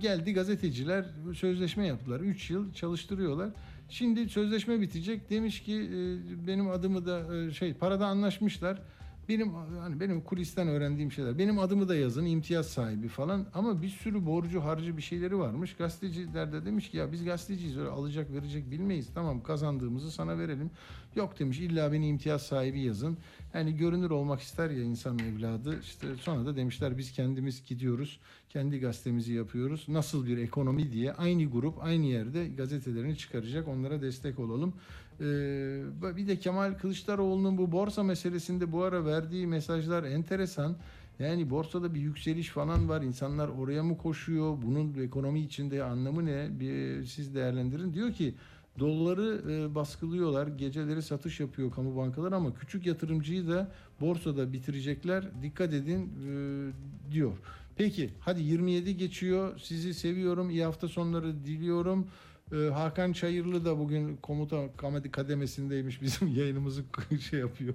geldi 0.02 0.34
gazeteciler 0.34 1.06
sözleşme 1.34 1.88
yaptılar. 1.88 2.20
3 2.20 2.50
yıl 2.50 2.74
çalıştırıyorlar. 2.74 3.50
Şimdi 3.90 4.30
sözleşme 4.30 4.82
bitecek. 4.82 5.30
Demiş 5.30 5.62
ki 5.62 5.74
e, 5.74 6.48
benim 6.48 6.70
adımı 6.70 7.06
da 7.06 7.36
e, 7.38 7.52
şey 7.52 7.74
parada 7.74 8.08
anlaşmışlar. 8.08 8.82
Benim 9.30 9.54
hani 9.54 10.00
benim 10.00 10.22
kulisten 10.22 10.68
öğrendiğim 10.68 11.12
şeyler. 11.12 11.38
Benim 11.38 11.60
adımı 11.60 11.90
da 11.90 11.96
yazın 11.96 12.26
imtiyaz 12.26 12.68
sahibi 12.68 13.08
falan 13.08 13.46
ama 13.54 13.82
bir 13.82 13.90
sürü 13.90 14.26
borcu 14.26 14.62
harcı 14.64 14.98
bir 14.98 15.02
şeyleri 15.02 15.40
varmış. 15.40 15.76
Gazeteciler 15.76 16.54
de 16.54 16.66
demiş 16.66 16.92
ki 16.92 16.98
ya 16.98 17.12
biz 17.12 17.26
gazeteciyiz 17.26 17.78
öyle 17.78 17.90
alacak 17.90 18.34
verecek 18.34 18.72
bilmeyiz. 18.72 19.08
Tamam 19.14 19.44
kazandığımızı 19.44 20.12
sana 20.12 20.38
verelim. 20.38 20.72
Yok 21.16 21.40
demiş 21.40 21.60
illa 21.60 21.92
beni 21.92 22.08
imtiyaz 22.08 22.42
sahibi 22.42 22.82
yazın. 22.82 23.18
Yani 23.54 23.78
görünür 23.78 24.10
olmak 24.10 24.42
ister 24.42 24.70
ya 24.70 24.84
insan 24.84 25.20
evladı. 25.20 25.80
İşte 25.82 26.08
sonra 26.16 26.46
da 26.46 26.56
demişler 26.56 26.98
biz 26.98 27.12
kendimiz 27.12 27.66
gidiyoruz. 27.66 28.20
Kendi 28.50 28.80
gazetemizi 28.80 29.34
yapıyoruz. 29.34 29.86
Nasıl 29.88 30.26
bir 30.26 30.38
ekonomi 30.38 30.92
diye 30.92 31.14
aynı 31.14 31.46
grup 31.46 31.84
aynı 31.84 32.06
yerde 32.06 32.48
gazetelerini 32.48 33.18
çıkaracak. 33.18 33.68
Onlara 33.68 34.02
destek 34.02 34.40
olalım. 34.40 34.74
Ee, 35.22 36.16
bir 36.18 36.28
de 36.28 36.40
Kemal 36.40 36.74
Kılıçdaroğlu'nun 36.74 37.58
bu 37.58 37.72
borsa 37.72 38.04
meselesinde 38.04 38.72
bu 38.72 38.84
ara 38.84 39.06
verdiği 39.06 39.48
mesajlar 39.48 40.04
enteresan. 40.04 40.76
Yani 41.20 41.50
borsada 41.50 41.94
bir 41.94 42.00
yükseliş 42.00 42.50
falan 42.50 42.90
var. 42.90 43.02
İnsanlar 43.02 43.50
oraya 43.50 43.84
mı 43.84 43.98
koşuyor? 43.98 44.58
Bunun 44.66 45.04
ekonomi 45.04 45.40
içinde 45.40 45.84
anlamı 45.84 46.26
ne? 46.26 46.60
Bir, 46.60 47.06
siz 47.06 47.36
değerlendirin. 47.36 47.94
Diyor 47.94 48.14
ki 48.14 48.36
Doları 48.80 49.42
e, 49.52 49.76
baskılıyorlar. 49.76 50.48
Geceleri 50.48 51.02
satış 51.02 51.40
yapıyor 51.40 51.72
kamu 51.72 51.98
bankaları 51.98 52.36
ama 52.36 52.54
küçük 52.54 52.86
yatırımcıyı 52.86 53.48
da 53.48 53.72
borsada 54.02 54.54
bitirecekler. 54.54 55.24
Dikkat 55.44 55.74
edin 55.74 56.02
e, 56.02 57.12
diyor. 57.12 57.38
Peki 57.76 58.10
hadi 58.20 58.44
27 58.44 58.98
geçiyor. 58.98 59.60
Sizi 59.60 59.94
seviyorum. 59.94 60.50
İyi 60.50 60.64
hafta 60.64 60.88
sonları 60.88 61.46
diliyorum. 61.46 62.08
Ee, 62.52 62.70
Hakan 62.70 63.14
Çayırlı 63.14 63.66
da 63.66 63.80
bugün 63.80 64.16
komuta 64.16 64.68
kamedi 64.78 65.12
kademesindeymiş. 65.12 66.02
Bizim 66.02 66.28
yayınımızı 66.28 66.84
şey 67.30 67.40
yapıyor 67.40 67.74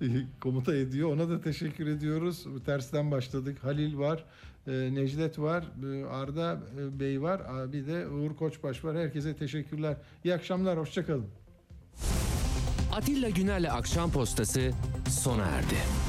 komuta 0.40 0.74
ediyor. 0.74 1.12
Ona 1.12 1.28
da 1.28 1.40
teşekkür 1.40 1.86
ediyoruz. 1.86 2.46
Tersten 2.66 3.10
başladık. 3.10 3.58
Halil 3.62 3.98
var 3.98 4.24
e, 4.66 4.94
Necdet 4.94 5.38
var 5.38 5.64
e, 5.92 6.04
Arda 6.04 6.60
e, 6.78 7.00
Bey 7.00 7.22
var 7.22 7.42
bir 7.72 7.86
de 7.86 8.08
Uğur 8.08 8.36
Koçbaş 8.36 8.84
var. 8.84 8.96
Herkese 8.96 9.36
teşekkürler. 9.36 9.96
İyi 10.24 10.34
akşamlar 10.34 10.78
hoşçakalın 10.78 11.26
Atilla 12.92 13.28
Güner'le 13.28 13.70
Akşam 13.70 14.12
Postası 14.12 14.70
sona 15.08 15.42
erdi. 15.42 16.03